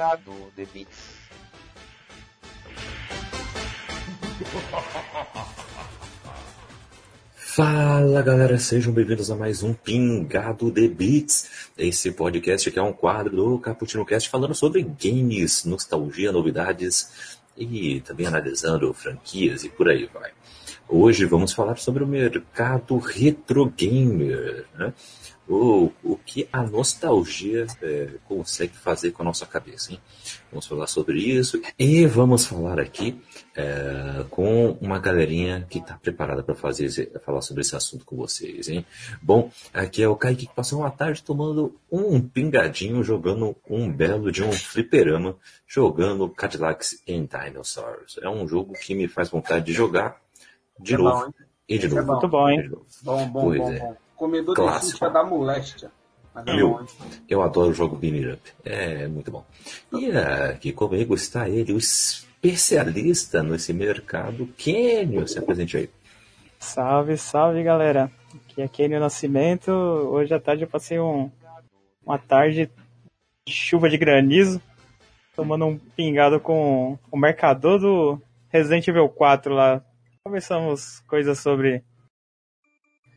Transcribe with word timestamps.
Pingado 0.00 0.32
de 0.56 0.64
Beats. 0.64 0.98
Fala 7.36 8.22
galera, 8.22 8.58
sejam 8.58 8.94
bem-vindos 8.94 9.30
a 9.30 9.36
mais 9.36 9.62
um 9.62 9.74
Pingado 9.74 10.70
de 10.70 10.88
Beats. 10.88 11.68
Esse 11.76 12.12
podcast 12.12 12.78
é 12.78 12.82
um 12.82 12.94
quadro 12.94 13.36
do 13.36 13.58
Caputino 13.58 14.06
Cast 14.06 14.30
falando 14.30 14.54
sobre 14.54 14.82
games, 14.82 15.66
nostalgia, 15.66 16.32
novidades 16.32 17.38
e 17.54 18.00
também 18.00 18.26
analisando 18.26 18.94
franquias 18.94 19.64
e 19.64 19.68
por 19.68 19.90
aí 19.90 20.06
vai. 20.06 20.30
Hoje 20.88 21.26
vamos 21.26 21.52
falar 21.52 21.76
sobre 21.76 22.02
o 22.02 22.06
mercado 22.06 22.96
retro 22.96 23.66
gamer, 23.66 24.64
né? 24.74 24.94
O, 25.50 25.90
o 26.04 26.16
que 26.16 26.48
a 26.52 26.62
nostalgia 26.62 27.66
é, 27.82 28.08
consegue 28.24 28.76
fazer 28.76 29.10
com 29.10 29.22
a 29.22 29.24
nossa 29.24 29.44
cabeça. 29.44 29.92
Hein? 29.92 30.00
Vamos 30.50 30.66
falar 30.66 30.86
sobre 30.86 31.18
isso 31.18 31.60
e 31.76 32.06
vamos 32.06 32.46
falar 32.46 32.78
aqui 32.78 33.20
é, 33.56 34.24
com 34.30 34.78
uma 34.80 35.00
galerinha 35.00 35.66
que 35.68 35.78
está 35.78 35.94
preparada 35.96 36.44
para 36.44 36.54
fazer 36.54 37.10
falar 37.24 37.42
sobre 37.42 37.62
esse 37.62 37.74
assunto 37.74 38.04
com 38.04 38.16
vocês. 38.16 38.68
Hein? 38.68 38.86
Bom, 39.20 39.50
aqui 39.74 40.02
é 40.02 40.08
o 40.08 40.14
Kaique 40.14 40.46
que 40.46 40.54
passou 40.54 40.80
uma 40.80 40.90
tarde 40.90 41.22
tomando 41.24 41.74
um 41.90 42.20
pingadinho, 42.20 43.02
jogando 43.02 43.56
um 43.68 43.90
belo 43.90 44.30
de 44.30 44.44
um 44.44 44.52
fliperama, 44.52 45.36
jogando 45.66 46.28
Cadillacs 46.28 47.02
and 47.08 47.26
Dinosaurs. 47.26 48.18
É 48.22 48.28
um 48.28 48.46
jogo 48.46 48.74
que 48.74 48.94
me 48.94 49.08
faz 49.08 49.28
vontade 49.28 49.66
de 49.66 49.72
jogar 49.72 50.20
de 50.78 50.94
é 50.94 50.96
novo. 50.96 51.26
Bom, 51.26 51.32
e 51.68 51.78
de 51.78 51.88
novo. 51.88 52.00
É 52.00 52.04
Muito 52.04 52.28
bom, 52.28 52.48
hein? 52.48 52.70
Bom, 53.02 53.28
bom, 53.28 53.42
pois 53.42 53.58
bom, 53.58 53.72
é. 53.72 53.78
bom. 53.80 53.96
Comedor 54.20 54.54
Clássico. 54.54 54.86
de 54.86 54.92
ficha 54.92 55.08
da 55.08 55.24
moléstia. 55.24 55.90
É 56.46 56.60
eu, 56.60 56.86
eu 57.26 57.42
adoro 57.42 57.70
o 57.70 57.72
jogo 57.72 57.96
Bean 57.96 58.34
Up. 58.34 58.52
É 58.62 59.08
muito 59.08 59.30
bom. 59.30 59.46
E 59.94 60.10
aqui 60.10 60.74
comigo 60.74 61.14
está 61.14 61.48
ele, 61.48 61.72
o 61.72 61.78
especialista 61.78 63.42
nesse 63.42 63.72
mercado, 63.72 64.46
Kenio. 64.58 65.26
Se 65.26 65.38
apresente 65.38 65.78
aí. 65.78 65.90
Salve, 66.58 67.16
salve 67.16 67.62
galera. 67.62 68.12
Aqui 68.34 68.60
é 68.60 68.68
Kenio 68.68 69.00
Nascimento. 69.00 69.70
Hoje 69.70 70.34
à 70.34 70.38
tarde 70.38 70.64
eu 70.64 70.68
passei 70.68 71.00
um, 71.00 71.30
uma 72.04 72.18
tarde 72.18 72.70
de 73.48 73.54
chuva 73.54 73.88
de 73.88 73.96
granizo, 73.96 74.60
tomando 75.34 75.64
um 75.64 75.78
pingado 75.78 76.38
com 76.38 76.98
o 77.10 77.16
mercador 77.16 77.78
do 77.80 78.20
Resident 78.50 78.86
Evil 78.86 79.08
4 79.08 79.54
lá. 79.54 79.82
Conversamos 80.22 81.00
coisas 81.08 81.38
sobre 81.38 81.82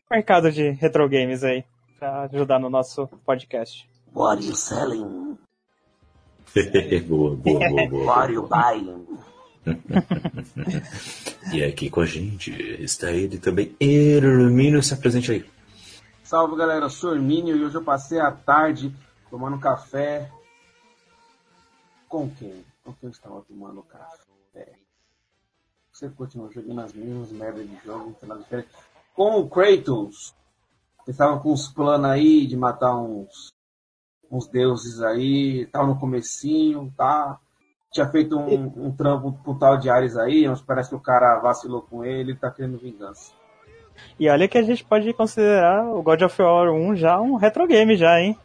mercado 0.09 0.51
de 0.51 0.69
retro 0.71 1.07
games 1.09 1.43
aí, 1.43 1.63
pra 1.97 2.23
ajudar 2.23 2.59
no 2.59 2.69
nosso 2.69 3.07
podcast. 3.25 3.89
What 4.13 4.37
are 4.37 4.47
you 4.47 4.55
selling? 4.55 5.37
boa, 7.07 7.35
boa, 7.35 7.69
boa, 7.69 7.89
boa. 7.89 8.05
What 8.05 8.19
are 8.19 8.33
you 8.33 8.47
buying? 8.47 9.07
e 11.53 11.63
aqui 11.63 11.89
com 11.89 12.01
a 12.01 12.05
gente 12.05 12.51
está 12.81 13.11
ele 13.11 13.37
também, 13.37 13.75
Hermínio, 13.79 14.83
se 14.83 14.93
apresente 14.93 15.31
aí. 15.31 15.45
Salve 16.23 16.57
galera, 16.57 16.85
eu 16.85 16.89
sou 16.89 17.13
Hermínio 17.13 17.55
e 17.55 17.63
hoje 17.63 17.75
eu 17.75 17.83
passei 17.83 18.19
a 18.19 18.31
tarde 18.31 18.93
tomando 19.29 19.59
café. 19.59 20.29
Com 22.07 22.29
quem? 22.29 22.63
Com 22.83 22.93
quem 22.93 23.07
eu 23.07 23.11
estava 23.11 23.41
tomando 23.41 23.81
café? 23.83 24.73
Você 25.91 26.09
continua 26.09 26.51
jogando 26.51 26.81
as 26.81 26.93
mesmas 26.93 27.31
merdas 27.31 27.69
de 27.69 27.77
jogo, 27.85 28.05
não 28.05 28.13
tem 28.13 28.29
nada 28.29 28.41
diferente 28.41 28.69
com 29.13 29.39
o 29.39 29.49
Kratos. 29.49 30.33
Estava 31.07 31.39
com 31.39 31.51
uns 31.51 31.67
planos 31.67 32.09
aí 32.09 32.47
de 32.47 32.55
matar 32.55 32.95
uns, 32.95 33.51
uns 34.31 34.47
deuses 34.47 35.01
aí, 35.01 35.67
tal 35.71 35.87
no 35.87 35.99
comecinho, 35.99 36.91
tá? 36.97 37.37
Tinha 37.91 38.07
feito 38.07 38.37
um, 38.37 38.87
um 38.87 38.91
trampo 38.91 39.33
pro 39.43 39.55
tal 39.55 39.77
de 39.77 39.89
Ares 39.89 40.17
aí, 40.17 40.47
mas 40.47 40.61
parece 40.61 40.89
que 40.89 40.95
o 40.95 40.99
cara 40.99 41.39
vacilou 41.39 41.81
com 41.81 42.03
ele 42.03 42.31
e 42.31 42.35
tá 42.35 42.49
querendo 42.49 42.77
vingança. 42.77 43.31
E 44.19 44.27
olha 44.27 44.47
que 44.47 44.57
a 44.57 44.63
gente 44.63 44.83
pode 44.83 45.11
considerar 45.13 45.85
o 45.85 46.01
God 46.01 46.21
of 46.23 46.41
War 46.41 46.71
1 46.71 46.95
já 46.95 47.21
um 47.21 47.35
retro 47.35 47.67
game 47.67 47.95
já, 47.95 48.19
hein? 48.19 48.37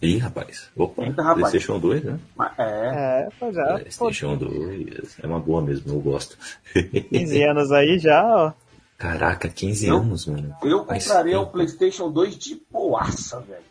Ih, 0.00 0.18
rapaz. 0.18 0.70
Opa, 0.76 1.02
Eita, 1.02 1.22
rapaz. 1.22 1.50
PlayStation 1.50 1.78
2, 1.78 2.04
né? 2.04 2.20
É. 2.56 2.62
É, 2.62 3.28
pois 3.38 3.56
é. 3.56 3.64
PlayStation 3.64 4.36
2. 4.36 5.18
É 5.22 5.26
uma 5.26 5.40
boa 5.40 5.60
mesmo, 5.60 5.92
eu 5.92 6.00
gosto. 6.00 6.38
15 6.72 7.42
anos 7.42 7.72
aí 7.72 7.98
já, 7.98 8.24
ó. 8.24 8.52
Caraca, 9.00 9.48
15 9.48 9.86
eu, 9.86 9.96
anos, 9.96 10.26
mano. 10.26 10.54
Eu 10.62 10.84
compraria 10.84 11.40
o 11.40 11.46
PlayStation 11.46 12.10
2 12.10 12.36
de 12.36 12.62
boaça, 12.70 13.40
velho. 13.40 13.64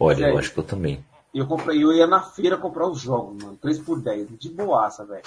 Olha, 0.00 0.16
Sério. 0.16 0.32
eu 0.32 0.38
acho 0.38 0.52
que 0.54 0.58
eu 0.58 0.64
também. 0.64 1.04
Eu 1.34 1.46
comprei, 1.46 1.84
eu 1.84 1.92
ia 1.92 2.06
na 2.06 2.22
feira 2.22 2.56
comprar 2.56 2.88
os 2.88 2.98
jogos, 2.98 3.44
mano. 3.44 3.58
3 3.58 3.78
por 3.80 4.00
10, 4.00 4.38
de 4.38 4.48
boaça, 4.48 5.04
velho. 5.04 5.22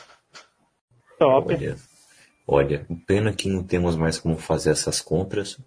Top. 1.20 1.54
Olha, 1.54 1.78
olha, 2.48 2.88
pena 3.06 3.32
que 3.32 3.48
não 3.48 3.64
temos 3.64 3.96
mais 3.96 4.18
como 4.18 4.38
fazer 4.38 4.72
essas 4.72 5.00
compras. 5.00 5.60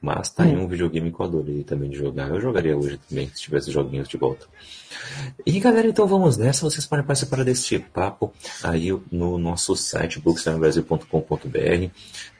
Mas 0.00 0.30
tá 0.30 0.44
hum. 0.44 0.46
aí 0.46 0.56
um 0.56 0.68
videogame 0.68 1.12
que 1.12 1.20
eu 1.20 1.26
adorei 1.26 1.64
também 1.64 1.90
de 1.90 1.98
jogar. 1.98 2.28
Eu 2.28 2.40
jogaria 2.40 2.76
hoje 2.76 3.00
também, 3.08 3.28
se 3.34 3.42
tivesse 3.42 3.72
joguinhos 3.72 4.08
de 4.08 4.16
volta. 4.16 4.46
E 5.44 5.58
galera, 5.58 5.88
então 5.88 6.06
vamos 6.06 6.36
nessa. 6.36 6.62
Vocês 6.62 6.86
podem 6.86 7.04
participar 7.04 7.44
deste 7.44 7.80
papo 7.80 8.32
aí 8.62 8.96
no 9.10 9.38
nosso 9.38 9.74
site 9.74 10.20
bookstimebrasil.com.br. 10.20 11.90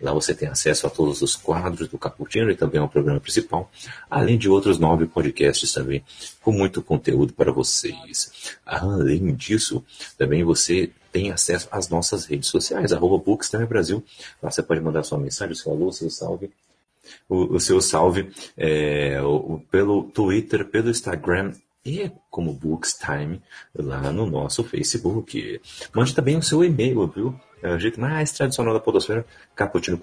Lá 0.00 0.12
você 0.12 0.34
tem 0.34 0.48
acesso 0.48 0.86
a 0.86 0.90
todos 0.90 1.20
os 1.20 1.34
quadros 1.34 1.88
do 1.88 1.98
Caputino 1.98 2.48
e 2.48 2.54
também 2.54 2.80
ao 2.80 2.88
programa 2.88 3.18
principal, 3.18 3.68
além 4.08 4.38
de 4.38 4.48
outros 4.48 4.78
nove 4.78 5.06
podcasts 5.06 5.72
também, 5.72 6.04
com 6.40 6.52
muito 6.52 6.80
conteúdo 6.80 7.32
para 7.32 7.50
vocês. 7.50 8.56
Além 8.64 9.34
disso, 9.34 9.84
também 10.16 10.44
você 10.44 10.92
tem 11.10 11.32
acesso 11.32 11.66
às 11.72 11.88
nossas 11.88 12.24
redes 12.24 12.48
sociais, 12.48 12.92
arroba 12.92 13.20
Brasil. 13.68 14.04
Lá 14.40 14.48
você 14.48 14.62
pode 14.62 14.80
mandar 14.80 15.02
sua 15.02 15.18
mensagem, 15.18 15.56
seu 15.56 15.72
alô, 15.72 15.90
seu 15.90 16.08
salve 16.08 16.50
o, 17.28 17.56
o 17.56 17.60
seu 17.60 17.80
salve 17.80 18.30
é, 18.56 19.20
o, 19.22 19.60
pelo 19.70 20.04
Twitter, 20.04 20.64
pelo 20.64 20.90
Instagram 20.90 21.52
e 21.84 22.10
como 22.30 22.52
Bookstime 22.52 23.40
lá 23.74 24.12
no 24.12 24.26
nosso 24.26 24.62
Facebook. 24.62 25.60
Mande 25.94 26.14
também 26.14 26.36
o 26.36 26.42
seu 26.42 26.62
e-mail, 26.62 27.06
viu? 27.06 27.34
É 27.62 27.74
o 27.74 27.78
jeito 27.78 28.00
mais 28.00 28.30
tradicional 28.30 28.72
da 28.72 28.78
podosfera, 28.78 29.26
caputino 29.56 29.96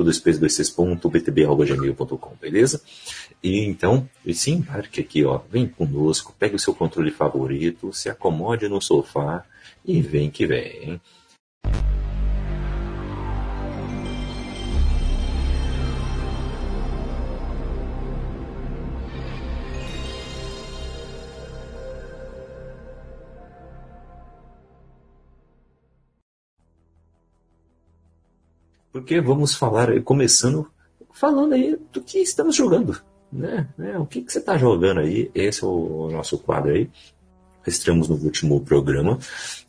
beleza? 2.42 2.82
E 3.42 3.64
então, 3.64 4.10
se 4.34 4.52
embarque 4.52 5.00
aqui, 5.00 5.24
ó, 5.24 5.40
vem 5.50 5.68
conosco, 5.68 6.36
pegue 6.38 6.56
o 6.56 6.60
seu 6.60 6.74
controle 6.74 7.12
favorito, 7.12 7.94
se 7.94 8.10
acomode 8.10 8.68
no 8.68 8.82
sofá 8.82 9.46
e 9.86 10.02
vem 10.02 10.30
que 10.30 10.46
vem. 10.46 11.00
Porque 28.96 29.20
vamos 29.20 29.53
falar, 29.53 30.02
começando 30.03 30.72
falando 31.12 31.52
aí 31.52 31.78
do 31.92 32.00
que 32.00 32.20
estamos 32.20 32.56
jogando. 32.56 32.97
Né? 33.30 33.68
É, 33.78 33.97
o 33.97 34.06
que, 34.06 34.22
que 34.22 34.32
você 34.32 34.40
está 34.40 34.58
jogando 34.58 35.02
aí? 35.02 35.30
Esse 35.36 35.66
é 35.66 35.68
o 35.68 36.08
nosso 36.09 36.38
quadro 36.38 36.72
aí. 36.72 36.90
Estamos 37.68 38.08
no 38.08 38.16
último 38.16 38.62
programa. 38.62 39.20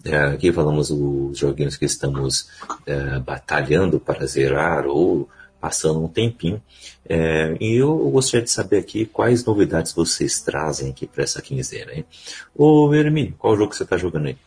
É, 0.04 0.16
aqui 0.16 0.52
falamos 0.52 0.92
os 0.92 1.36
joguinhos 1.36 1.76
que 1.76 1.86
estamos 1.86 2.48
é, 2.86 3.18
batalhando 3.18 3.98
para 3.98 4.24
zerar 4.26 4.86
ou 4.86 5.28
passando 5.60 6.04
um 6.04 6.08
tempinho. 6.08 6.62
É, 7.08 7.56
e 7.60 7.74
eu 7.74 7.96
gostaria 8.10 8.44
de 8.44 8.50
saber 8.52 8.78
aqui 8.78 9.06
quais 9.06 9.44
novidades 9.44 9.92
vocês 9.92 10.38
trazem 10.38 10.90
aqui 10.90 11.04
para 11.04 11.24
essa 11.24 11.42
quinzena. 11.42 11.92
Hein? 11.92 12.06
Ô 12.54 12.94
Hermínio, 12.94 13.34
qual 13.36 13.56
jogo 13.56 13.70
que 13.70 13.76
você 13.76 13.82
está 13.82 13.96
jogando 13.96 14.26
aí? 14.26 14.38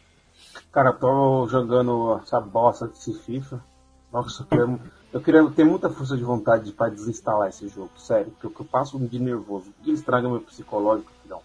Cara, 0.72 0.94
tô 0.94 1.50
jogando 1.50 2.22
essa 2.24 2.40
bosta 2.40 2.88
desse 2.88 3.14
FIFA. 3.26 3.68
Nossa, 4.12 4.42
eu 4.42 4.48
queria, 4.48 4.80
eu 5.14 5.22
queria 5.22 5.50
ter 5.52 5.64
muita 5.64 5.90
força 5.90 6.18
de 6.18 6.24
vontade 6.24 6.72
para 6.72 6.90
desinstalar 6.90 7.50
esse 7.50 7.68
jogo, 7.68 7.92
sério, 7.98 8.32
porque 8.40 8.62
eu 8.62 8.66
passo 8.66 8.98
de 8.98 9.20
nervoso, 9.20 9.72
que 9.84 9.92
estraga 9.92 10.28
meu 10.28 10.42
psicológico, 10.42 11.12
filhão. 11.22 11.42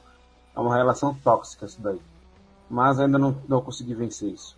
É 0.57 0.61
uma 0.61 0.75
relação 0.75 1.15
tóxica 1.15 1.67
isso 1.67 1.81
daí. 1.83 2.01
Mas 2.71 2.99
ainda 2.99 3.19
não, 3.19 3.37
não 3.47 3.61
consegui 3.61 3.95
vencer 3.95 4.33
isso. 4.33 4.57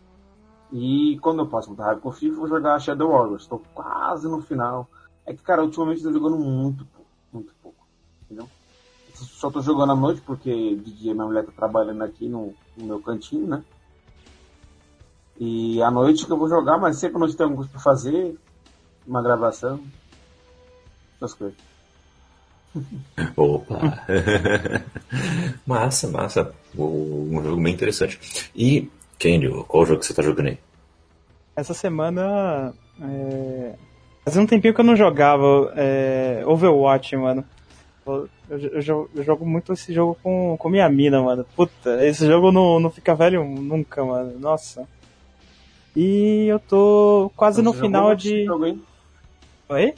E 0.72 1.18
quando 1.20 1.40
eu 1.40 1.46
passo 1.46 1.68
muita 1.68 1.84
raiva 1.84 2.00
com 2.00 2.08
o 2.08 2.12
FIFA, 2.12 2.36
vou 2.36 2.48
jogar 2.48 2.78
Shadow 2.78 3.10
Warriors. 3.10 3.42
Estou 3.42 3.62
quase 3.74 4.28
no 4.28 4.40
final. 4.40 4.88
É 5.24 5.32
que, 5.32 5.42
cara, 5.42 5.62
ultimamente 5.62 6.04
eu 6.04 6.12
tô 6.12 6.18
jogando 6.18 6.38
muito 6.38 6.84
pouco, 6.86 7.10
muito 7.32 7.54
pouco. 7.62 7.86
Entendeu? 8.24 8.48
Só 9.14 9.50
tô 9.50 9.60
jogando 9.60 9.92
à 9.92 9.96
noite 9.96 10.20
porque 10.20 10.76
de 10.76 10.92
dia 10.92 11.14
minha 11.14 11.26
mulher 11.26 11.44
tá 11.44 11.52
trabalhando 11.52 12.02
aqui 12.02 12.28
no, 12.28 12.52
no 12.76 12.86
meu 12.86 13.00
cantinho, 13.00 13.46
né? 13.46 13.64
E 15.38 15.82
à 15.82 15.90
noite 15.90 16.24
que 16.24 16.32
eu 16.32 16.38
vou 16.38 16.48
jogar, 16.48 16.78
mas 16.78 16.98
sempre 16.98 17.16
à 17.16 17.20
noite 17.20 17.36
tem 17.36 17.44
alguma 17.44 17.58
coisa 17.58 17.70
pra 17.70 17.80
fazer, 17.80 18.36
uma 19.06 19.22
gravação, 19.22 19.80
essas 21.16 21.34
coisas. 21.34 21.56
Opa! 23.36 24.06
massa, 25.66 26.08
massa. 26.08 26.54
Um 26.76 27.42
jogo 27.42 27.62
bem 27.62 27.72
interessante. 27.72 28.50
E, 28.54 28.90
Candy, 29.18 29.48
qual 29.66 29.86
jogo 29.86 30.00
que 30.00 30.06
você 30.06 30.14
tá 30.14 30.22
jogando 30.22 30.48
aí? 30.48 30.58
Essa 31.54 31.74
semana. 31.74 32.74
É... 33.00 33.74
Fazia 34.24 34.42
um 34.42 34.46
tempinho 34.46 34.74
que 34.74 34.80
eu 34.80 34.84
não 34.84 34.96
jogava 34.96 35.72
é... 35.76 36.42
Overwatch, 36.46 37.16
mano. 37.16 37.44
Eu, 38.06 38.28
eu, 38.50 38.58
eu, 38.58 39.10
eu, 39.14 39.24
jogo 39.24 39.44
muito 39.44 39.72
esse 39.72 39.92
jogo 39.92 40.16
com, 40.22 40.56
com 40.58 40.68
minha 40.68 40.88
mina, 40.88 41.20
mano. 41.20 41.44
Puta, 41.56 42.06
esse 42.06 42.26
jogo 42.26 42.52
não, 42.52 42.78
não 42.78 42.90
fica 42.90 43.14
velho 43.14 43.44
nunca, 43.44 44.04
mano. 44.04 44.38
Nossa. 44.38 44.86
E 45.96 46.46
eu 46.46 46.60
tô 46.60 47.32
quase 47.34 47.56
você 47.56 47.62
no 47.62 47.72
final 47.72 48.14
de. 48.14 48.44
Jogo? 48.44 48.78
Oi? 49.70 49.94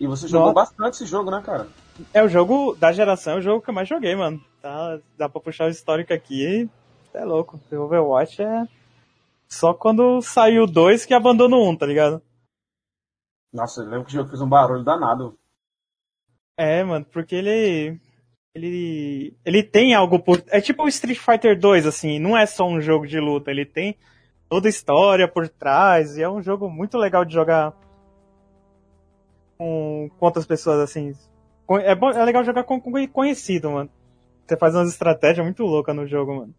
E 0.00 0.06
você 0.06 0.26
jogou 0.26 0.54
Nossa. 0.54 0.72
bastante 0.72 0.94
esse 0.94 1.04
jogo, 1.04 1.30
né, 1.30 1.42
cara? 1.44 1.68
É 2.14 2.22
o 2.22 2.28
jogo 2.28 2.74
da 2.74 2.90
geração, 2.90 3.34
é 3.34 3.36
o 3.36 3.42
jogo 3.42 3.60
que 3.60 3.68
eu 3.68 3.74
mais 3.74 3.86
joguei, 3.86 4.16
mano. 4.16 4.42
Tá, 4.62 4.98
dá 5.18 5.28
pra 5.28 5.42
puxar 5.42 5.66
o 5.66 5.70
histórico 5.70 6.14
aqui. 6.14 6.70
É 7.12 7.22
louco. 7.22 7.60
O 7.70 7.76
Overwatch 7.76 8.40
é. 8.40 8.66
Só 9.46 9.74
quando 9.74 10.22
saiu 10.22 10.66
2 10.66 11.04
que 11.04 11.12
abandonou 11.12 11.68
um, 11.68 11.76
tá 11.76 11.84
ligado? 11.84 12.22
Nossa, 13.52 13.82
eu 13.82 13.90
lembro 13.90 14.04
que 14.04 14.12
o 14.12 14.14
jogo 14.14 14.30
fez 14.30 14.40
um 14.40 14.48
barulho 14.48 14.82
danado. 14.82 15.36
É, 16.56 16.82
mano, 16.82 17.04
porque 17.04 17.34
ele. 17.34 18.00
Ele. 18.54 19.36
Ele 19.44 19.62
tem 19.62 19.94
algo 19.94 20.18
por. 20.18 20.42
É 20.46 20.62
tipo 20.62 20.82
o 20.82 20.88
Street 20.88 21.18
Fighter 21.18 21.60
2, 21.60 21.86
assim, 21.86 22.18
não 22.18 22.34
é 22.38 22.46
só 22.46 22.66
um 22.66 22.80
jogo 22.80 23.06
de 23.06 23.20
luta, 23.20 23.50
ele 23.50 23.66
tem 23.66 23.98
toda 24.50 24.66
a 24.66 24.70
história 24.70 25.28
por 25.28 25.48
trás, 25.48 26.18
e 26.18 26.22
é 26.22 26.28
um 26.28 26.42
jogo 26.42 26.68
muito 26.68 26.98
legal 26.98 27.24
de 27.24 27.32
jogar 27.32 27.72
com, 29.56 30.10
com 30.18 30.26
outras 30.26 30.44
pessoas, 30.44 30.80
assim. 30.80 31.14
É, 31.84 31.94
bom, 31.94 32.10
é 32.10 32.24
legal 32.24 32.44
jogar 32.44 32.64
com, 32.64 32.80
com 32.80 32.92
conhecido, 33.08 33.70
mano. 33.70 33.88
Você 34.44 34.56
faz 34.56 34.74
umas 34.74 34.90
estratégias 34.90 35.46
muito 35.46 35.62
loucas 35.62 35.94
no 35.94 36.04
jogo, 36.04 36.34
mano. 36.34 36.54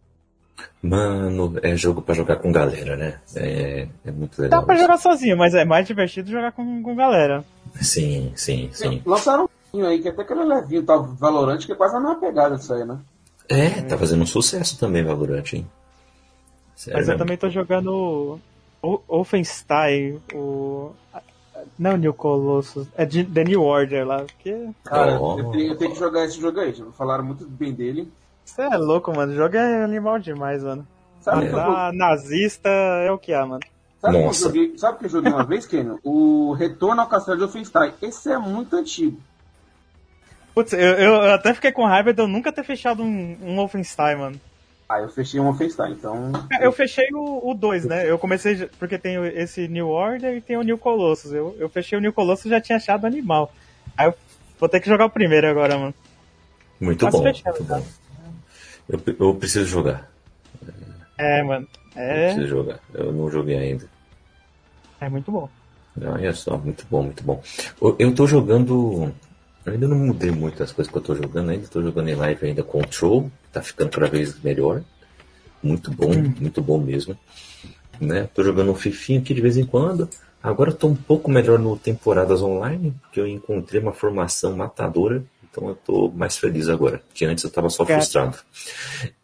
Mano, 0.81 1.59
é 1.61 1.75
jogo 1.75 2.01
para 2.01 2.15
jogar 2.15 2.37
com 2.37 2.51
galera, 2.51 2.95
né? 2.95 3.19
É, 3.35 3.87
é 4.05 4.11
muito 4.11 4.41
legal. 4.41 4.61
Dá 4.61 4.65
pra 4.65 4.75
isso. 4.75 4.83
jogar 4.83 4.97
sozinho, 4.97 5.35
mas 5.35 5.53
é 5.53 5.65
mais 5.65 5.85
divertido 5.85 6.31
jogar 6.31 6.53
com, 6.53 6.81
com 6.81 6.95
galera. 6.95 7.43
Sim, 7.81 8.31
sim, 8.35 8.69
sim. 8.71 9.01
Lançaram 9.05 9.49
um 9.73 9.85
aí 9.85 10.01
que 10.01 10.07
até 10.07 10.23
que 10.23 10.31
era 10.31 10.43
levinho, 10.43 10.83
tal, 10.83 11.03
Valorante, 11.03 11.65
que 11.65 11.73
é 11.73 11.75
quase 11.75 11.97
uma 11.97 12.15
pegada 12.15 12.55
disso 12.55 12.73
aí, 12.73 12.85
né? 12.85 12.99
É, 13.49 13.81
tá 13.81 13.97
fazendo 13.97 14.23
um 14.23 14.25
sucesso 14.25 14.79
também, 14.79 15.03
Valorante, 15.03 15.57
hein? 15.57 15.67
Sério 16.81 16.99
mas 16.99 17.07
eu 17.07 17.15
também 17.15 17.37
tô 17.37 17.47
jogando 17.47 18.39
o 18.81 19.01
Wolfenstein, 19.07 20.19
o 20.33 20.91
não 21.77 21.95
New 21.95 22.11
Colossus, 22.11 22.87
é 22.97 23.05
de 23.05 23.23
The 23.23 23.43
New 23.43 23.61
Order 23.61 24.07
lá. 24.07 24.23
Porque... 24.23 24.69
Cara, 24.83 25.21
oh. 25.21 25.37
eu, 25.37 25.51
tenho, 25.51 25.73
eu, 25.73 25.77
tenho, 25.77 25.91
que 25.91 25.99
jogar 25.99 26.25
esse 26.25 26.41
jogo 26.41 26.59
aí, 26.59 26.73
falaram 26.97 27.23
muito 27.23 27.45
bem 27.45 27.71
dele. 27.71 28.11
Você 28.43 28.63
é 28.63 28.77
louco, 28.77 29.15
mano. 29.15 29.31
O 29.31 29.35
jogo 29.35 29.55
é 29.55 29.83
animal 29.83 30.17
demais, 30.17 30.63
mano. 30.63 30.87
Sabe 31.19 31.49
que 31.49 31.53
eu... 31.53 31.93
nazista 31.93 32.69
é 32.69 33.11
o 33.11 33.19
que 33.19 33.31
é, 33.31 33.45
mano. 33.45 33.61
Sabe 33.99 34.17
que, 34.17 34.23
eu 34.23 34.33
joguei, 34.33 34.77
sabe 34.79 34.97
que 34.97 35.05
eu 35.05 35.09
joguei 35.09 35.31
uma 35.31 35.45
vez, 35.45 35.67
Kenio? 35.67 35.99
O 36.03 36.53
Retorno 36.53 36.99
ao 36.99 37.07
Castelo 37.07 37.37
de 37.37 37.43
Wolfenstein. 37.43 37.93
Esse 38.01 38.31
é 38.31 38.39
muito 38.39 38.75
antigo. 38.75 39.21
Putz, 40.55 40.73
eu, 40.73 40.79
eu, 40.79 41.21
até 41.31 41.53
fiquei 41.53 41.71
com 41.71 41.85
raiva 41.85 42.11
de 42.11 42.23
eu 42.23 42.27
nunca 42.27 42.51
ter 42.51 42.63
fechado 42.63 43.03
um, 43.03 43.37
um 43.39 43.55
Wolfenstein, 43.57 44.15
mano. 44.15 44.41
Ah, 44.91 44.99
eu 44.99 45.07
fechei 45.07 45.39
um 45.39 45.45
Wolfenstein, 45.45 45.93
então. 45.93 46.33
É, 46.51 46.65
eu 46.65 46.71
fechei 46.73 47.07
o 47.13 47.53
2, 47.53 47.85
né? 47.85 48.09
Eu 48.09 48.19
comecei. 48.19 48.69
Porque 48.77 48.97
tem 48.97 49.15
esse 49.27 49.65
New 49.69 49.87
Order 49.87 50.35
e 50.35 50.41
tem 50.41 50.57
o 50.57 50.63
New 50.63 50.77
Colossus. 50.77 51.31
Eu, 51.31 51.55
eu 51.57 51.69
fechei 51.69 51.97
o 51.97 52.01
New 52.01 52.11
Colossus 52.11 52.47
e 52.47 52.49
já 52.49 52.59
tinha 52.59 52.75
achado 52.75 53.07
animal. 53.07 53.53
Aí 53.97 54.07
eu 54.07 54.13
vou 54.59 54.67
ter 54.67 54.81
que 54.81 54.89
jogar 54.89 55.05
o 55.05 55.09
primeiro 55.09 55.47
agora, 55.47 55.77
mano. 55.77 55.93
Muito 56.77 57.09
bom. 57.09 57.23
Muito 57.23 57.63
bom. 57.63 57.85
Eu, 58.89 58.99
eu 59.17 59.35
preciso 59.35 59.65
jogar. 59.65 60.11
É, 61.17 61.41
mano. 61.41 61.65
É... 61.95 62.31
Eu 62.31 62.33
preciso 62.33 62.47
jogar. 62.49 62.79
Eu 62.93 63.13
não 63.13 63.31
joguei 63.31 63.57
ainda. 63.57 63.85
É 64.99 65.07
muito 65.07 65.31
bom. 65.31 65.49
Olha 66.01 66.33
só, 66.33 66.57
muito 66.57 66.85
bom, 66.91 67.03
muito 67.03 67.23
bom. 67.23 67.41
Eu 67.97 68.13
tô 68.13 68.27
jogando. 68.27 69.13
Eu 69.65 69.73
ainda 69.73 69.87
não 69.87 69.97
mudei 69.97 70.31
muito 70.31 70.63
as 70.63 70.71
coisas 70.71 70.91
que 70.91 70.97
eu 70.97 71.01
tô 71.01 71.15
jogando, 71.15 71.49
ainda 71.49 71.67
tô 71.67 71.81
jogando 71.81 72.09
em 72.09 72.15
live 72.15 72.47
ainda 72.47 72.63
Control, 72.63 73.31
tá 73.51 73.61
ficando 73.61 73.91
cada 73.91 74.07
vez 74.07 74.39
melhor. 74.41 74.81
Muito 75.61 75.91
bom, 75.91 76.11
hum. 76.11 76.33
muito 76.39 76.61
bom 76.61 76.79
mesmo. 76.79 77.17
Né? 77.99 78.27
Tô 78.33 78.43
jogando 78.43 78.71
um 78.71 78.75
fifinho 78.75 79.21
aqui 79.21 79.33
de 79.33 79.41
vez 79.41 79.57
em 79.57 79.65
quando. 79.65 80.09
Agora 80.41 80.71
tô 80.71 80.87
um 80.87 80.95
pouco 80.95 81.29
melhor 81.29 81.59
no 81.59 81.77
temporadas 81.77 82.41
online, 82.41 82.95
porque 83.01 83.19
eu 83.19 83.27
encontrei 83.27 83.79
uma 83.79 83.93
formação 83.93 84.55
matadora. 84.55 85.23
Então 85.51 85.67
eu 85.67 85.75
tô 85.75 86.09
mais 86.09 86.37
feliz 86.37 86.69
agora, 86.69 87.03
que 87.13 87.25
antes 87.25 87.43
eu 87.43 87.51
tava 87.51 87.69
só 87.69 87.85
frustrado. 87.85 88.37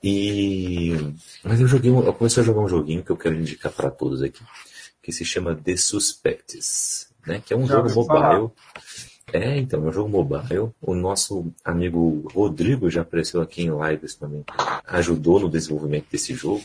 E 0.03 0.93
mas 1.41 1.59
eu 1.59 1.67
joguei, 1.67 1.89
eu 1.89 2.13
comecei 2.13 2.43
a 2.43 2.45
jogar 2.45 2.61
um 2.61 2.67
joguinho 2.67 3.01
que 3.01 3.09
eu 3.09 3.17
quero 3.17 3.35
indicar 3.35 3.71
para 3.71 3.89
todos 3.89 4.21
aqui, 4.21 4.43
que 5.01 5.11
se 5.11 5.23
chama 5.23 5.55
The 5.55 5.77
Suspects, 5.77 7.07
né? 7.25 7.41
Que 7.43 7.53
é 7.53 7.57
um 7.57 7.65
Já 7.65 7.75
jogo 7.75 7.89
mobile. 7.95 8.05
Falar. 8.07 8.51
É, 9.33 9.57
então, 9.57 9.85
é 9.85 9.89
um 9.89 9.93
jogo 9.93 10.09
mobile. 10.09 10.71
O 10.81 10.95
nosso 10.95 11.51
amigo 11.63 12.27
Rodrigo 12.33 12.89
já 12.89 13.01
apareceu 13.01 13.41
aqui 13.41 13.63
em 13.63 13.71
lives 13.71 14.15
também. 14.15 14.43
Ajudou 14.85 15.39
no 15.39 15.49
desenvolvimento 15.49 16.05
desse 16.09 16.33
jogo. 16.33 16.63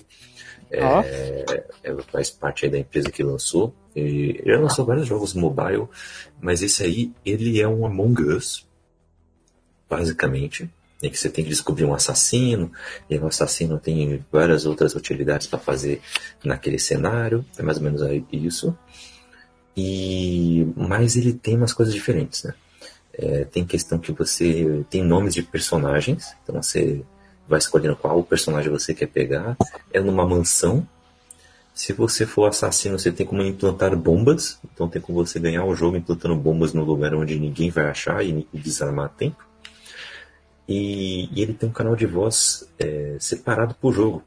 É, 0.71 1.65
é, 1.83 2.03
faz 2.11 2.31
parte 2.31 2.69
da 2.69 2.79
empresa 2.79 3.11
que 3.11 3.23
lançou. 3.23 3.75
E 3.95 4.41
ele 4.45 4.57
lançou 4.57 4.87
vários 4.87 5.07
jogos 5.07 5.35
mobile, 5.35 5.87
mas 6.41 6.63
esse 6.63 6.83
aí, 6.83 7.13
ele 7.27 7.61
é 7.61 7.69
um 7.69 7.85
Among 7.85 8.23
Us, 8.23 8.67
basicamente. 9.89 10.71
Em 11.03 11.11
que 11.11 11.19
você 11.19 11.29
tem 11.29 11.43
que 11.43 11.51
descobrir 11.51 11.85
um 11.85 11.93
assassino, 11.93 12.71
e 13.11 13.19
o 13.19 13.27
assassino 13.27 13.77
tem 13.77 14.25
várias 14.31 14.65
outras 14.65 14.95
utilidades 14.95 15.49
para 15.49 15.59
fazer 15.59 16.01
naquele 16.45 16.79
cenário. 16.79 17.45
É 17.59 17.63
mais 17.63 17.77
ou 17.79 17.83
menos 17.83 18.03
isso. 18.31 18.77
E 19.77 20.67
mas 20.77 21.17
ele 21.17 21.33
tem 21.33 21.57
umas 21.57 21.73
coisas 21.73 21.95
diferentes, 21.95 22.45
né? 22.45 22.55
É, 23.15 23.45
tem 23.45 23.65
questão 23.65 23.99
que 23.99 24.13
você 24.13 24.85
tem 24.89 25.05
nomes 25.05 25.35
de 25.35 25.43
personagens, 25.43 26.35
então 26.43 26.63
você 26.63 27.03
vai 27.47 27.59
escolhendo 27.59 27.97
qual 27.97 28.23
personagem 28.23 28.71
você 28.71 28.95
quer 28.95 29.07
pegar. 29.07 29.57
É 29.93 30.01
numa 30.01 30.27
mansão. 30.27 30.87
Se 31.75 31.93
você 31.93 32.27
for 32.27 32.47
assassino, 32.47 32.99
você 32.99 33.11
tem 33.11 33.27
como 33.27 33.43
implantar 33.43 33.97
bombas. 33.97 34.59
Então 34.73 34.89
tem 34.89 35.01
como 35.01 35.25
você 35.25 35.39
ganhar 35.39 35.65
o 35.65 35.75
jogo 35.75 35.97
implantando 35.97 36.37
bombas 36.37 36.73
no 36.73 36.85
lugar 36.85 37.15
onde 37.15 37.39
ninguém 37.39 37.71
vai 37.71 37.87
achar 37.87 38.25
e 38.25 38.47
desarmar 38.53 39.07
a 39.07 39.09
tempo. 39.09 39.45
E, 40.69 41.29
e, 41.35 41.43
ele 41.43 41.55
tem 41.55 41.69
um 41.69 41.73
canal 41.73 41.97
de 41.97 42.07
voz 42.07 42.67
é, 42.79 43.17
separado 43.19 43.75
por 43.75 43.93
jogo. 43.93 44.23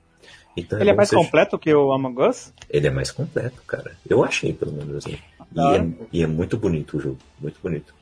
Então, 0.56 0.80
ele 0.80 0.90
é, 0.90 0.94
é 0.94 0.96
mais 0.96 1.10
completo 1.10 1.58
que 1.58 1.74
o 1.74 1.92
Among 1.92 2.22
Us? 2.22 2.54
Ele 2.70 2.88
é 2.88 2.92
mais 2.92 3.12
completo, 3.12 3.62
cara. 3.66 3.96
Eu 4.08 4.24
achei, 4.24 4.54
pelo 4.54 4.72
menos 4.72 4.98
assim. 4.98 5.18
E 5.54 5.60
é, 5.60 5.88
e 6.12 6.24
é, 6.24 6.28
muito 6.28 6.58
bonito 6.58 6.98
o 6.98 7.00
jogo, 7.00 7.18
muito 7.40 7.60
bonito. 7.62 7.94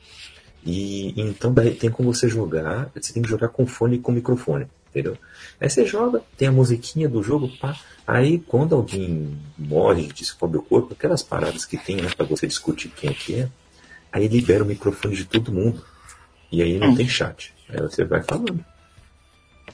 E 0.64 1.20
então 1.20 1.54
tem 1.78 1.90
como 1.90 2.12
você 2.12 2.28
jogar, 2.28 2.90
você 2.94 3.12
tem 3.12 3.22
que 3.22 3.28
jogar 3.28 3.48
com 3.48 3.66
fone 3.66 3.96
e 3.96 3.98
com 3.98 4.12
microfone, 4.12 4.66
entendeu? 4.90 5.16
Aí 5.60 5.68
você 5.68 5.84
joga, 5.84 6.22
tem 6.36 6.48
a 6.48 6.52
musiquinha 6.52 7.08
do 7.08 7.22
jogo, 7.22 7.48
pá. 7.58 7.78
Aí 8.06 8.38
quando 8.38 8.74
alguém 8.74 9.36
morre, 9.58 10.08
descobre 10.08 10.58
o 10.58 10.62
corpo, 10.62 10.94
aquelas 10.94 11.22
paradas 11.22 11.64
que 11.64 11.76
tem, 11.76 11.96
né, 11.96 12.08
pra 12.16 12.26
você 12.26 12.46
discutir 12.46 12.88
quem 12.88 13.10
é 13.10 13.14
que 13.14 13.34
é, 13.34 13.48
aí 14.10 14.26
libera 14.26 14.64
o 14.64 14.66
microfone 14.66 15.14
de 15.14 15.24
todo 15.24 15.52
mundo. 15.52 15.82
E 16.50 16.62
aí 16.62 16.78
não 16.78 16.90
hum. 16.90 16.94
tem 16.94 17.08
chat. 17.08 17.52
Aí 17.68 17.80
você 17.80 18.04
vai 18.04 18.22
falando. 18.22 18.64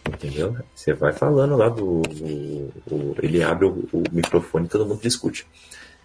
Entendeu? 0.08 0.56
Você 0.74 0.94
vai 0.94 1.12
falando 1.12 1.56
lá 1.56 1.68
do. 1.68 1.84
O, 1.84 2.72
o, 2.90 3.16
ele 3.22 3.42
abre 3.42 3.66
o, 3.66 3.88
o 3.92 4.02
microfone 4.10 4.66
e 4.66 4.68
todo 4.68 4.86
mundo 4.86 5.02
discute. 5.02 5.46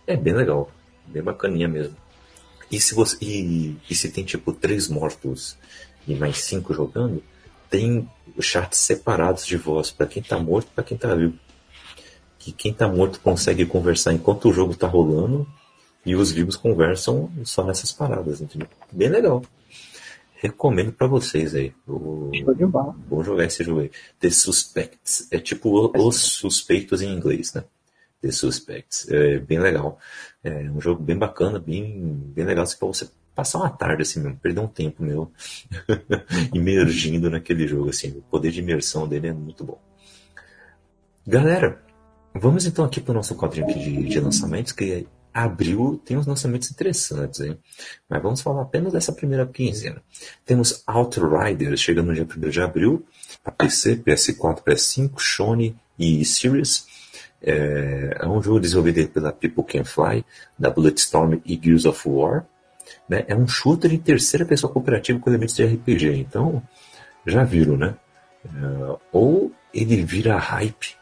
É 0.05 0.17
bem 0.17 0.33
legal. 0.33 0.69
Bem 1.07 1.23
bacaninha 1.23 1.67
mesmo. 1.67 1.95
E 2.71 2.79
se 2.79 2.93
você. 2.93 3.17
E, 3.21 3.77
e 3.89 3.95
se 3.95 4.09
tem 4.09 4.23
tipo 4.23 4.51
três 4.51 4.87
mortos 4.87 5.57
e 6.07 6.15
mais 6.15 6.37
cinco 6.39 6.73
jogando, 6.73 7.23
tem 7.69 8.09
chats 8.39 8.79
separados 8.79 9.45
de 9.45 9.57
voz 9.57 9.91
para 9.91 10.07
quem 10.07 10.21
tá 10.21 10.37
morto 10.37 10.67
e 10.67 10.75
pra 10.75 10.83
quem 10.83 10.97
tá 10.97 11.13
vivo. 11.15 11.37
Que 12.39 12.51
quem 12.51 12.73
tá 12.73 12.87
morto 12.87 13.19
consegue 13.19 13.65
conversar 13.65 14.13
enquanto 14.13 14.49
o 14.49 14.53
jogo 14.53 14.75
tá 14.75 14.87
rolando 14.87 15.47
e 16.05 16.15
os 16.15 16.31
vivos 16.31 16.55
conversam 16.55 17.31
só 17.43 17.63
nessas 17.63 17.91
paradas, 17.91 18.41
entendeu? 18.41 18.67
Bem 18.91 19.09
legal. 19.09 19.41
Recomendo 20.35 20.91
para 20.91 21.07
vocês 21.07 21.55
aí. 21.55 21.73
O... 21.87 22.29
Vou 23.09 23.23
jogar 23.23 23.45
esse 23.45 23.63
jogo 23.63 23.81
aí. 23.81 23.91
The 24.19 24.29
Suspects. 24.29 25.27
É 25.31 25.39
tipo 25.39 25.91
Os 25.97 26.17
Suspeitos 26.17 27.01
em 27.01 27.11
inglês, 27.11 27.53
né? 27.53 27.63
The 28.21 28.31
Suspects. 28.31 29.09
É 29.09 29.39
bem 29.39 29.59
legal. 29.59 29.97
É 30.43 30.69
um 30.69 30.81
jogo 30.81 31.01
bem 31.01 31.17
bacana, 31.17 31.59
bem, 31.59 32.13
bem 32.35 32.45
legal 32.45 32.63
assim, 32.63 32.77
pra 32.77 32.87
você 32.87 33.09
passar 33.35 33.59
uma 33.59 33.69
tarde 33.69 34.03
assim 34.03 34.21
mesmo, 34.21 34.37
perder 34.37 34.61
um 34.61 34.67
tempo 34.67 35.03
meu 35.03 35.29
imergindo 36.53 37.29
naquele 37.29 37.67
jogo 37.67 37.89
assim. 37.89 38.11
O 38.11 38.21
poder 38.21 38.51
de 38.51 38.61
imersão 38.61 39.07
dele 39.07 39.27
é 39.27 39.33
muito 39.33 39.63
bom. 39.63 39.79
Galera, 41.27 41.81
vamos 42.33 42.65
então 42.65 42.85
aqui 42.85 43.01
para 43.01 43.11
o 43.11 43.15
nosso 43.15 43.35
quadrinho 43.35 43.67
de, 43.67 44.03
de 44.05 44.19
lançamentos, 44.19 44.71
que 44.71 45.05
abril 45.35 46.01
tem 46.05 46.15
uns 46.15 46.25
lançamentos 46.25 46.71
interessantes, 46.71 47.41
hein? 47.41 47.57
Mas 48.09 48.23
vamos 48.23 48.39
falar 48.39 48.61
apenas 48.61 48.93
dessa 48.93 49.11
primeira 49.11 49.45
quinzena. 49.45 50.01
Temos 50.45 50.81
Outriders 50.87 51.81
chegando 51.81 52.07
no 52.07 52.13
dia 52.13 52.23
1 52.25 52.49
de 52.49 52.61
abril, 52.61 53.05
para 53.43 53.51
PC, 53.51 53.97
PS4, 53.97 54.63
PS5, 54.63 55.19
Sony 55.19 55.75
e 55.99 56.23
Series. 56.23 56.87
É, 57.45 58.17
é 58.21 58.27
um 58.27 58.41
jogo 58.41 58.59
desenvolvido 58.59 59.07
pela 59.09 59.31
People 59.31 59.63
Can 59.63 59.83
Fly, 59.83 60.25
da 60.57 60.71
Bulletstorm 60.71 61.35
e 61.45 61.59
Gears 61.61 61.85
of 61.85 62.09
War. 62.09 62.45
Né? 63.07 63.23
É 63.27 63.35
um 63.35 63.47
shooter 63.47 63.93
em 63.93 63.99
terceira 63.99 64.45
pessoa 64.45 64.73
cooperativa 64.73 65.19
com 65.19 65.29
elementos 65.29 65.55
de 65.55 65.63
RPG. 65.63 66.17
Então, 66.17 66.63
já 67.25 67.43
viram, 67.43 67.77
né? 67.77 67.95
É, 68.45 68.97
ou 69.11 69.51
ele 69.73 70.03
vira 70.03 70.37
hype 70.37 70.95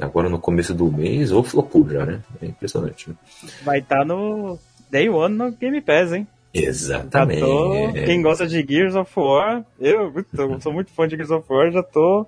agora 0.00 0.28
no 0.28 0.38
começo 0.38 0.72
do 0.74 0.90
mês, 0.90 1.32
ou 1.32 1.42
flopou 1.42 1.86
já, 1.88 2.06
né? 2.06 2.20
É 2.40 2.46
impressionante. 2.46 3.10
Né? 3.10 3.16
Vai 3.62 3.80
estar 3.80 3.98
tá 3.98 4.04
no 4.04 4.58
Day 4.90 5.08
One 5.08 5.34
no 5.34 5.50
Game 5.52 5.80
Pass, 5.80 6.12
hein? 6.12 6.26
Exatamente. 6.54 7.40
Tô, 7.40 7.92
quem 7.92 8.22
gosta 8.22 8.46
de 8.46 8.64
Gears 8.66 8.94
of 8.94 9.12
War, 9.16 9.64
eu, 9.78 10.12
eu 10.36 10.60
sou 10.60 10.72
muito 10.72 10.90
fã 10.92 11.06
de 11.06 11.16
Gears 11.16 11.30
of 11.30 11.44
War, 11.48 11.70
já 11.70 11.82
tô, 11.82 12.26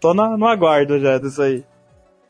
tô 0.00 0.12
na, 0.12 0.36
no 0.36 0.46
aguardo 0.46 0.98
já 0.98 1.18
disso 1.18 1.42
aí. 1.42 1.64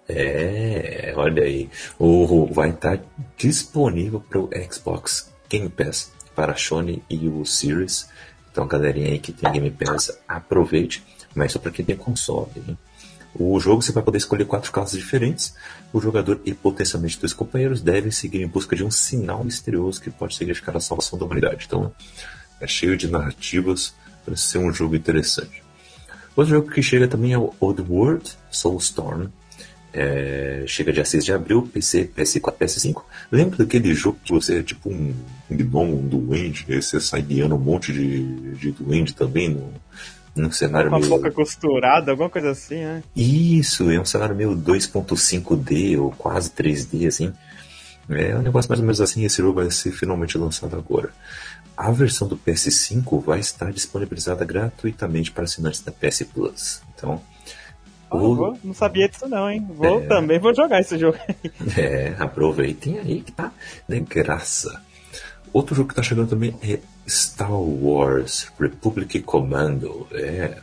É, 0.08 1.12
olha 1.16 1.42
aí. 1.42 1.68
O, 1.98 2.46
vai 2.46 2.70
estar 2.70 2.98
tá 2.98 3.04
disponível 3.36 4.20
para 4.20 4.40
o 4.40 4.50
Xbox 4.70 5.32
Game 5.48 5.68
Pass, 5.68 6.12
para 6.34 6.52
a 6.52 6.56
Sony 6.56 7.02
e 7.08 7.28
o 7.28 7.44
Series. 7.44 8.08
Então, 8.50 8.66
galerinha 8.66 9.08
aí 9.08 9.18
que 9.18 9.32
tem 9.32 9.50
Game 9.50 9.70
Pass, 9.70 10.16
aproveite. 10.28 11.02
Mas 11.34 11.52
só 11.52 11.58
para 11.58 11.72
quem 11.72 11.84
tem 11.84 11.96
console. 11.96 12.50
Hein? 12.56 12.78
O 13.36 13.58
jogo 13.58 13.82
você 13.82 13.90
vai 13.90 14.02
poder 14.02 14.18
escolher 14.18 14.44
quatro 14.44 14.70
classes 14.70 14.96
diferentes. 14.96 15.54
O 15.92 16.00
jogador 16.00 16.40
e 16.44 16.54
potencialmente 16.54 17.18
dois 17.18 17.32
companheiros 17.32 17.80
devem 17.80 18.12
seguir 18.12 18.42
em 18.42 18.46
busca 18.46 18.76
de 18.76 18.84
um 18.84 18.90
sinal 18.90 19.42
misterioso 19.42 20.00
que 20.00 20.10
pode 20.10 20.36
significar 20.36 20.76
a 20.76 20.80
salvação 20.80 21.18
da 21.18 21.24
humanidade. 21.24 21.64
Então, 21.66 21.92
é 22.60 22.66
cheio 22.66 22.96
de 22.96 23.08
narrativas 23.08 23.94
para 24.24 24.36
ser 24.36 24.58
um 24.58 24.72
jogo 24.72 24.94
interessante. 24.94 25.64
Outro 26.36 26.54
jogo 26.54 26.70
que 26.70 26.82
chega 26.82 27.08
também 27.08 27.32
é 27.32 27.38
o 27.38 27.52
Old 27.58 27.82
World 27.82 28.30
Soulstorm. 28.50 29.28
É, 29.96 30.64
chega 30.66 30.92
dia 30.92 31.04
6 31.04 31.24
de 31.24 31.32
abril, 31.32 31.70
PC, 31.72 32.10
PS4, 32.16 32.52
PS5. 32.58 33.02
Lembra 33.30 33.58
daquele 33.58 33.94
jogo 33.94 34.18
que 34.24 34.32
você 34.32 34.58
é 34.58 34.62
tipo 34.62 34.90
um, 34.90 35.14
um 35.48 35.56
gnomo, 35.56 35.98
um 36.00 36.08
duende, 36.08 36.64
e 36.68 36.82
você 36.82 36.98
sai 36.98 37.22
guiando 37.22 37.54
um 37.54 37.60
monte 37.60 37.92
de, 37.92 38.24
de 38.56 38.72
duende 38.72 39.14
também 39.14 39.50
no, 39.50 39.72
num 40.34 40.50
cenário 40.50 40.88
Uma 40.88 40.98
meio... 40.98 41.10
boca 41.10 41.30
costurada, 41.30 42.10
alguma 42.10 42.28
coisa 42.28 42.50
assim, 42.50 42.76
né? 42.76 43.04
Isso, 43.14 43.88
é 43.88 44.00
um 44.00 44.04
cenário 44.04 44.34
meio 44.34 44.50
2.5D 44.56 45.96
ou 46.00 46.10
quase 46.10 46.50
3D, 46.50 47.06
assim. 47.06 47.32
É 48.10 48.36
um 48.36 48.42
negócio 48.42 48.68
mais 48.68 48.80
ou 48.80 48.84
menos 48.84 49.00
assim, 49.00 49.24
esse 49.24 49.40
jogo 49.40 49.60
vai 49.60 49.70
ser 49.70 49.92
finalmente 49.92 50.36
lançado 50.36 50.76
agora. 50.76 51.10
A 51.76 51.90
versão 51.92 52.26
do 52.26 52.36
PS5 52.36 53.24
vai 53.24 53.38
estar 53.38 53.72
disponibilizada 53.72 54.44
gratuitamente 54.44 55.30
para 55.30 55.44
assinantes 55.44 55.80
da 55.82 55.92
PS 55.92 56.24
Plus. 56.32 56.82
Então, 56.94 57.22
o... 58.10 58.34
vou, 58.34 58.58
não 58.62 58.74
sabia 58.74 59.08
disso 59.08 59.28
não, 59.28 59.50
hein? 59.50 59.66
Vou 59.74 60.00
é... 60.00 60.06
também 60.06 60.38
vou 60.38 60.54
jogar 60.54 60.80
esse 60.80 60.98
jogo 60.98 61.18
aí. 61.28 61.34
É, 61.76 62.14
aproveitem 62.18 62.98
aí 62.98 63.20
que 63.20 63.32
tá 63.32 63.52
de 63.88 64.00
graça. 64.00 64.82
Outro 65.52 65.74
jogo 65.74 65.88
que 65.88 65.94
tá 65.94 66.02
chegando 66.02 66.28
também 66.28 66.54
é 66.62 66.80
Star 67.08 67.52
Wars 67.52 68.50
Republic 68.58 69.20
Commando. 69.20 70.06
É. 70.12 70.58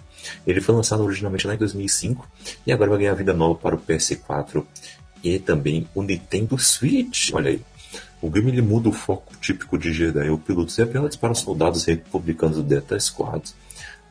Ele 0.45 0.61
foi 0.61 0.75
lançado 0.75 1.03
originalmente 1.03 1.47
lá 1.47 1.55
em 1.55 1.57
2005 1.57 2.27
e 2.65 2.71
agora 2.71 2.89
vai 2.89 2.99
ganhar 2.99 3.13
vida 3.13 3.33
nova 3.33 3.55
para 3.55 3.75
o 3.75 3.79
PS4 3.79 4.65
e 5.23 5.39
também 5.39 5.87
o 5.95 6.03
Nintendo 6.03 6.57
Switch. 6.57 7.31
Olha 7.33 7.51
aí. 7.51 7.61
O 8.21 8.29
game 8.29 8.51
ele 8.51 8.61
muda 8.61 8.89
o 8.89 8.91
foco 8.91 9.33
típico 9.41 9.77
de 9.77 9.91
Jedi. 9.91 10.29
O 10.29 10.37
piloto 10.37 10.71
se 10.71 10.81
apela 10.81 11.09
para 11.19 11.31
os 11.31 11.39
soldados 11.39 11.85
republicanos 11.85 12.57
do 12.57 12.63
Delta 12.63 12.99
Squad. 12.99 13.43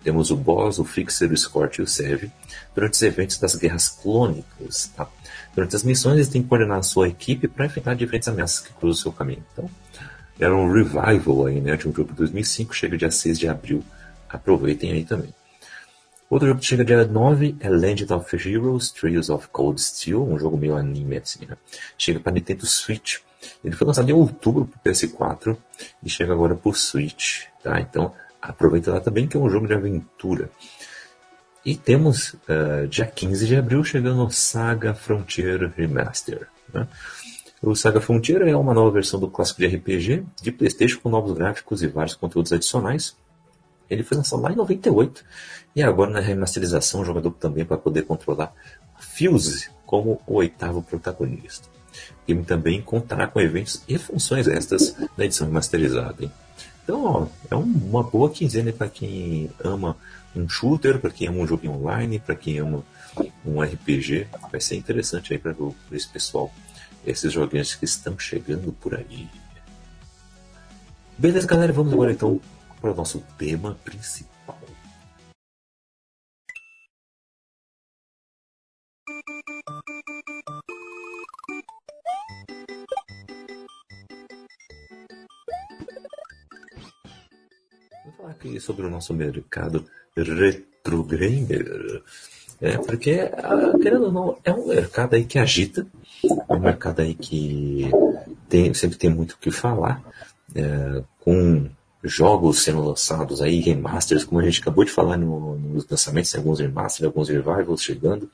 Temos 0.02 0.30
o 0.30 0.36
boss, 0.36 0.78
o 0.78 0.84
Fixer, 0.84 1.30
o 1.30 1.34
Escort 1.34 1.78
e 1.78 1.82
o 1.82 1.86
Serve 1.86 2.30
durante 2.74 2.94
os 2.94 3.02
eventos 3.02 3.38
das 3.38 3.54
guerras 3.54 3.88
clônicas. 3.88 4.90
Tá? 4.96 5.08
Durante 5.54 5.76
as 5.76 5.82
missões, 5.82 6.16
eles 6.16 6.28
têm 6.28 6.42
que 6.42 6.48
coordenar 6.48 6.78
a 6.78 6.82
sua 6.82 7.08
equipe 7.08 7.48
para 7.48 7.66
enfrentar 7.66 7.94
diferentes 7.94 8.28
ameaças 8.28 8.60
que 8.60 8.72
cruzam 8.72 9.00
o 9.00 9.02
seu 9.02 9.12
caminho. 9.12 9.44
Então, 9.52 9.68
era 10.38 10.56
um 10.56 10.72
revival 10.72 11.46
aí, 11.46 11.60
né, 11.60 11.76
de 11.76 11.86
um 11.86 11.94
jogo 11.94 12.12
de 12.12 12.18
2005, 12.18 12.74
chega 12.74 12.96
dia 12.96 13.10
6 13.10 13.38
de 13.38 13.46
abril. 13.46 13.84
Aproveitem 14.28 14.92
aí 14.92 15.04
também. 15.04 15.34
Outro 16.30 16.46
jogo 16.46 16.60
que 16.60 16.66
chega 16.66 16.84
dia 16.84 17.04
9 17.04 17.56
é 17.58 17.68
Legend 17.68 18.12
of 18.12 18.48
Heroes 18.48 18.90
Trails 18.92 19.28
of 19.28 19.48
Cold 19.48 19.82
Steel, 19.82 20.22
um 20.22 20.38
jogo 20.38 20.56
meio 20.56 20.76
anime 20.76 21.16
assim, 21.16 21.44
né? 21.44 21.56
Chega 21.98 22.20
para 22.20 22.32
Nintendo 22.32 22.64
Switch. 22.64 23.18
Ele 23.64 23.74
foi 23.74 23.86
lançado 23.86 24.08
em 24.08 24.12
outubro 24.12 24.64
para 24.64 24.92
PS4 24.92 25.56
e 26.02 26.08
chega 26.08 26.32
agora 26.32 26.54
para 26.54 26.72
Switch, 26.72 27.46
tá? 27.62 27.80
Então 27.80 28.14
aproveita 28.40 28.92
lá 28.92 29.00
também 29.00 29.26
que 29.26 29.36
é 29.36 29.40
um 29.40 29.50
jogo 29.50 29.66
de 29.66 29.74
aventura. 29.74 30.50
E 31.64 31.76
temos 31.76 32.34
uh, 32.34 32.86
dia 32.88 33.06
15 33.06 33.46
de 33.46 33.56
abril 33.56 33.84
chegando 33.84 34.30
Saga 34.30 34.94
Frontier 34.94 35.70
Remaster. 35.76 36.48
Né? 36.72 36.88
O 37.62 37.74
Saga 37.74 38.00
Frontier 38.00 38.40
é 38.42 38.56
uma 38.56 38.72
nova 38.72 38.90
versão 38.90 39.20
do 39.20 39.28
clássico 39.28 39.60
de 39.60 39.66
RPG 39.66 40.24
de 40.40 40.50
PlayStation 40.50 41.00
com 41.02 41.10
novos 41.10 41.32
gráficos 41.32 41.82
e 41.82 41.86
vários 41.86 42.14
conteúdos 42.14 42.52
adicionais. 42.52 43.14
Ele 43.90 44.02
foi 44.02 44.16
lançado 44.16 44.40
lá 44.40 44.50
em 44.50 44.56
98 44.56 45.22
e 45.76 45.82
agora 45.82 46.10
na 46.10 46.20
remasterização 46.20 47.02
o 47.02 47.04
jogador 47.04 47.32
também 47.32 47.64
vai 47.64 47.76
poder 47.76 48.02
controlar 48.02 48.54
Fuse 48.98 49.68
como 49.84 50.20
o 50.26 50.34
oitavo 50.36 50.82
protagonista. 50.82 51.68
O 52.22 52.26
game 52.26 52.44
também 52.44 52.80
contará 52.80 53.26
com 53.26 53.40
eventos 53.40 53.82
e 53.86 53.98
funções 53.98 54.48
extras 54.48 54.96
na 55.16 55.24
edição 55.26 55.46
remasterizada. 55.46 56.24
Hein? 56.24 56.32
Então, 56.90 57.04
ó, 57.04 57.26
é 57.48 57.54
uma 57.54 58.02
boa 58.02 58.28
quinzena 58.28 58.72
para 58.72 58.88
quem 58.88 59.48
ama 59.62 59.96
um 60.34 60.48
shooter, 60.48 60.98
para 60.98 61.10
quem 61.10 61.28
ama 61.28 61.38
um 61.38 61.46
jogo 61.46 61.68
online, 61.68 62.18
para 62.18 62.34
quem 62.34 62.58
ama 62.58 62.82
um 63.46 63.62
RPG. 63.62 64.26
Vai 64.50 64.60
ser 64.60 64.74
interessante 64.74 65.32
aí 65.32 65.38
para 65.38 65.54
esse 65.92 66.08
pessoal 66.08 66.52
esses 67.06 67.32
joguinhos 67.32 67.76
que 67.76 67.84
estão 67.84 68.18
chegando 68.18 68.72
por 68.72 68.96
aí. 68.96 69.28
Beleza, 71.16 71.46
galera, 71.46 71.72
vamos 71.72 71.92
agora 71.92 72.10
então 72.10 72.40
para 72.80 72.90
o 72.90 72.94
nosso 72.94 73.22
tema 73.38 73.78
principal. 73.84 74.39
Aqui 88.30 88.60
sobre 88.60 88.86
o 88.86 88.90
nosso 88.90 89.12
mercado 89.12 89.84
retro 90.16 91.04
gamer. 91.04 92.02
É, 92.60 92.76
porque, 92.76 93.30
ah, 93.32 93.72
querendo 93.80 94.04
ou 94.04 94.12
não, 94.12 94.38
é 94.44 94.52
um 94.52 94.68
mercado 94.68 95.14
aí 95.14 95.24
que 95.24 95.38
agita, 95.38 95.86
é 96.48 96.52
um 96.52 96.60
mercado 96.60 97.00
aí 97.00 97.14
que 97.14 97.90
tem, 98.48 98.72
sempre 98.74 98.98
tem 98.98 99.10
muito 99.10 99.32
o 99.32 99.38
que 99.38 99.50
falar, 99.50 100.02
é, 100.54 101.02
com 101.20 101.70
jogos 102.02 102.62
sendo 102.62 102.84
lançados 102.84 103.40
aí, 103.40 103.60
remasters, 103.60 104.24
como 104.24 104.40
a 104.40 104.44
gente 104.44 104.60
acabou 104.60 104.84
de 104.84 104.90
falar 104.90 105.16
no, 105.16 105.56
nos 105.58 105.88
lançamentos, 105.88 106.34
alguns 106.34 106.60
remasters, 106.60 107.06
alguns 107.06 107.28
revivals 107.28 107.82
chegando. 107.82 108.30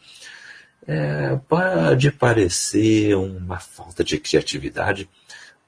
É, 0.86 1.36
pode 1.48 2.12
parecer 2.12 3.16
uma 3.16 3.58
falta 3.58 4.04
de 4.04 4.18
criatividade, 4.18 5.08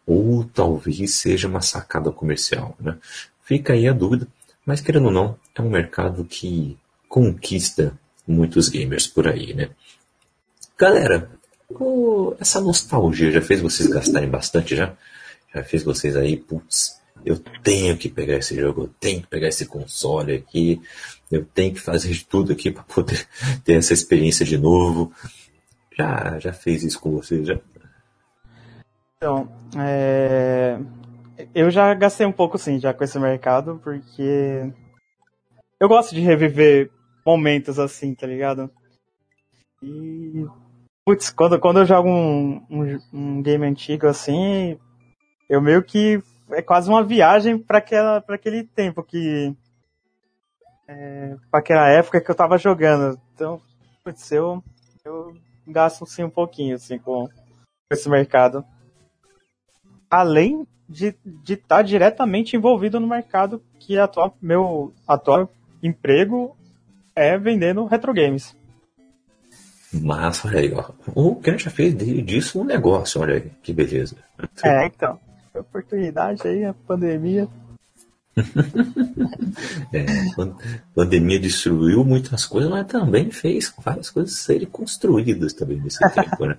ou 0.07 0.45
talvez 0.45 1.15
seja 1.15 1.49
uma 1.49 1.61
sacada 1.61 2.11
comercial. 2.11 2.77
Né? 2.81 2.97
Fica 3.49 3.73
aí 3.73 3.89
a 3.89 3.95
dúvida, 3.95 4.29
mas 4.67 4.83
querendo 4.83 5.07
ou 5.07 5.11
não, 5.11 5.39
é 5.55 5.63
um 5.63 5.71
mercado 5.71 6.23
que 6.23 6.77
conquista 7.09 7.99
muitos 8.27 8.69
gamers 8.69 9.07
por 9.07 9.27
aí, 9.27 9.55
né? 9.55 9.71
Galera, 10.77 11.31
essa 12.39 12.61
nostalgia 12.61 13.31
já 13.31 13.41
fez 13.41 13.63
vocês 13.63 13.89
gastarem 13.89 14.29
bastante 14.29 14.77
já? 14.77 14.95
Já 15.55 15.65
fez 15.65 15.83
vocês 15.83 16.15
aí, 16.15 16.37
putz, 16.37 17.01
eu 17.25 17.39
tenho 17.63 17.97
que 17.97 18.11
pegar 18.11 18.37
esse 18.37 18.55
jogo, 18.55 18.83
eu 18.83 18.91
tenho 19.01 19.23
que 19.23 19.29
pegar 19.29 19.49
esse 19.49 19.65
console 19.65 20.35
aqui, 20.35 20.79
eu 21.33 21.43
tenho 21.43 21.73
que 21.73 21.81
fazer 21.81 22.11
de 22.11 22.27
tudo 22.27 22.53
aqui 22.53 22.71
para 22.71 22.83
poder 22.83 23.27
ter 23.65 23.79
essa 23.79 23.95
experiência 23.95 24.45
de 24.45 24.59
novo. 24.59 25.11
Já, 25.99 26.39
já 26.39 26.53
fez 26.53 26.85
isso 26.85 27.01
com 27.01 27.13
vocês 27.13 27.47
já? 27.47 27.59
Então, 29.17 29.51
é... 29.75 30.79
eu 31.55 31.71
já 31.71 31.95
gastei 31.95 32.27
um 32.27 32.33
pouco 32.33 32.59
sim 32.59 32.79
já 32.79 32.93
com 32.93 33.05
esse 33.05 33.19
mercado, 33.19 33.81
porque 33.83 34.73
eu 35.81 35.89
gosto 35.89 36.15
de 36.15 36.21
reviver 36.21 36.91
momentos 37.25 37.79
assim, 37.79 38.15
tá 38.15 38.27
ligado? 38.27 38.71
E. 39.83 40.45
Putz, 41.05 41.31
quando, 41.31 41.59
quando 41.59 41.81
eu 41.81 41.87
jogo 41.87 42.09
um, 42.09 42.67
um, 42.69 42.99
um 43.13 43.43
game 43.43 43.65
antigo 43.67 44.07
assim, 44.07 44.79
eu 45.49 45.61
meio 45.61 45.83
que. 45.83 46.23
É 46.51 46.63
quase 46.63 46.89
uma 46.89 47.05
viagem 47.05 47.59
para 47.59 47.79
aquele 47.79 48.65
tempo 48.65 49.03
que. 49.03 49.55
É, 50.87 51.37
para 51.51 51.61
aquela 51.61 51.89
época 51.89 52.21
que 52.21 52.31
eu 52.31 52.35
tava 52.35 52.59
jogando. 52.59 53.21
Então, 53.35 53.61
putz, 54.03 54.33
eu, 54.33 54.63
eu 55.05 55.37
gasto 55.67 56.07
sim 56.07 56.25
um 56.25 56.31
pouquinho 56.31 56.77
assim 56.77 56.99
com, 56.99 57.29
com 57.29 57.93
esse 57.93 58.09
mercado. 58.09 58.65
Além 60.11 60.67
de 60.89 61.15
estar 61.47 61.77
tá 61.77 61.83
diretamente 61.83 62.57
envolvido 62.57 62.99
no 62.99 63.07
mercado 63.07 63.63
que 63.79 63.99
atual, 63.99 64.37
meu 64.41 64.93
atual 65.07 65.51
emprego 65.83 66.57
é 67.15 67.37
vendendo 67.37 67.85
retro 67.85 68.15
games. 68.15 68.57
Mas, 69.93 70.45
olha 70.45 70.61
aí, 70.61 70.73
ó. 70.73 70.91
O 71.15 71.37
Ken 71.37 71.59
já 71.59 71.71
fez 71.71 71.97
disso 71.97 72.61
um 72.61 72.65
negócio, 72.65 73.21
olha 73.21 73.35
aí, 73.37 73.51
que 73.63 73.73
beleza. 73.73 74.17
É, 74.63 74.87
então. 74.87 75.19
Oportunidade 75.55 76.47
aí, 76.47 76.65
a 76.65 76.75
pandemia. 76.75 77.49
é, 79.93 80.05
a 80.41 80.95
pandemia 80.95 81.39
destruiu 81.39 82.05
muitas 82.05 82.45
coisas, 82.45 82.71
mas 82.71 82.87
também 82.87 83.31
fez 83.31 83.73
várias 83.85 84.11
coisas 84.11 84.35
serem 84.35 84.69
construídas 84.69 85.53
também 85.53 85.81
nesse 85.81 85.99
tempo, 86.15 86.47
né? 86.47 86.59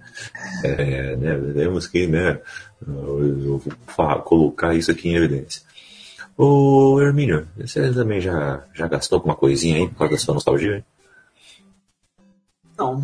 É, 0.63 1.15
né? 1.15 1.53
Temos 1.53 1.87
que, 1.87 2.07
né, 2.07 2.39
eu 2.87 3.57
vou 3.57 4.21
colocar 4.23 4.73
isso 4.73 4.91
aqui 4.91 5.09
em 5.09 5.15
evidência. 5.15 5.61
Ô, 6.37 7.01
Hermínio, 7.01 7.47
você 7.57 7.91
também 7.93 8.21
já, 8.21 8.63
já 8.73 8.87
gastou 8.87 9.17
alguma 9.17 9.35
coisinha 9.35 9.77
aí 9.77 9.89
por 9.89 9.97
causa 9.97 10.13
da 10.13 10.19
sua 10.19 10.33
nostalgia? 10.35 10.85
Não. 12.77 13.03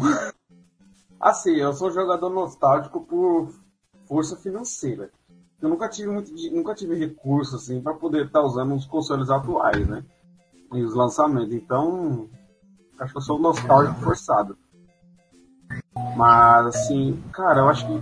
Assim, 1.19 1.55
eu 1.55 1.73
sou 1.73 1.91
jogador 1.91 2.29
nostálgico 2.29 3.01
por 3.01 3.53
força 4.07 4.37
financeira. 4.37 5.09
Eu 5.61 5.69
nunca 5.69 5.89
tive 5.89 6.09
muito, 6.09 6.31
nunca 6.51 6.75
tive 6.75 6.95
recurso 6.95 7.55
assim 7.55 7.81
para 7.81 7.93
poder 7.93 8.25
estar 8.25 8.41
tá 8.41 8.45
usando 8.45 8.75
os 8.75 8.85
consoles 8.85 9.29
atuais, 9.29 9.87
né? 9.87 10.03
E 10.73 10.83
os 10.83 10.93
lançamentos. 10.93 11.53
Então, 11.53 12.29
acho 12.99 13.11
que 13.11 13.17
eu 13.17 13.21
sou 13.21 13.39
nostálgico 13.39 13.99
forçado. 14.01 14.57
Mas 16.15 16.67
assim, 16.67 17.21
cara, 17.31 17.61
eu 17.61 17.69
acho 17.69 17.87
que 17.87 18.01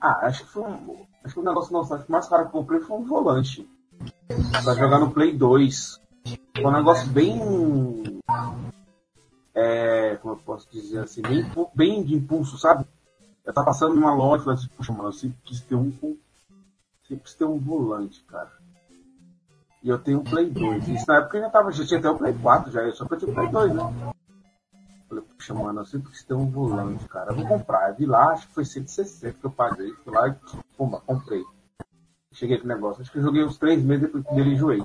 ah, 0.00 0.26
acho 0.26 0.44
que 0.44 0.50
foi 0.50 0.62
um, 0.62 1.06
acho 1.24 1.34
que 1.34 1.40
o 1.40 1.44
negócio 1.44 1.72
nostálgico 1.72 2.12
mais 2.12 2.28
caro 2.28 2.42
que 2.42 2.48
eu 2.48 2.60
comprei 2.60 2.80
foi 2.80 2.96
um 2.96 3.04
volante. 3.04 3.68
Pra 4.62 4.74
jogar 4.74 4.98
no 4.98 5.10
Play 5.10 5.36
2. 5.36 6.00
Foi 6.54 6.64
um 6.64 6.72
negócio 6.72 7.08
bem 7.08 8.20
é, 9.56 10.16
como 10.16 10.34
eu 10.34 10.38
posso 10.38 10.68
dizer 10.70 10.98
assim, 11.00 11.22
bem, 11.22 11.50
bem 11.74 12.04
de 12.04 12.14
impulso, 12.14 12.58
sabe? 12.58 12.84
Tava 13.52 13.64
passando 13.64 13.94
numa 13.94 14.14
loja 14.14 14.50
e 14.50 14.52
assim, 14.52 14.68
puxa, 14.76 14.92
mano, 14.92 15.08
eu 15.08 15.12
sempre 15.12 15.38
quis 15.44 15.60
ter 15.60 15.74
um. 15.74 15.92
Sempre 17.06 17.24
quis 17.24 17.34
ter 17.34 17.44
um 17.44 17.58
volante, 17.58 18.22
cara. 18.24 18.50
E 19.82 19.88
eu 19.88 19.98
tenho 19.98 20.20
um 20.20 20.24
Play 20.24 20.50
2. 20.50 20.88
Isso 20.88 21.04
na 21.06 21.18
época 21.18 21.38
eu 21.38 21.42
já 21.42 21.50
tava, 21.50 21.70
já 21.70 21.86
tinha 21.86 22.00
até 22.00 22.10
o 22.10 22.18
Play 22.18 22.34
4 22.34 22.72
já, 22.72 22.92
só 22.92 23.04
que 23.06 23.14
eu 23.14 23.18
tinha 23.18 23.30
o 23.30 23.34
Play 23.34 23.48
2, 23.48 23.74
né? 23.74 24.12
Falei, 25.08 25.24
puxa, 25.24 25.54
mano, 25.54 25.80
eu 25.80 25.86
sempre 25.86 26.10
quis 26.10 26.24
ter 26.24 26.34
um 26.34 26.50
volante, 26.50 27.08
cara. 27.08 27.30
Eu 27.30 27.36
vou 27.36 27.46
comprar. 27.46 27.90
Eu 27.90 27.94
vi 27.94 28.06
lá, 28.06 28.32
acho 28.32 28.48
que 28.48 28.54
foi 28.54 28.64
160 28.64 29.38
que 29.38 29.44
eu 29.46 29.50
paguei. 29.50 29.92
Fui 30.02 30.12
lá 30.12 30.28
e, 30.28 30.34
pumba, 30.76 31.00
comprei. 31.06 31.44
Cheguei 32.32 32.58
com 32.58 32.64
o 32.64 32.68
negócio. 32.68 33.02
Acho 33.02 33.12
que 33.12 33.18
eu 33.18 33.22
joguei 33.22 33.44
uns 33.44 33.56
três 33.56 33.80
meses 33.80 34.02
depois 34.02 34.24
dele 34.24 34.54
enjoei. 34.54 34.82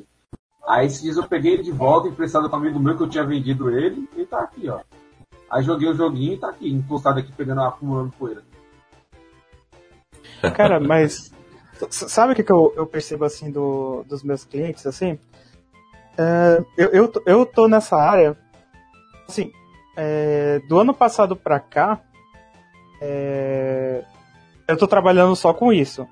Aí 0.67 0.85
esses 0.85 1.01
dias 1.01 1.17
eu 1.17 1.27
peguei 1.27 1.55
ele 1.55 1.63
de 1.63 1.71
volta, 1.71 2.07
emprestado 2.07 2.49
com 2.49 2.55
um 2.55 2.59
amigo 2.59 2.79
meu 2.79 2.95
que 2.95 3.03
eu 3.03 3.09
tinha 3.09 3.25
vendido 3.25 3.71
ele, 3.71 4.07
e 4.15 4.25
tá 4.25 4.41
aqui, 4.41 4.69
ó. 4.69 4.81
Aí 5.49 5.63
joguei 5.63 5.89
o 5.89 5.95
joguinho 5.95 6.33
e 6.33 6.37
tá 6.37 6.49
aqui, 6.49 6.71
encostado 6.71 7.19
aqui, 7.19 7.31
pegando, 7.31 7.61
acumulando 7.61 8.13
poeira. 8.17 8.43
Cara, 10.55 10.79
mas 10.79 11.31
sabe 11.89 12.33
o 12.33 12.35
que, 12.35 12.43
que 12.43 12.51
eu, 12.51 12.73
eu 12.75 12.85
percebo 12.85 13.25
assim 13.25 13.51
do, 13.51 14.03
dos 14.07 14.23
meus 14.23 14.43
clientes, 14.43 14.85
assim? 14.85 15.17
É, 16.17 16.63
eu, 16.77 16.89
eu, 16.89 17.11
eu 17.25 17.45
tô 17.45 17.67
nessa 17.67 17.95
área, 17.95 18.37
assim, 19.27 19.51
é, 19.95 20.59
do 20.67 20.79
ano 20.79 20.93
passado 20.93 21.35
pra 21.35 21.59
cá, 21.59 22.01
é, 23.01 24.03
eu 24.67 24.77
tô 24.77 24.87
trabalhando 24.87 25.35
só 25.35 25.53
com 25.53 25.73
isso. 25.73 26.07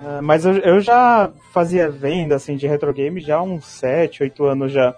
Uh, 0.00 0.22
mas 0.22 0.46
eu, 0.46 0.56
eu, 0.58 0.80
já 0.80 1.30
fazia 1.52 1.90
venda 1.90 2.34
assim, 2.34 2.56
de 2.56 2.66
retro 2.66 2.90
game 2.90 3.20
já 3.20 3.36
há 3.36 3.42
uns 3.42 3.66
7, 3.66 4.22
8 4.22 4.44
anos 4.46 4.72
já. 4.72 4.94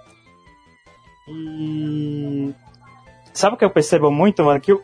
E. 1.26 2.54
Sabe 3.32 3.56
o 3.56 3.58
que 3.58 3.64
eu 3.64 3.70
percebo 3.70 4.12
muito, 4.12 4.44
mano? 4.44 4.60
Que 4.60 4.72
o, 4.72 4.80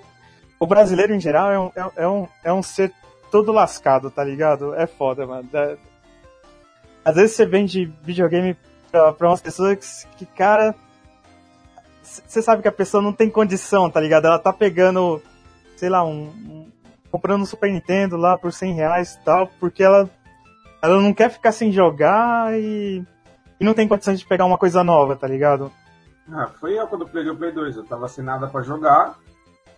o 0.59 0.67
brasileiro 0.67 1.15
em 1.15 1.21
geral 1.21 1.53
é 1.53 1.59
um, 1.61 1.67
é, 1.67 2.03
é, 2.03 2.09
um, 2.09 2.29
é 2.43 2.53
um 2.53 2.63
ser 2.65 2.93
todo 3.31 3.53
lascado, 3.53 4.11
tá 4.11 4.25
ligado? 4.25 4.75
É 4.75 4.87
foda, 4.87 5.27
mano. 5.27 5.49
É... 5.53 5.77
Às 7.05 7.15
vezes 7.15 7.37
você 7.37 7.47
vende 7.47 7.93
videogame 8.03 8.57
pra, 8.91 9.13
pra 9.13 9.29
umas 9.29 9.41
pessoas 9.41 10.07
que, 10.17 10.27
cara. 10.27 10.75
Você 12.03 12.41
sabe 12.41 12.63
que 12.63 12.69
a 12.69 12.73
pessoa 12.73 13.03
não 13.03 13.13
tem 13.13 13.29
condição, 13.29 13.91
tá 13.91 14.01
ligado? 14.01 14.27
Ela 14.27 14.39
tá 14.39 14.53
pegando, 14.53 15.23
sei 15.77 15.91
lá, 15.91 16.03
um, 16.03 16.71
comprando 17.11 17.43
um 17.43 17.47
Super 17.47 17.71
Nintendo 17.71 18.17
lá 18.17 18.39
por 18.39 18.51
100 18.53 18.73
reais 18.75 19.15
e 19.15 19.25
tal, 19.25 19.47
porque 19.61 19.83
ela, 19.83 20.09
ela 20.81 21.01
não 21.01 21.13
quer 21.13 21.31
ficar 21.31 21.53
sem 21.53 21.71
jogar 21.71 22.59
e, 22.59 23.05
e 23.61 23.65
não 23.65 23.75
tem 23.75 23.87
condições 23.87 24.19
de 24.19 24.27
pegar 24.27 24.47
uma 24.47 24.57
coisa 24.57 24.83
nova, 24.83 25.17
tá 25.17 25.29
ligado? 25.29 25.71
Ah, 26.33 26.49
foi 26.61 26.79
eu 26.79 26.87
quando 26.87 27.07
peguei 27.07 27.31
o 27.31 27.37
Play 27.37 27.53
2. 27.53 27.77
Eu 27.77 27.85
tava 27.85 28.09
sem 28.09 28.25
nada 28.25 28.47
pra 28.49 28.63
jogar. 28.63 29.17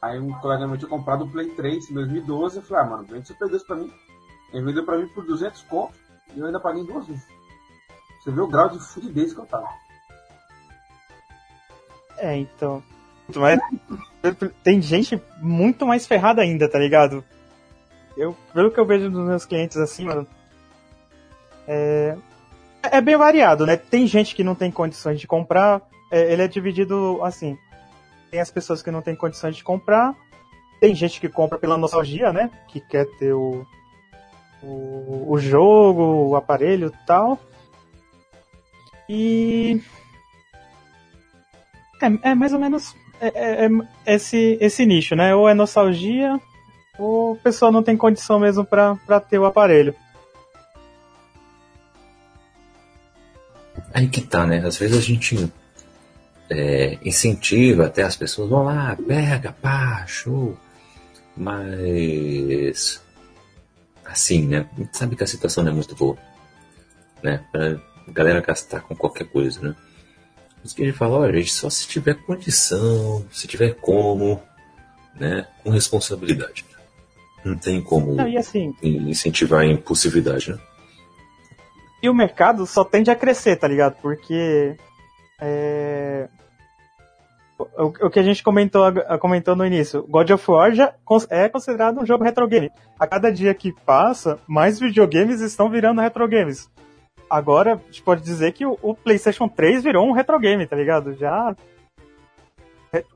Aí 0.02 0.18
um 0.18 0.32
colega 0.40 0.66
meu 0.66 0.78
tinha 0.78 0.88
comprado 0.88 1.24
o 1.24 1.30
Play 1.30 1.50
3 1.50 1.90
em 1.90 1.94
2012. 1.94 2.56
Eu 2.56 2.62
falei, 2.62 2.84
ah, 2.84 2.86
mano, 2.88 3.04
vende 3.04 3.26
seu 3.26 3.36
Play 3.36 3.50
2 3.50 3.62
pra 3.64 3.76
mim. 3.76 3.92
Ele 4.52 4.64
vendeu 4.64 4.84
pra 4.84 4.98
mim 4.98 5.06
por 5.08 5.24
200 5.24 5.62
contos 5.62 5.98
e 6.34 6.40
eu 6.40 6.46
ainda 6.46 6.60
paguei 6.60 6.84
duas 6.84 7.06
vezes. 7.06 7.26
Você 8.20 8.30
vê 8.30 8.40
o 8.40 8.48
grau 8.48 8.68
de 8.68 8.78
fudidez 8.78 9.32
que 9.32 9.40
eu 9.40 9.46
tava. 9.46 9.68
É, 12.18 12.36
então. 12.36 12.82
Mas 13.34 13.60
tem 14.62 14.80
gente 14.82 15.20
muito 15.38 15.86
mais 15.86 16.06
ferrada 16.06 16.42
ainda, 16.42 16.68
tá 16.68 16.78
ligado? 16.78 17.24
Eu, 18.16 18.36
pelo 18.52 18.70
que 18.70 18.78
eu 18.78 18.84
vejo 18.84 19.08
dos 19.10 19.26
meus 19.26 19.46
clientes 19.46 19.76
assim, 19.76 20.04
mano. 20.04 20.26
É, 21.66 22.16
é 22.82 23.00
bem 23.00 23.16
variado, 23.16 23.64
né? 23.64 23.76
Tem 23.76 24.06
gente 24.06 24.34
que 24.34 24.44
não 24.44 24.54
tem 24.54 24.70
condições 24.70 25.20
de 25.20 25.26
comprar. 25.26 25.80
É, 26.10 26.32
ele 26.32 26.42
é 26.42 26.48
dividido 26.48 27.22
assim. 27.22 27.56
Tem 28.30 28.40
as 28.40 28.50
pessoas 28.50 28.82
que 28.82 28.90
não 28.90 29.02
têm 29.02 29.16
condições 29.16 29.56
de 29.56 29.64
comprar. 29.64 30.14
Tem 30.80 30.94
gente 30.94 31.20
que 31.20 31.28
compra 31.28 31.58
pela 31.58 31.76
nostalgia, 31.76 32.32
né? 32.32 32.50
Que 32.68 32.80
quer 32.80 33.06
ter 33.18 33.32
o, 33.32 33.66
o, 34.62 35.32
o 35.32 35.38
jogo, 35.38 36.28
o 36.28 36.36
aparelho 36.36 36.88
e 36.88 37.06
tal. 37.06 37.38
E. 39.08 39.82
É, 42.00 42.30
é 42.30 42.34
mais 42.34 42.52
ou 42.52 42.58
menos 42.58 42.94
é, 43.20 43.28
é, 43.34 43.66
é, 43.66 44.14
esse, 44.14 44.56
esse 44.60 44.86
nicho, 44.86 45.14
né? 45.14 45.34
Ou 45.34 45.48
é 45.48 45.52
nostalgia, 45.52 46.40
ou 46.98 47.34
a 47.34 47.36
pessoa 47.36 47.70
não 47.70 47.82
tem 47.82 47.96
condição 47.96 48.38
mesmo 48.38 48.64
para 48.64 49.20
ter 49.20 49.38
o 49.38 49.44
aparelho. 49.44 49.94
Aí 53.92 54.08
que 54.08 54.22
tá, 54.22 54.46
né? 54.46 54.64
Às 54.64 54.78
vezes 54.78 54.96
a 54.96 55.00
gente 55.00 55.52
é, 56.50 56.98
incentiva 57.04 57.86
até 57.86 58.02
as 58.02 58.16
pessoas, 58.16 58.50
vão 58.50 58.64
lá, 58.64 58.96
pega, 58.96 59.52
pá, 59.52 60.04
show. 60.06 60.56
Mas 61.36 63.00
assim, 64.04 64.46
né? 64.46 64.68
A 64.76 64.80
gente 64.80 64.96
sabe 64.96 65.16
que 65.16 65.24
a 65.24 65.26
situação 65.26 65.62
não 65.62 65.70
é 65.70 65.74
muito 65.74 65.94
boa, 65.94 66.18
né? 67.22 67.44
Pra 67.52 67.76
galera 68.08 68.40
gastar 68.40 68.80
com 68.80 68.96
qualquer 68.96 69.28
coisa, 69.28 69.60
né? 69.60 69.76
Mas 70.62 70.72
que 70.72 70.82
a 70.82 70.86
gente 70.86 70.98
fala, 70.98 71.18
olha, 71.18 71.38
gente, 71.38 71.52
só 71.52 71.70
se 71.70 71.86
tiver 71.86 72.14
condição, 72.14 73.24
se 73.30 73.46
tiver 73.46 73.74
como, 73.76 74.42
né? 75.14 75.46
Com 75.62 75.70
responsabilidade. 75.70 76.64
Não 77.44 77.56
tem 77.56 77.80
como 77.80 78.14
Não, 78.14 78.36
assim, 78.36 78.74
incentivar 78.82 79.60
a 79.60 79.66
impulsividade, 79.66 80.50
né? 80.50 80.58
E 82.02 82.08
o 82.08 82.14
mercado 82.14 82.66
só 82.66 82.84
tende 82.84 83.10
a 83.10 83.16
crescer, 83.16 83.56
tá 83.56 83.68
ligado? 83.68 83.96
Porque 84.02 84.76
é... 85.40 86.28
o, 87.76 88.06
o, 88.06 88.10
que 88.10 88.18
a 88.18 88.22
gente 88.22 88.42
comentou, 88.42 88.82
comentou 89.18 89.56
no 89.56 89.66
início, 89.66 90.06
God 90.08 90.30
of 90.30 90.50
War 90.50 90.72
já 90.72 90.94
é 91.28 91.48
considerado 91.48 92.00
um 92.00 92.06
jogo 92.06 92.24
retro 92.24 92.46
game. 92.46 92.70
A 92.98 93.06
cada 93.06 93.30
dia 93.30 93.54
que 93.54 93.72
passa, 93.84 94.38
mais 94.46 94.78
videogames 94.78 95.40
estão 95.40 95.68
virando 95.68 96.00
retro 96.00 96.26
games 96.28 96.70
agora 97.30 97.74
a 97.74 97.76
gente 97.76 98.02
pode 98.02 98.22
dizer 98.22 98.52
que 98.52 98.66
o, 98.66 98.76
o, 98.82 98.92
PlayStation 98.92 99.48
3 99.48 99.84
virou 99.84 100.06
um 100.06 100.12
retro 100.12 100.38
game, 100.40 100.66
tá 100.66 100.74
ligado? 100.74 101.14
Já. 101.14 101.54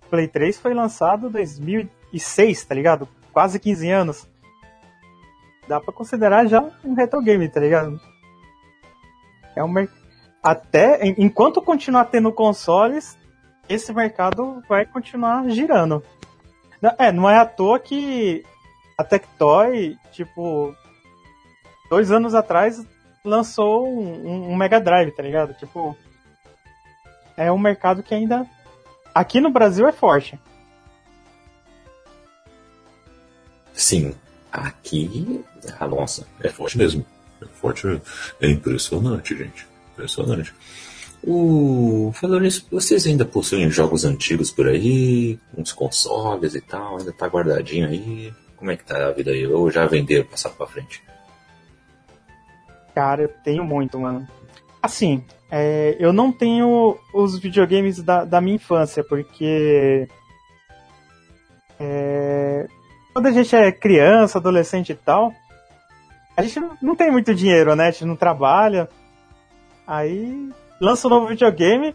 Play 0.08 0.28
3 0.28 0.56
foi 0.58 0.72
lançado 0.72 1.26
em 1.26 1.32
2006, 1.32 2.64
tá 2.64 2.74
ligado? 2.74 3.08
Quase 3.32 3.58
15 3.58 3.90
anos. 3.90 4.28
Dá 5.66 5.80
pra 5.80 5.92
considerar 5.92 6.46
já 6.46 6.62
um 6.84 6.94
retro 6.94 7.20
game, 7.20 7.48
tá 7.48 7.58
ligado? 7.58 8.00
É 9.56 9.64
um 9.64 9.74
Até 10.40 11.04
enquanto 11.18 11.60
continuar 11.60 12.04
tendo 12.04 12.32
consoles, 12.32 13.18
esse 13.68 13.92
mercado 13.92 14.62
vai 14.68 14.84
continuar 14.84 15.48
girando. 15.48 16.02
É, 16.98 17.10
não 17.10 17.28
é 17.28 17.38
à 17.38 17.46
toa 17.46 17.78
que 17.78 18.44
a 18.98 19.04
Tectoy, 19.04 19.96
tipo, 20.12 20.74
dois 21.88 22.10
anos 22.10 22.34
atrás 22.34 22.84
lançou 23.24 23.88
um, 23.88 24.50
um, 24.50 24.56
Mega 24.56 24.80
Drive, 24.80 25.12
tá 25.12 25.22
ligado? 25.22 25.54
Tipo, 25.54 25.96
é 27.36 27.50
um 27.50 27.58
mercado 27.58 28.02
que 28.02 28.14
ainda 28.14 28.46
aqui 29.14 29.40
no 29.40 29.50
Brasil 29.50 29.88
é 29.88 29.92
forte. 29.92 30.38
Sim, 33.72 34.14
Aqui, 34.54 35.44
a 35.80 35.88
nossa, 35.88 36.24
é 36.40 36.48
forte 36.48 36.78
mesmo. 36.78 37.04
É 37.42 37.46
forte 37.46 37.88
mesmo. 37.88 38.02
É 38.40 38.48
impressionante, 38.48 39.36
gente. 39.36 39.66
Impressionante. 39.92 40.54
O... 41.26 42.12
Falando 42.12 42.44
isso, 42.44 42.66
vocês 42.70 43.06
ainda 43.06 43.24
possuem 43.24 43.70
jogos 43.70 44.04
antigos 44.04 44.50
por 44.50 44.68
aí? 44.68 45.38
Uns 45.56 45.72
consoles 45.72 46.54
e 46.54 46.60
tal? 46.60 46.98
Ainda 46.98 47.12
tá 47.12 47.26
guardadinho 47.26 47.88
aí? 47.88 48.32
Como 48.56 48.70
é 48.70 48.76
que 48.76 48.84
tá 48.84 49.08
a 49.08 49.12
vida 49.12 49.30
aí? 49.30 49.46
Ou 49.46 49.70
já 49.70 49.86
venderam, 49.86 50.26
passaram 50.26 50.56
pra 50.56 50.66
frente? 50.66 51.02
Cara, 52.94 53.22
eu 53.22 53.28
tenho 53.42 53.64
muito, 53.64 53.98
mano. 53.98 54.26
Assim, 54.82 55.24
é, 55.50 55.96
eu 55.98 56.12
não 56.12 56.30
tenho 56.30 56.98
os 57.14 57.38
videogames 57.38 58.02
da, 58.02 58.24
da 58.24 58.40
minha 58.40 58.56
infância, 58.56 59.02
porque. 59.02 60.06
É, 61.80 62.66
quando 63.12 63.26
a 63.26 63.32
gente 63.32 63.56
é 63.56 63.72
criança, 63.72 64.38
adolescente 64.38 64.92
e 64.92 64.94
tal, 64.94 65.32
a 66.36 66.42
gente 66.42 66.60
não 66.82 66.94
tem 66.94 67.10
muito 67.10 67.34
dinheiro, 67.34 67.74
né? 67.74 67.88
A 67.88 67.90
gente 67.90 68.04
não 68.04 68.16
trabalha. 68.16 68.88
Aí 69.86 70.50
lança 70.80 71.06
um 71.06 71.10
novo 71.10 71.26
videogame, 71.28 71.94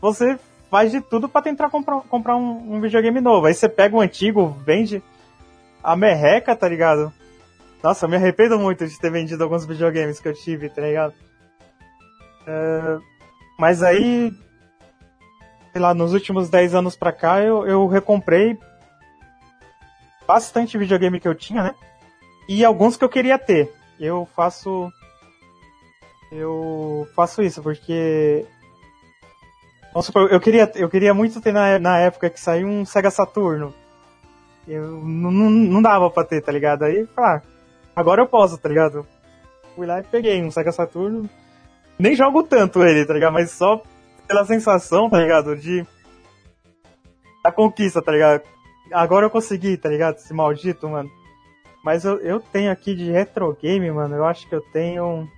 você 0.00 0.38
faz 0.70 0.90
de 0.90 1.00
tudo 1.00 1.28
para 1.28 1.42
tentar 1.42 1.68
comprar, 1.68 2.00
comprar 2.02 2.36
um, 2.36 2.74
um, 2.74 2.80
videogame 2.80 3.20
novo. 3.20 3.46
Aí 3.46 3.54
você 3.54 3.68
pega 3.68 3.94
um 3.94 4.00
antigo, 4.00 4.56
vende 4.64 5.02
a 5.82 5.94
merreca, 5.94 6.56
tá 6.56 6.68
ligado? 6.68 7.12
Nossa, 7.82 8.06
eu 8.06 8.08
me 8.08 8.16
arrependo 8.16 8.58
muito 8.58 8.86
de 8.86 8.98
ter 8.98 9.10
vendido 9.10 9.42
alguns 9.42 9.66
videogames 9.66 10.20
que 10.20 10.28
eu 10.28 10.34
tive, 10.34 10.68
tá 10.68 10.82
ligado? 10.82 11.14
É, 12.46 12.98
mas 13.58 13.82
aí, 13.82 14.32
sei 15.72 15.80
lá, 15.80 15.92
nos 15.92 16.12
últimos 16.12 16.48
10 16.48 16.74
anos 16.74 16.96
pra 16.96 17.12
cá, 17.12 17.40
eu, 17.40 17.66
eu 17.66 17.86
recomprei 17.86 18.58
bastante 20.26 20.78
videogame 20.78 21.20
que 21.20 21.28
eu 21.28 21.34
tinha, 21.34 21.62
né? 21.62 21.74
E 22.48 22.64
alguns 22.64 22.96
que 22.96 23.04
eu 23.04 23.08
queria 23.08 23.38
ter. 23.38 23.72
Eu 24.00 24.26
faço 24.34 24.90
eu 26.32 27.06
faço 27.14 27.42
isso 27.42 27.62
porque 27.62 28.46
eu 30.30 30.40
queria, 30.40 30.72
eu 30.76 30.88
queria 30.88 31.12
muito 31.12 31.38
ter 31.42 31.52
na, 31.52 31.78
na 31.78 31.98
época 31.98 32.30
que 32.30 32.40
saiu 32.40 32.66
um 32.66 32.84
Sega 32.86 33.10
Saturno. 33.10 33.74
Eu, 34.66 35.02
não, 35.04 35.50
não 35.50 35.82
dava 35.82 36.10
pra 36.10 36.24
ter, 36.24 36.40
tá 36.40 36.50
ligado? 36.50 36.84
Aí, 36.84 37.06
ah, 37.18 37.42
agora 37.94 38.22
eu 38.22 38.26
posso, 38.26 38.56
tá 38.56 38.68
ligado? 38.68 39.06
Fui 39.76 39.86
lá 39.86 40.00
e 40.00 40.04
peguei 40.04 40.42
um 40.42 40.50
Sega 40.50 40.72
Saturno. 40.72 41.28
Nem 41.98 42.16
jogo 42.16 42.42
tanto 42.42 42.82
ele, 42.82 43.04
tá 43.04 43.12
ligado? 43.12 43.34
Mas 43.34 43.50
só 43.50 43.82
pela 44.26 44.46
sensação, 44.46 45.10
tá 45.10 45.18
ligado? 45.18 45.54
De. 45.54 45.86
Da 47.44 47.52
conquista, 47.52 48.00
tá 48.00 48.12
ligado? 48.12 48.42
Agora 48.90 49.26
eu 49.26 49.30
consegui, 49.30 49.76
tá 49.76 49.90
ligado? 49.90 50.16
Esse 50.16 50.32
maldito, 50.32 50.88
mano. 50.88 51.10
Mas 51.84 52.04
eu, 52.04 52.18
eu 52.20 52.40
tenho 52.40 52.70
aqui 52.72 52.94
de 52.94 53.10
retro 53.10 53.54
game, 53.60 53.90
mano. 53.90 54.14
Eu 54.14 54.24
acho 54.24 54.48
que 54.48 54.54
eu 54.54 54.62
tenho 54.72 55.28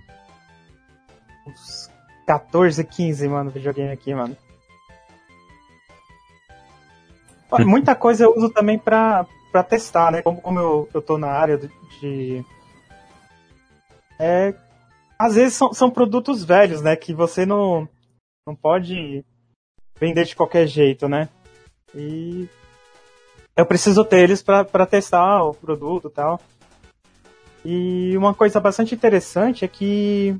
uns 1.45 1.89
14, 2.25 2.83
15, 2.83 3.27
mano, 3.27 3.51
videogame 3.51 3.91
aqui, 3.91 4.13
mano. 4.13 4.35
Muita 7.65 7.95
coisa 7.95 8.25
eu 8.25 8.35
uso 8.35 8.49
também 8.49 8.77
pra, 8.77 9.25
pra 9.51 9.63
testar, 9.63 10.11
né? 10.11 10.21
Como, 10.21 10.41
como 10.41 10.59
eu, 10.59 10.89
eu 10.93 11.01
tô 11.01 11.17
na 11.17 11.29
área 11.29 11.57
de. 11.57 12.43
É, 14.19 14.53
às 15.17 15.35
vezes 15.35 15.53
são, 15.53 15.73
são 15.73 15.89
produtos 15.89 16.43
velhos, 16.43 16.81
né? 16.81 16.95
Que 16.95 17.13
você 17.13 17.45
não, 17.45 17.87
não 18.45 18.55
pode 18.55 19.23
vender 19.99 20.25
de 20.25 20.35
qualquer 20.35 20.67
jeito, 20.67 21.07
né? 21.07 21.29
E 21.93 22.49
eu 23.55 23.65
preciso 23.65 24.03
ter 24.03 24.19
eles 24.19 24.43
para 24.43 24.85
testar 24.85 25.43
o 25.43 25.53
produto 25.53 26.09
e 26.09 26.11
tal. 26.11 26.41
E 27.63 28.17
uma 28.17 28.33
coisa 28.33 28.59
bastante 28.59 28.93
interessante 28.93 29.63
é 29.63 29.67
que 29.67 30.35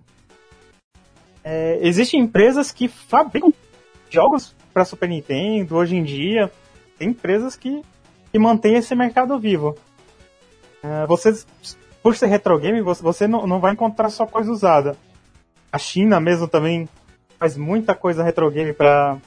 é, 1.48 1.78
existem 1.84 2.20
empresas 2.22 2.72
que 2.72 2.88
fabricam 2.88 3.54
jogos 4.10 4.56
para 4.74 4.84
Super 4.84 5.08
Nintendo 5.08 5.76
hoje 5.76 5.96
em 5.96 6.04
dia. 6.04 6.52
Tem 6.98 7.10
empresas 7.10 7.56
que, 7.56 7.84
que 8.32 8.40
mantêm 8.40 8.74
esse 8.74 8.96
mercado 8.96 9.38
vivo. 9.38 9.78
É, 10.82 11.06
você, 11.06 11.32
por 12.02 12.16
ser 12.16 12.26
retro 12.26 12.58
game, 12.58 12.82
você, 12.82 13.04
você 13.04 13.28
não, 13.28 13.46
não 13.46 13.60
vai 13.60 13.74
encontrar 13.74 14.10
só 14.10 14.26
coisa 14.26 14.52
usada. 14.52 14.98
A 15.72 15.78
China 15.78 16.20
mesmo 16.20 16.48
também 16.48 16.90
faz 17.38 17.56
muita 17.56 17.94
coisa 17.94 18.24
retro 18.24 18.50
game 18.50 18.74
para 18.74 19.18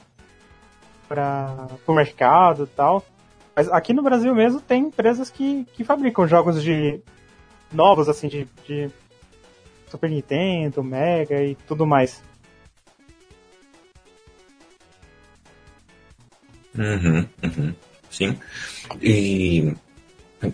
para 1.07 1.67
o 1.87 1.93
mercado 1.93 2.65
e 2.65 2.67
tal. 2.67 3.03
Mas 3.55 3.67
aqui 3.71 3.93
no 3.93 4.03
Brasil 4.03 4.35
mesmo 4.35 4.59
tem 4.59 4.83
empresas 4.83 5.31
que, 5.31 5.65
que 5.73 5.83
fabricam 5.83 6.27
jogos 6.27 6.61
de 6.61 7.01
novos 7.71 8.09
assim 8.09 8.27
de, 8.27 8.47
de 8.67 8.91
Super 9.89 10.09
Nintendo, 10.09 10.83
Mega 10.83 11.43
e 11.43 11.55
tudo 11.55 11.85
mais. 11.85 12.21
Uhum, 16.77 17.27
uhum. 17.43 17.73
Sim. 18.09 18.39
E, 19.01 19.73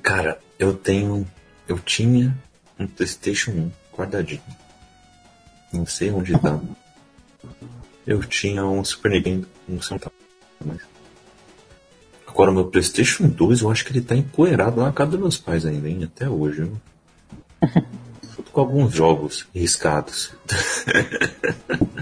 cara, 0.02 0.40
eu 0.58 0.74
tenho. 0.74 1.28
Eu 1.68 1.80
tinha 1.80 2.36
um 2.80 2.88
PlayStation 2.88 3.52
1 3.52 3.72
guardadinho. 3.96 4.42
Não 5.74 5.86
sei 5.86 6.12
onde 6.12 6.38
tá. 6.40 6.60
Eu 8.06 8.24
tinha 8.24 8.66
um 8.66 8.84
Super 8.84 9.12
Nintendo, 9.12 9.48
onde 9.70 10.00
tá 10.00 10.12
mais. 10.64 10.82
Agora, 12.28 12.52
o 12.52 12.54
meu 12.54 12.66
PlayStation 12.66 13.28
2, 13.28 13.62
eu 13.62 13.72
acho 13.72 13.86
que 13.86 13.92
ele 13.92 14.02
tá 14.02 14.16
empoeirado 14.16 14.80
lá 14.80 14.88
na 14.88 14.94
casa 14.94 15.12
dos 15.12 15.20
meus 15.20 15.38
pais 15.38 15.66
ainda, 15.66 15.88
hein? 15.88 16.04
Até 16.04 16.30
hoje, 16.30 16.64
viu? 16.64 16.82
com 18.56 18.62
alguns 18.62 18.94
jogos 18.94 19.46
riscados. 19.54 20.32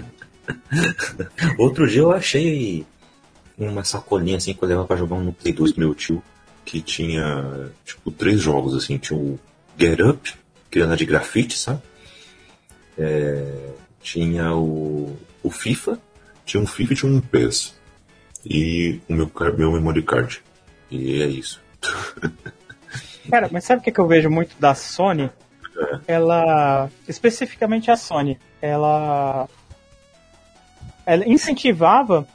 Outro 1.58 1.88
dia 1.88 2.02
eu 2.02 2.12
achei 2.12 2.86
uma 3.58 3.82
sacolinha 3.82 4.36
assim 4.36 4.54
que 4.54 4.62
eu 4.62 4.68
levava 4.68 4.86
pra 4.86 4.96
jogar 4.96 5.16
um 5.16 5.32
Play 5.32 5.52
2 5.52 5.72
meu 5.72 5.92
tio, 5.96 6.22
que 6.64 6.80
tinha 6.80 7.70
tipo 7.84 8.12
três 8.12 8.40
jogos 8.40 8.72
assim, 8.76 8.98
tinha 8.98 9.18
o 9.18 9.36
Get 9.76 9.98
Up, 9.98 10.32
que 10.70 10.78
era 10.78 10.96
de 10.96 11.04
grafite, 11.04 11.58
sabe? 11.58 11.82
É, 12.96 13.70
tinha 14.00 14.54
o, 14.54 15.18
o 15.42 15.50
FIFA, 15.50 15.98
tinha 16.46 16.62
um 16.62 16.68
FIFA 16.68 16.92
e 16.92 16.96
tinha 16.96 17.12
um 17.12 17.20
PES. 17.20 17.74
E 18.46 19.00
o 19.08 19.12
meu, 19.12 19.28
meu 19.58 19.72
memory 19.72 20.04
card. 20.04 20.40
E 20.88 21.20
é 21.20 21.26
isso. 21.26 21.60
Cara, 23.28 23.48
mas 23.50 23.64
sabe 23.64 23.80
o 23.80 23.92
que 23.92 23.98
eu 23.98 24.06
vejo 24.06 24.30
muito 24.30 24.54
da 24.60 24.72
Sony? 24.74 25.30
Ela, 26.06 26.90
especificamente 27.08 27.90
a 27.90 27.96
Sony, 27.96 28.38
ela, 28.60 29.48
ela 31.04 31.28
incentivava 31.28 32.26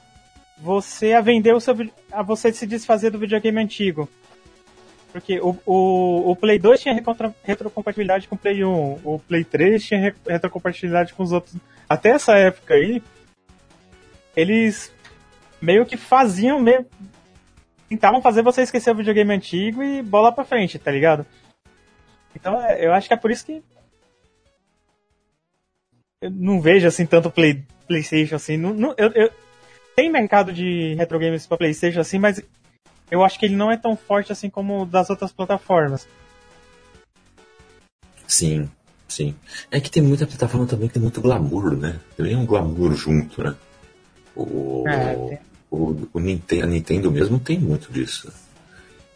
você 0.57 1.13
a 1.13 1.21
vender 1.21 1.53
o 1.53 1.59
seu, 1.59 1.75
a 2.11 2.21
você 2.21 2.51
se 2.51 2.67
desfazer 2.67 3.11
do 3.11 3.19
videogame 3.19 3.61
antigo. 3.61 4.09
Porque 5.11 5.39
o, 5.39 5.57
o, 5.65 6.31
o 6.31 6.35
Play 6.35 6.59
2 6.59 6.81
tinha 6.81 7.03
retrocompatibilidade 7.43 8.27
com 8.27 8.35
o 8.35 8.37
Play 8.37 8.63
1, 8.63 8.99
o 9.03 9.19
Play 9.27 9.43
3 9.43 9.83
tinha 9.83 10.15
retrocompatibilidade 10.27 11.13
com 11.13 11.23
os 11.23 11.31
outros. 11.31 11.55
Até 11.87 12.09
essa 12.09 12.37
época 12.37 12.75
aí, 12.75 13.01
eles 14.35 14.93
meio 15.59 15.85
que 15.85 15.97
faziam, 15.97 16.59
meio, 16.59 16.85
tentavam 17.89 18.21
fazer 18.21 18.43
você 18.43 18.61
esquecer 18.61 18.91
o 18.91 18.95
videogame 18.95 19.33
antigo 19.33 19.81
e 19.81 20.03
bola 20.03 20.31
pra 20.31 20.45
frente, 20.45 20.77
tá 20.77 20.91
ligado? 20.91 21.25
Então 22.35 22.61
é, 22.61 22.85
eu 22.85 22.93
acho 22.93 23.07
que 23.07 23.13
é 23.13 23.17
por 23.17 23.31
isso 23.31 23.45
que 23.45 23.63
eu 26.21 26.29
não 26.29 26.61
vejo 26.61 26.87
assim 26.87 27.05
tanto 27.05 27.31
play, 27.31 27.63
PlayStation 27.87 28.35
assim. 28.35 28.57
Não, 28.57 28.73
não, 28.73 28.93
eu, 28.97 29.11
eu, 29.13 29.31
tem 29.95 30.11
mercado 30.11 30.51
de 30.51 30.93
retro 30.95 31.19
games 31.19 31.47
para 31.47 31.57
PlayStation 31.57 31.99
assim, 31.99 32.19
mas 32.19 32.41
eu 33.09 33.23
acho 33.23 33.39
que 33.39 33.45
ele 33.45 33.55
não 33.55 33.71
é 33.71 33.77
tão 33.77 33.95
forte 33.95 34.31
assim 34.31 34.49
como 34.49 34.85
das 34.85 35.09
outras 35.09 35.31
plataformas. 35.31 36.07
Sim, 38.27 38.69
sim. 39.07 39.35
É 39.71 39.79
que 39.79 39.89
tem 39.89 40.03
muita 40.03 40.27
plataforma 40.27 40.67
também 40.67 40.87
que 40.87 40.93
tem 40.93 41.01
muito 41.01 41.21
glamour, 41.21 41.75
né? 41.75 41.99
Tem 42.15 42.35
um 42.35 42.45
glamour 42.45 42.93
junto, 42.93 43.41
né? 43.43 43.55
O, 44.35 44.87
é, 44.87 45.39
o, 45.71 46.07
o 46.13 46.19
Nintendo, 46.19 46.63
a 46.63 46.67
Nintendo 46.67 47.11
mesmo 47.11 47.39
tem 47.39 47.57
muito 47.59 47.91
disso. 47.91 48.31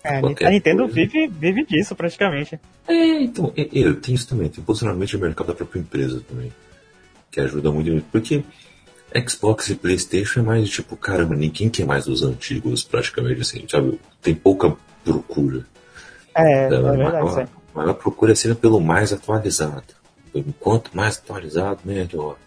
É, 0.03 0.17
a 0.45 0.49
Nintendo 0.49 0.85
vive, 0.87 1.27
vive 1.27 1.65
disso 1.65 1.95
praticamente. 1.95 2.59
É, 2.87 3.21
então, 3.21 3.53
eu 3.55 3.99
tenho 4.01 4.15
isso 4.15 4.27
também, 4.27 4.49
tem 4.49 4.63
posicionamento 4.63 5.09
de 5.09 5.17
mercado 5.17 5.47
da 5.47 5.55
própria 5.55 5.79
empresa 5.79 6.21
também. 6.27 6.51
Que 7.31 7.39
ajuda 7.39 7.71
muito. 7.71 8.03
Porque 8.11 8.43
Xbox 9.27 9.69
e 9.69 9.75
Playstation 9.75 10.41
é 10.41 10.43
mais 10.43 10.69
tipo, 10.69 10.97
caramba, 10.97 11.35
ninguém 11.35 11.69
quer 11.69 11.85
mais 11.85 12.05
os 12.07 12.21
antigos 12.21 12.83
praticamente, 12.83 13.41
assim, 13.41 13.65
sabe? 13.69 13.99
Tem 14.21 14.35
pouca 14.35 14.75
procura. 15.05 15.65
É, 16.35 16.65
então, 16.65 16.79
é 16.79 16.97
verdade. 16.97 17.25
Maior, 17.25 17.47
maior 17.73 17.93
procura 17.93 18.33
é 18.33 18.35
sempre 18.35 18.57
pelo 18.57 18.81
mais 18.81 19.13
atualizado. 19.13 19.83
Quanto 20.59 20.95
mais 20.95 21.17
atualizado, 21.17 21.79
melhor. 21.85 22.37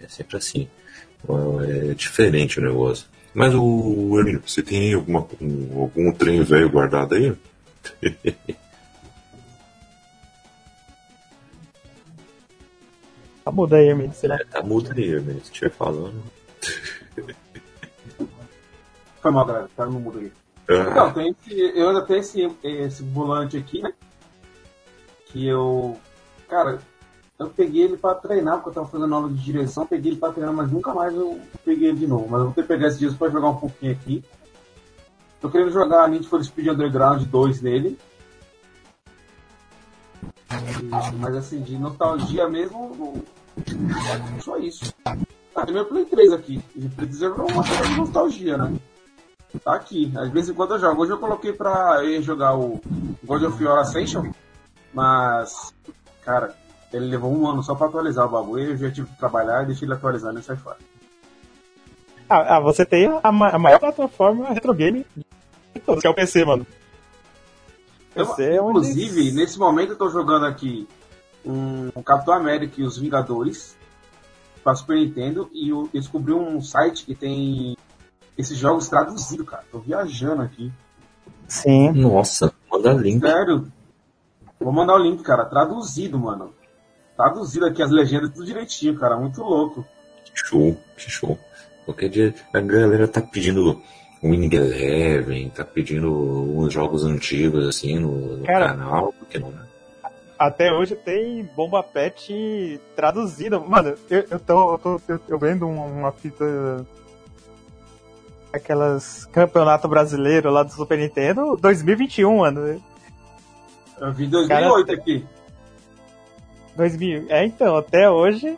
É 0.00 0.08
sempre 0.08 0.36
assim. 0.36 0.68
Então, 1.22 1.62
é 1.62 1.94
diferente 1.94 2.58
o 2.58 2.62
negócio. 2.62 3.06
Mas 3.36 3.54
o 3.54 4.18
Hermínio, 4.18 4.42
você 4.46 4.62
tem 4.62 4.94
alguma, 4.94 5.28
um, 5.38 5.82
algum 5.82 6.10
trem 6.10 6.42
velho 6.42 6.70
guardado 6.70 7.14
aí? 7.14 7.36
tá 13.44 13.52
mudo 13.52 13.74
aí, 13.74 13.88
Hermínio, 13.90 14.14
será? 14.14 14.36
É, 14.36 14.44
tá 14.44 14.62
mudo 14.62 14.90
aí, 14.90 15.04
Hermínio, 15.10 15.44
se 15.44 15.52
estiver 15.52 15.70
falando. 15.70 16.14
Foi 19.20 19.30
mal, 19.30 19.44
galera, 19.44 19.68
tá 19.76 19.84
no 19.84 20.00
mudo 20.00 20.18
aí. 20.18 20.32
Ah. 20.70 20.88
Então, 20.90 21.12
tem 21.12 21.28
esse, 21.38 21.60
eu 21.78 21.88
ainda 21.90 22.06
tenho 22.06 22.20
esse, 22.20 22.50
esse 22.64 23.02
volante 23.02 23.58
aqui, 23.58 23.82
né? 23.82 23.92
Que 25.26 25.46
eu. 25.46 26.00
Cara, 26.48 26.80
eu 27.38 27.50
peguei 27.50 27.82
ele 27.82 27.96
pra 27.96 28.14
treinar, 28.14 28.56
porque 28.56 28.70
eu 28.70 28.74
tava 28.74 28.88
fazendo 28.88 29.14
aula 29.14 29.28
de 29.28 29.42
direção, 29.42 29.86
peguei 29.86 30.12
ele 30.12 30.20
pra 30.20 30.32
treinar, 30.32 30.54
mas 30.54 30.70
nunca 30.70 30.94
mais 30.94 31.14
eu 31.14 31.38
peguei 31.64 31.88
ele 31.88 31.98
de 31.98 32.06
novo. 32.06 32.26
Mas 32.28 32.40
eu 32.40 32.46
vou 32.46 32.54
ter 32.54 32.62
que 32.62 32.68
pegar 32.68 32.88
esses 32.88 32.98
dias 32.98 33.14
pra 33.14 33.28
jogar 33.28 33.48
um 33.48 33.56
pouquinho 33.56 33.92
aqui. 33.92 34.24
Tô 35.40 35.50
querendo 35.50 35.70
jogar 35.70 36.04
a 36.04 36.08
Need 36.08 36.26
for 36.26 36.42
Speed 36.42 36.68
Underground 36.68 37.22
2 37.24 37.60
nele. 37.60 37.98
Mas 41.18 41.36
assim, 41.36 41.60
de 41.60 41.76
nostalgia 41.76 42.48
mesmo, 42.48 43.22
só 44.40 44.56
isso. 44.56 44.94
Ah, 45.04 45.64
tem 45.64 45.74
meu 45.74 45.84
Play 45.84 46.04
3 46.06 46.32
aqui. 46.32 46.62
E 46.74 46.88
3 46.88 47.22
é 47.22 47.28
uma 47.28 47.64
coisa 47.64 47.86
de 47.86 47.96
nostalgia, 47.96 48.56
né? 48.56 48.78
Tá 49.62 49.74
aqui. 49.74 50.12
Às 50.16 50.30
vezes 50.30 50.50
em 50.50 50.54
quando 50.54 50.74
eu 50.74 50.78
jogo. 50.78 51.02
Hoje 51.02 51.12
eu 51.12 51.18
coloquei 51.18 51.52
pra 51.52 52.02
eu 52.04 52.22
jogar 52.22 52.56
o 52.56 52.80
God 53.24 53.42
of 53.42 53.64
War 53.64 53.80
Ascension, 53.80 54.30
mas, 54.92 55.72
cara, 56.22 56.54
ele 56.92 57.06
levou 57.06 57.32
um 57.32 57.46
ano 57.48 57.62
só 57.62 57.74
pra 57.74 57.86
atualizar 57.86 58.26
o 58.26 58.30
bagulho. 58.30 58.70
Eu 58.70 58.76
já 58.76 58.90
tive 58.90 59.08
que 59.08 59.18
trabalhar 59.18 59.62
e 59.62 59.66
deixei 59.66 59.86
ele 59.86 59.94
atualizando 59.94 60.38
e 60.38 60.42
sai 60.42 60.56
fora. 60.56 60.78
Ah, 62.28 62.56
ah, 62.56 62.60
você 62.60 62.84
tem 62.84 63.08
a, 63.22 63.30
ma- 63.32 63.50
a 63.50 63.58
maior 63.58 63.78
plataforma 63.78 64.48
retro 64.48 64.74
game 64.74 65.06
de 65.74 65.80
todos, 65.80 66.00
que 66.00 66.06
é 66.06 66.10
o 66.10 66.14
PC, 66.14 66.44
mano. 66.44 66.66
Eu, 68.14 68.26
PC 68.26 68.44
é 68.54 68.60
onde- 68.62 68.78
inclusive, 68.90 69.30
nesse 69.32 69.58
momento 69.58 69.90
eu 69.92 69.96
tô 69.98 70.08
jogando 70.08 70.46
aqui 70.46 70.88
um, 71.44 71.90
um 71.94 72.02
Capitão 72.02 72.34
América 72.34 72.80
e 72.80 72.84
os 72.84 72.98
Vingadores 72.98 73.76
pra 74.64 74.74
Super 74.74 74.96
Nintendo 74.96 75.48
e 75.52 75.68
eu 75.70 75.88
descobri 75.92 76.32
um 76.32 76.60
site 76.60 77.04
que 77.04 77.14
tem 77.14 77.76
esses 78.36 78.58
jogos 78.58 78.88
traduzidos, 78.88 79.46
cara. 79.48 79.62
Tô 79.70 79.78
viajando 79.78 80.42
aqui. 80.42 80.72
Sim. 81.46 81.92
Nossa, 81.92 82.52
manda 82.70 82.92
link. 82.92 83.20
Sério. 83.20 83.70
Vou 84.58 84.72
mandar 84.72 84.94
o 84.94 84.98
link, 84.98 85.22
cara. 85.22 85.44
Traduzido, 85.44 86.18
mano. 86.18 86.52
Traduzido 87.16 87.66
aqui 87.66 87.82
as 87.82 87.90
legendas 87.90 88.30
tudo 88.30 88.44
direitinho, 88.44 88.98
cara. 88.98 89.16
Muito 89.16 89.42
louco. 89.42 89.86
Que 90.24 90.32
show, 90.34 90.76
que 90.96 91.10
show. 91.10 91.38
Qualquer 91.84 92.08
dia 92.08 92.34
a 92.52 92.60
galera 92.60 93.08
tá 93.08 93.22
pedindo 93.22 93.80
Winning 94.22 94.54
Eleven, 94.54 95.50
tá 95.50 95.64
pedindo 95.64 96.12
uns 96.12 96.72
jogos 96.72 97.04
antigos 97.04 97.66
assim 97.66 97.98
no, 97.98 98.38
no 98.38 98.44
Cara. 98.44 98.68
canal, 98.68 99.12
por 99.12 99.28
que 99.28 99.38
não, 99.38 99.50
né? 99.50 99.64
Até 100.38 100.70
hoje 100.70 100.94
tem 100.96 101.48
Bomba 101.56 101.82
Pet 101.82 102.80
traduzida. 102.94 103.58
Mano, 103.58 103.94
eu, 104.10 104.24
eu 104.30 104.38
tô, 104.38 104.72
eu 104.72 104.78
tô 104.78 105.00
eu, 105.08 105.20
eu 105.28 105.38
vendo 105.38 105.66
uma, 105.66 105.84
uma 105.84 106.12
fita. 106.12 106.86
Aquelas 108.52 109.26
campeonato 109.26 109.86
brasileiro 109.88 110.50
lá 110.50 110.62
do 110.62 110.72
Super 110.72 110.98
Nintendo 110.98 111.56
2021, 111.56 112.38
mano. 112.38 112.82
Eu 114.00 114.12
vi 114.12 114.26
2008 114.26 114.92
aqui. 114.92 115.26
2000. 116.76 117.26
É, 117.28 117.44
então, 117.44 117.76
até 117.76 118.10
hoje. 118.10 118.56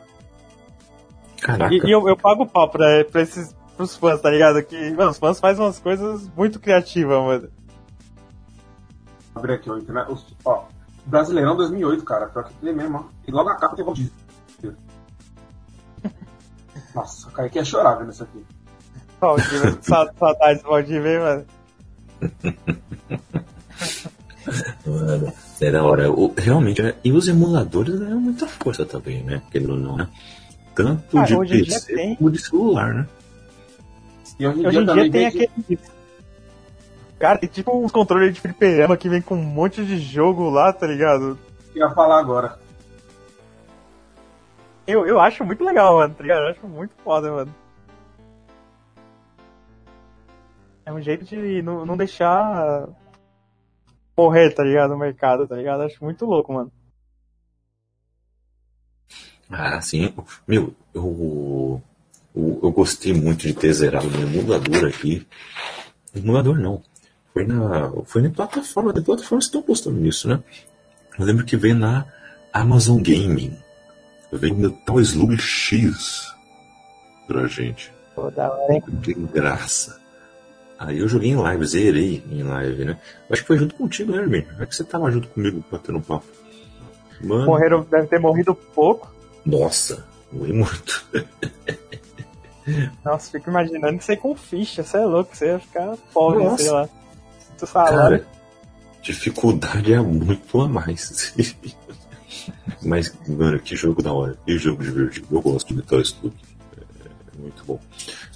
Caraca, 1.40 1.72
E, 1.72 1.78
e 1.78 1.90
eu, 1.90 2.08
eu 2.08 2.16
pago 2.16 2.46
pau 2.46 2.68
pra, 2.68 3.04
pra 3.04 3.22
esses 3.22 3.54
pros 3.76 3.94
fãs, 3.96 4.20
tá 4.20 4.28
ligado? 4.30 4.62
Que, 4.62 4.90
mano, 4.92 5.10
os 5.10 5.18
fãs 5.18 5.38
fazem 5.38 5.64
umas 5.64 5.78
coisas 5.78 6.28
muito 6.36 6.58
criativas, 6.58 7.18
mano. 7.22 7.48
Abri 9.34 9.52
aqui, 9.52 9.70
ó. 9.70 9.76
internet- 9.78 10.10
os- 10.10 10.26
Ó, 10.44 10.64
Brasileirão 11.06 11.56
2008, 11.56 12.04
cara. 12.04 12.26
Pior 12.26 12.44
que 12.44 12.54
tem 12.54 12.74
mesmo, 12.74 12.98
ó. 12.98 13.04
E 13.26 13.30
logo 13.30 13.48
na 13.48 13.56
capa 13.56 13.76
tem 13.76 13.92
Disney. 13.92 14.12
Nossa, 16.94 17.28
o 17.28 17.30
cara 17.30 17.46
aqui 17.46 17.58
ia 17.58 17.64
chorar 17.64 17.94
vendo 17.94 18.10
isso 18.10 18.24
aqui. 18.24 18.44
Valdir, 19.20 19.78
sa- 19.82 20.12
saudades 20.18 20.62
do 20.62 20.68
Valdir, 20.68 21.06
hein, 21.06 21.18
mano. 21.20 21.46
mano, 24.86 25.32
é 25.60 25.70
da 25.70 25.82
hora. 25.84 26.10
O- 26.10 26.32
realmente, 26.36 26.80
é, 26.82 26.94
e 27.04 27.12
os 27.12 27.28
emuladores 27.28 27.98
ganham 27.98 28.20
muita 28.20 28.46
força 28.46 28.84
também, 28.86 29.22
né? 29.22 29.42
Querendo 29.50 29.72
ou 29.72 29.78
não, 29.78 29.96
né? 29.96 30.08
Tanto 30.74 31.18
Ah, 31.18 31.24
de 31.24 31.64
PC 31.64 31.94
tem. 31.94 32.16
como 32.16 32.30
de 32.30 32.38
celular, 32.38 32.94
né? 32.94 33.06
E 34.38 34.46
hoje 34.46 34.60
em 34.60 34.66
Hoje 34.66 34.76
dia 34.78 34.86
também 34.86 35.10
dia 35.10 35.12
tem 35.12 35.30
tem 35.30 35.48
que- 35.48 35.60
aquele. 35.74 35.78
Cara, 37.18 37.38
tem 37.38 37.48
tipo 37.48 37.76
uns 37.76 37.90
controles 37.90 38.32
de 38.32 38.40
fliperama 38.40 38.96
que 38.96 39.08
vem 39.08 39.20
com 39.20 39.34
um 39.34 39.42
monte 39.42 39.84
de 39.84 39.98
jogo 39.98 40.48
lá, 40.50 40.72
tá 40.72 40.86
ligado? 40.86 41.36
eu 41.74 41.86
ia 41.88 41.90
falar 41.94 42.20
agora. 42.20 42.58
Eu, 44.86 45.04
eu 45.06 45.20
acho 45.20 45.44
muito 45.44 45.62
legal, 45.64 45.96
mano, 45.96 46.14
tá 46.14 46.22
ligado? 46.22 46.42
Eu 46.44 46.48
acho 46.50 46.66
muito 46.66 46.92
foda, 47.04 47.30
mano. 47.30 47.54
É 50.86 50.92
um 50.92 51.00
jeito 51.00 51.24
de 51.24 51.60
não, 51.62 51.84
não 51.84 51.96
deixar 51.96 52.88
morrer, 54.18 54.50
tá 54.50 54.64
ligado? 54.64 54.94
O 54.94 54.98
mercado, 54.98 55.46
tá 55.46 55.54
ligado? 55.54 55.82
Acho 55.82 56.02
muito 56.04 56.26
louco, 56.26 56.52
mano. 56.52 56.72
Ah, 59.48 59.80
sim. 59.80 60.12
Meu, 60.46 60.74
eu, 60.92 61.80
eu, 62.34 62.60
eu 62.62 62.70
gostei 62.72 63.14
muito 63.14 63.46
de 63.46 63.54
ter 63.54 63.72
zerado 63.72 64.10
no 64.10 64.22
emulador 64.22 64.86
aqui. 64.86 65.26
Emulador 66.14 66.58
não. 66.58 66.82
Foi 67.32 67.46
na, 67.46 67.92
foi 68.04 68.22
na 68.22 68.30
plataforma. 68.30 68.92
De 68.92 69.00
plataformas 69.00 69.44
estão 69.44 69.62
postando 69.62 69.98
nisso, 69.98 70.28
né? 70.28 70.42
Eu 71.18 71.24
lembro 71.24 71.44
que 71.44 71.56
veio 71.56 71.76
na 71.76 72.04
Amazon 72.52 73.00
Gaming. 73.00 73.56
Veio 74.32 74.56
Metal 74.56 75.00
Slug 75.00 75.38
X 75.38 76.34
pra 77.26 77.46
gente. 77.46 77.92
Pô, 78.14 78.30
da 78.30 78.52
hora, 78.52 78.74
hein? 78.74 78.82
Que 79.02 79.14
graça. 79.14 80.00
Aí 80.78 80.98
eu 81.00 81.08
joguei 81.08 81.30
em 81.30 81.36
live, 81.36 81.66
zerei 81.66 82.22
em 82.30 82.42
live, 82.42 82.84
né? 82.84 82.98
Acho 83.28 83.42
que 83.42 83.48
foi 83.48 83.58
junto 83.58 83.74
contigo, 83.74 84.12
né, 84.12 84.18
Hermin? 84.18 84.46
É 84.60 84.66
que 84.66 84.74
você 84.74 84.84
tava 84.84 85.10
junto 85.10 85.26
comigo 85.28 85.62
batendo 85.70 86.00
papo. 86.00 86.24
Mano, 87.20 87.46
Morreram, 87.46 87.84
deve 87.90 88.06
ter 88.06 88.20
morrido 88.20 88.54
pouco. 88.54 89.12
nossa, 89.44 90.06
morri 90.32 90.52
muito. 90.52 91.04
Nossa, 93.02 93.30
fico 93.30 93.48
imaginando 93.48 93.96
que 93.98 94.04
você 94.04 94.14
com 94.14 94.36
ficha, 94.36 94.82
você 94.82 94.98
é 94.98 95.04
louco, 95.04 95.34
você 95.34 95.46
ia 95.46 95.58
ficar 95.58 95.96
pobre, 96.12 96.44
Nossa. 96.44 96.62
sei 96.62 96.70
lá. 96.70 96.88
Tu 97.56 97.66
salário. 97.66 97.98
Cara, 97.98 98.26
dificuldade 99.02 99.92
é 99.92 100.00
muito 100.00 100.60
a 100.60 100.68
mais. 100.68 101.34
Mas, 102.84 103.12
mano, 103.26 103.58
que 103.58 103.74
jogo 103.74 104.02
da 104.02 104.12
hora. 104.12 104.38
Que 104.44 104.58
jogo 104.58 104.82
divertido. 104.82 105.26
Eu 105.30 105.40
gosto 105.40 105.68
de 105.68 105.74
Metal 105.74 106.00
Slug. 106.00 106.36
É 106.76 107.40
muito 107.40 107.64
bom. 107.64 107.80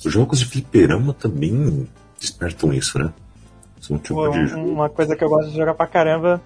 Os 0.02 0.10
jogos 0.12 0.40
de 0.40 0.46
fliperama 0.46 1.12
também 1.12 1.86
despertam 2.22 2.72
isso, 2.72 2.98
né? 2.98 3.12
Um 3.90 3.98
tipo 3.98 4.14
Pô, 4.14 4.28
de 4.28 4.54
uma 4.54 4.88
coisa 4.88 5.16
que 5.16 5.24
eu 5.24 5.28
gosto 5.28 5.50
de 5.50 5.56
jogar 5.56 5.74
pra 5.74 5.86
caramba. 5.86 6.40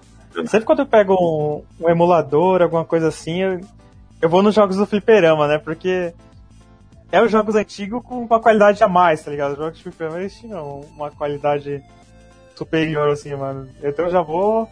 Sempre 0.47 0.65
quando 0.65 0.79
eu 0.79 0.87
pego 0.87 1.13
um, 1.13 1.85
um 1.85 1.89
emulador, 1.89 2.61
alguma 2.61 2.83
coisa 2.83 3.07
assim, 3.07 3.41
eu, 3.41 3.61
eu 4.21 4.27
vou 4.27 4.41
nos 4.41 4.55
jogos 4.55 4.75
do 4.75 4.85
fliperama, 4.87 5.47
né? 5.47 5.57
Porque 5.59 6.13
é 7.11 7.21
os 7.21 7.31
jogos 7.31 7.55
antigos 7.55 8.03
com 8.03 8.23
uma 8.23 8.39
qualidade 8.39 8.83
a 8.83 8.87
mais, 8.87 9.23
tá 9.23 9.31
ligado? 9.31 9.51
Os 9.51 9.57
jogos 9.57 9.77
de 9.77 9.83
fliperama 9.83 10.19
eles 10.19 10.35
tinham 10.35 10.81
uma 10.95 11.11
qualidade 11.11 11.81
superior, 12.55 13.09
assim, 13.09 13.35
mano. 13.35 13.69
Então 13.83 14.05
eu 14.05 14.11
já 14.11 14.21
vou. 14.21 14.67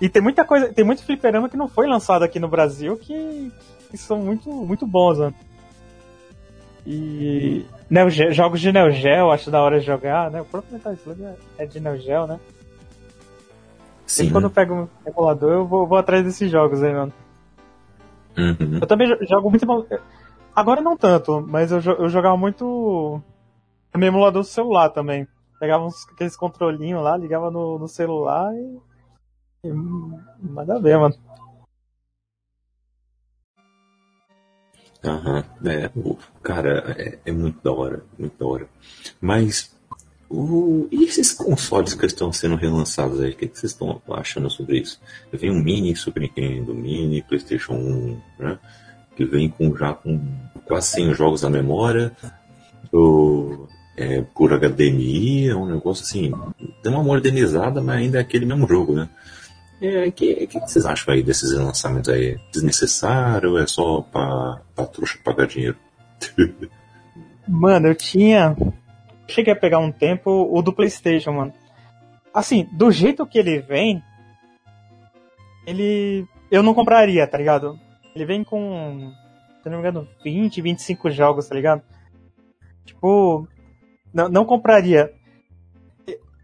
E 0.00 0.08
tem 0.08 0.20
muita 0.20 0.44
coisa, 0.44 0.72
tem 0.72 0.84
muito 0.84 1.04
fliperama 1.04 1.48
que 1.48 1.56
não 1.56 1.68
foi 1.68 1.86
lançado 1.86 2.24
aqui 2.24 2.40
no 2.40 2.48
Brasil 2.48 2.96
que, 2.96 3.52
que 3.90 3.96
são 3.96 4.18
muito, 4.18 4.50
muito 4.50 4.84
bons, 4.84 5.18
mano. 5.18 5.34
E 6.84 7.64
Neo 7.88 8.10
Geo- 8.10 8.32
jogos 8.32 8.60
de 8.60 8.72
Neo 8.72 8.90
Geo, 8.90 9.30
acho 9.30 9.50
da 9.50 9.62
hora 9.62 9.78
de 9.80 9.86
jogar, 9.86 10.30
né? 10.30 10.40
O 10.40 10.44
próprio 10.44 10.72
Metal 10.74 10.92
Slug 10.94 11.22
é- 11.24 11.36
é 11.58 11.66
de 11.66 11.78
Neo 11.80 11.96
Geo, 11.98 12.26
né? 12.26 12.40
Sim. 14.06 14.24
Sempre 14.24 14.32
quando 14.32 14.44
eu 14.44 14.50
pego 14.50 14.74
um 14.74 14.88
emulador, 15.06 15.52
eu 15.52 15.66
vou, 15.66 15.86
vou 15.86 15.98
atrás 15.98 16.24
desses 16.24 16.50
jogos 16.50 16.82
aí, 16.82 16.92
mano. 16.92 17.12
Uhum. 18.36 18.78
Eu 18.80 18.86
também 18.86 19.08
jo- 19.08 19.26
jogo 19.26 19.50
muito. 19.50 19.66
Agora 20.54 20.80
não 20.80 20.96
tanto, 20.96 21.40
mas 21.46 21.70
eu, 21.72 21.80
eu 21.98 22.08
jogava 22.08 22.36
muito 22.36 23.20
no 23.94 24.04
emulador 24.04 24.42
do 24.42 24.48
celular 24.48 24.90
também. 24.90 25.26
Pegava 25.58 25.84
uns, 25.84 26.06
aqueles 26.12 26.36
controlinhos 26.36 27.02
lá, 27.02 27.16
ligava 27.16 27.50
no, 27.50 27.78
no 27.78 27.88
celular 27.88 28.52
e. 28.54 28.78
e 29.64 29.72
manda 30.42 30.78
ver, 30.80 30.98
mano. 30.98 31.14
Aham, 35.06 35.44
é, 35.64 35.90
o- 35.94 36.16
cara, 36.42 36.94
é, 36.98 37.18
é 37.26 37.32
muito 37.32 37.62
da 37.62 37.72
hora, 37.72 38.02
muito 38.18 38.36
da 38.38 38.46
hora. 38.46 38.68
Mas, 39.20 39.70
o, 40.28 40.88
e 40.90 41.04
esses 41.04 41.32
consoles 41.32 41.94
que 41.94 42.06
estão 42.06 42.32
sendo 42.32 42.56
relançados 42.56 43.20
aí, 43.20 43.30
o 43.30 43.36
que, 43.36 43.46
que 43.46 43.58
vocês 43.58 43.72
estão 43.72 44.00
achando 44.10 44.50
sobre 44.50 44.80
isso? 44.80 45.00
Vem 45.32 45.50
um 45.50 45.62
mini 45.62 45.94
Super 45.94 46.20
Nintendo, 46.22 46.74
mini 46.74 47.22
PlayStation 47.22 47.74
1, 47.74 48.20
né? 48.38 48.58
Que 49.16 49.24
vem 49.24 49.48
com 49.48 49.74
já 49.76 49.94
com 49.94 50.20
quase 50.64 50.88
100 50.88 51.14
jogos 51.14 51.42
na 51.42 51.50
memória, 51.50 52.12
o, 52.92 53.66
é, 53.96 54.22
por 54.22 54.52
HDMI, 54.52 55.48
é 55.48 55.54
um 55.54 55.66
negócio 55.66 56.04
assim, 56.04 56.32
tem 56.82 56.92
uma 56.92 57.02
modernizada, 57.04 57.80
mas 57.80 57.96
ainda 57.96 58.18
é 58.18 58.20
aquele 58.20 58.44
mesmo 58.44 58.66
jogo, 58.66 58.94
né? 58.94 59.08
É, 59.80 60.10
que, 60.10 60.46
que 60.46 60.58
vocês 60.60 60.86
acham 60.86 61.12
aí 61.12 61.22
desses 61.22 61.52
lançamentos 61.52 62.08
aí? 62.08 62.38
Desnecessário 62.50 63.50
ou 63.50 63.58
é 63.58 63.66
só 63.66 64.00
pra, 64.00 64.62
pra 64.74 64.86
trouxa 64.86 65.18
pagar 65.22 65.46
dinheiro? 65.46 65.76
Mano, 67.46 67.88
eu 67.88 67.94
tinha. 67.94 68.56
Cheguei 69.28 69.52
a 69.52 69.56
pegar 69.56 69.78
um 69.78 69.92
tempo 69.92 70.30
o 70.30 70.62
do 70.62 70.72
PlayStation, 70.72 71.32
mano. 71.32 71.52
Assim, 72.34 72.68
do 72.72 72.90
jeito 72.90 73.26
que 73.26 73.38
ele 73.38 73.60
vem, 73.60 74.02
ele. 75.66 76.26
Eu 76.50 76.62
não 76.62 76.74
compraria, 76.74 77.26
tá 77.26 77.38
ligado? 77.38 77.78
Ele 78.14 78.24
vem 78.24 78.44
com. 78.44 79.12
Se 79.62 79.68
não 79.68 79.80
me 79.80 79.88
engano, 79.88 80.08
20, 80.24 80.60
25 80.60 81.10
jogos, 81.10 81.48
tá 81.48 81.54
ligado? 81.54 81.82
Tipo. 82.84 83.46
Não, 84.12 84.28
não 84.28 84.44
compraria. 84.44 85.12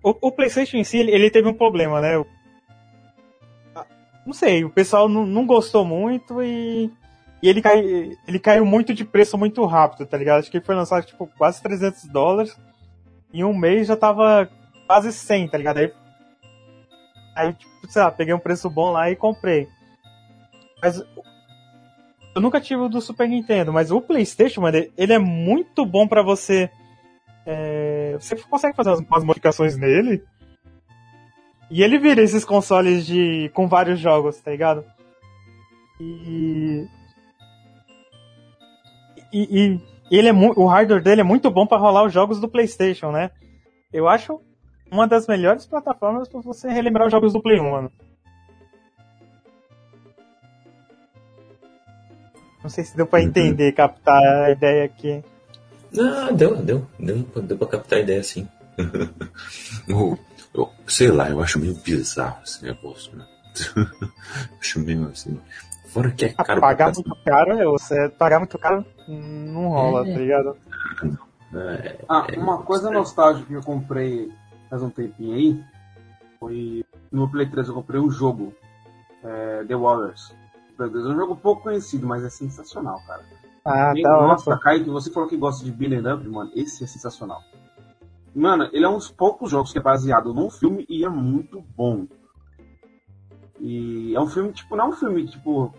O, 0.02 0.28
o 0.28 0.32
PlayStation 0.32 0.76
em 0.76 0.84
si, 0.84 0.98
ele, 0.98 1.12
ele 1.12 1.30
teve 1.30 1.48
um 1.48 1.54
problema, 1.54 2.00
né? 2.00 2.14
Não 4.24 4.32
sei, 4.32 4.64
o 4.64 4.70
pessoal 4.70 5.08
não, 5.08 5.26
não 5.26 5.46
gostou 5.46 5.84
muito 5.84 6.42
e, 6.42 6.90
e 7.42 7.48
ele, 7.48 7.60
cai, 7.60 7.80
ele 8.26 8.38
caiu 8.38 8.64
muito 8.64 8.94
de 8.94 9.04
preço 9.04 9.36
muito 9.36 9.64
rápido, 9.64 10.06
tá 10.06 10.16
ligado? 10.16 10.40
Acho 10.40 10.50
que 10.50 10.58
ele 10.58 10.64
foi 10.64 10.74
lançado 10.74 11.04
tipo 11.04 11.26
quase 11.36 11.62
300 11.62 12.04
dólares. 12.04 12.56
Em 13.32 13.42
um 13.44 13.56
mês 13.56 13.86
já 13.86 13.96
tava 13.96 14.48
quase 14.86 15.12
100, 15.12 15.48
tá 15.48 15.58
ligado? 15.58 15.78
Aí, 15.78 15.92
aí 17.34 17.52
tipo, 17.52 17.70
sei 17.88 18.02
lá, 18.02 18.10
peguei 18.10 18.32
um 18.32 18.38
preço 18.38 18.70
bom 18.70 18.92
lá 18.92 19.10
e 19.10 19.16
comprei. 19.16 19.68
Mas 20.80 21.02
eu 22.34 22.40
nunca 22.40 22.60
tive 22.60 22.82
o 22.82 22.88
do 22.88 23.00
Super 23.00 23.28
Nintendo, 23.28 23.72
mas 23.72 23.90
o 23.90 24.00
PlayStation, 24.00 24.60
mano, 24.60 24.84
ele 24.96 25.12
é 25.12 25.18
muito 25.18 25.84
bom 25.84 26.06
para 26.06 26.22
você. 26.22 26.70
É, 27.44 28.16
você 28.20 28.36
consegue 28.36 28.76
fazer 28.76 28.90
umas 28.90 29.24
modificações 29.24 29.76
nele 29.76 30.22
e 31.72 31.82
ele 31.82 31.98
vira 31.98 32.20
esses 32.20 32.44
consoles 32.44 33.06
de 33.06 33.50
com 33.54 33.66
vários 33.66 33.98
jogos, 33.98 34.38
tá 34.38 34.50
ligado? 34.50 34.84
E 35.98 36.86
e, 39.32 39.80
e 40.10 40.18
ele 40.18 40.28
é 40.28 40.32
o 40.32 40.66
hardware 40.66 41.02
dele 41.02 41.22
é 41.22 41.24
muito 41.24 41.50
bom 41.50 41.66
para 41.66 41.78
rolar 41.78 42.04
os 42.04 42.12
jogos 42.12 42.38
do 42.38 42.46
PlayStation, 42.46 43.10
né? 43.10 43.30
Eu 43.90 44.06
acho 44.06 44.38
uma 44.90 45.08
das 45.08 45.26
melhores 45.26 45.64
plataformas 45.64 46.28
para 46.28 46.40
você 46.40 46.68
relembrar 46.68 47.06
os 47.06 47.12
jogos 47.12 47.32
do 47.32 47.40
Play 47.40 47.58
1, 47.58 47.70
mano. 47.70 47.90
Não 52.62 52.68
sei 52.68 52.84
se 52.84 52.94
deu 52.94 53.06
para 53.06 53.20
uhum. 53.20 53.28
entender, 53.28 53.72
captar 53.72 54.22
a 54.22 54.50
ideia 54.50 54.84
aqui. 54.84 55.24
Ah, 55.98 56.30
deu, 56.30 56.54
deu, 56.56 56.86
deu, 56.98 57.26
deu 57.42 57.56
pra 57.56 57.66
captar 57.66 57.98
a 57.98 58.02
ideia 58.02 58.22
sim. 58.22 58.46
Eu, 60.54 60.70
sei 60.86 61.10
lá, 61.10 61.30
eu 61.30 61.40
acho 61.42 61.58
meio 61.58 61.74
bizarro 61.74 62.42
esse 62.42 62.64
negócio, 62.64 63.16
né? 63.16 63.26
acho 64.60 64.80
meio 64.80 65.08
assim. 65.08 65.40
Fora 65.88 66.10
que 66.10 66.26
é 66.26 66.32
caro. 66.32 66.60
Pagar 66.60 66.92
muito 66.92 67.16
caro, 67.24 67.52
é, 67.52 67.64
você 67.64 68.08
pagar 68.10 68.38
muito 68.38 68.58
caro 68.58 68.84
não 69.06 69.68
rola, 69.68 70.08
é. 70.08 70.12
tá 70.12 70.18
ligado? 70.18 70.56
É, 71.54 72.04
ah, 72.08 72.26
é, 72.32 72.38
uma 72.38 72.62
coisa 72.62 72.90
nostálgica 72.90 73.46
que 73.46 73.54
eu 73.54 73.62
comprei 73.62 74.32
faz 74.70 74.82
um 74.82 74.88
tempinho 74.88 75.34
aí 75.34 75.64
foi 76.40 76.84
no 77.10 77.30
Play 77.30 77.46
3 77.46 77.68
eu 77.68 77.74
comprei 77.74 78.00
um 78.00 78.10
jogo, 78.10 78.52
é, 79.22 79.64
The 79.64 79.76
Warriors. 79.76 80.34
É 80.78 80.82
um 80.84 81.14
jogo 81.14 81.36
pouco 81.36 81.62
conhecido, 81.62 82.06
mas 82.06 82.24
é 82.24 82.30
sensacional, 82.30 83.00
cara. 83.06 83.22
Ah, 83.64 83.92
e, 83.94 84.02
tá 84.02 84.10
Nossa, 84.10 84.58
Kaique, 84.58 84.90
você 84.90 85.12
falou 85.12 85.28
que 85.28 85.36
gosta 85.36 85.64
de 85.64 85.70
Beat'em 85.70 86.12
Up, 86.12 86.26
mano, 86.28 86.50
esse 86.56 86.82
é 86.82 86.86
sensacional. 86.86 87.40
Mano, 88.34 88.68
ele 88.72 88.84
é 88.84 88.88
um 88.88 88.96
dos 88.96 89.10
poucos 89.10 89.50
jogos 89.50 89.72
que 89.72 89.78
é 89.78 89.82
baseado 89.82 90.32
num 90.32 90.50
filme 90.50 90.86
e 90.88 91.04
é 91.04 91.08
muito 91.08 91.62
bom. 91.76 92.06
E 93.60 94.14
é 94.14 94.20
um 94.20 94.26
filme, 94.26 94.52
tipo, 94.52 94.74
não 94.74 94.86
é 94.86 94.88
um 94.88 94.92
filme, 94.92 95.26
tipo. 95.26 95.72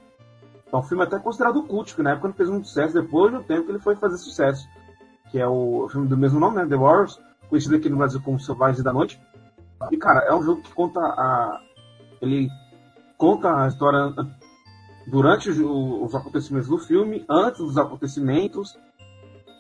É 0.72 0.76
um 0.76 0.84
filme 0.84 1.04
até 1.04 1.20
considerado 1.20 1.64
culto, 1.64 1.96
que 1.96 2.02
na 2.02 2.12
época 2.12 2.28
ele 2.28 2.36
fez 2.36 2.50
um 2.50 2.64
sucesso, 2.64 2.94
depois 2.94 3.32
do 3.32 3.44
tempo 3.44 3.66
que 3.66 3.72
ele 3.72 3.80
foi 3.80 3.96
fazer 3.96 4.18
sucesso. 4.18 4.68
Que 5.32 5.40
é 5.40 5.48
o 5.48 5.88
filme 5.90 6.08
do 6.08 6.18
mesmo 6.18 6.40
nome, 6.40 6.58
né? 6.58 6.66
The 6.66 6.76
Warriors, 6.76 7.20
conhecido 7.50 7.76
aqui 7.76 7.90
no 7.90 7.98
Brasil 7.98 8.22
como 8.22 8.40
Selvagens 8.40 8.84
da 8.84 8.94
Noite. 8.94 9.20
E, 9.92 9.98
cara, 9.98 10.22
é 10.22 10.34
um 10.34 10.44
jogo 10.44 10.62
que 10.62 10.74
conta 10.74 11.00
a. 11.00 11.60
Ele 12.22 12.50
conta 13.18 13.64
a 13.64 13.68
história 13.68 14.14
durante 15.08 15.50
os 15.50 16.16
acontecimentos 16.16 16.70
do 16.70 16.78
filme, 16.78 17.26
antes 17.30 17.60
dos 17.60 17.78
acontecimentos 17.78 18.78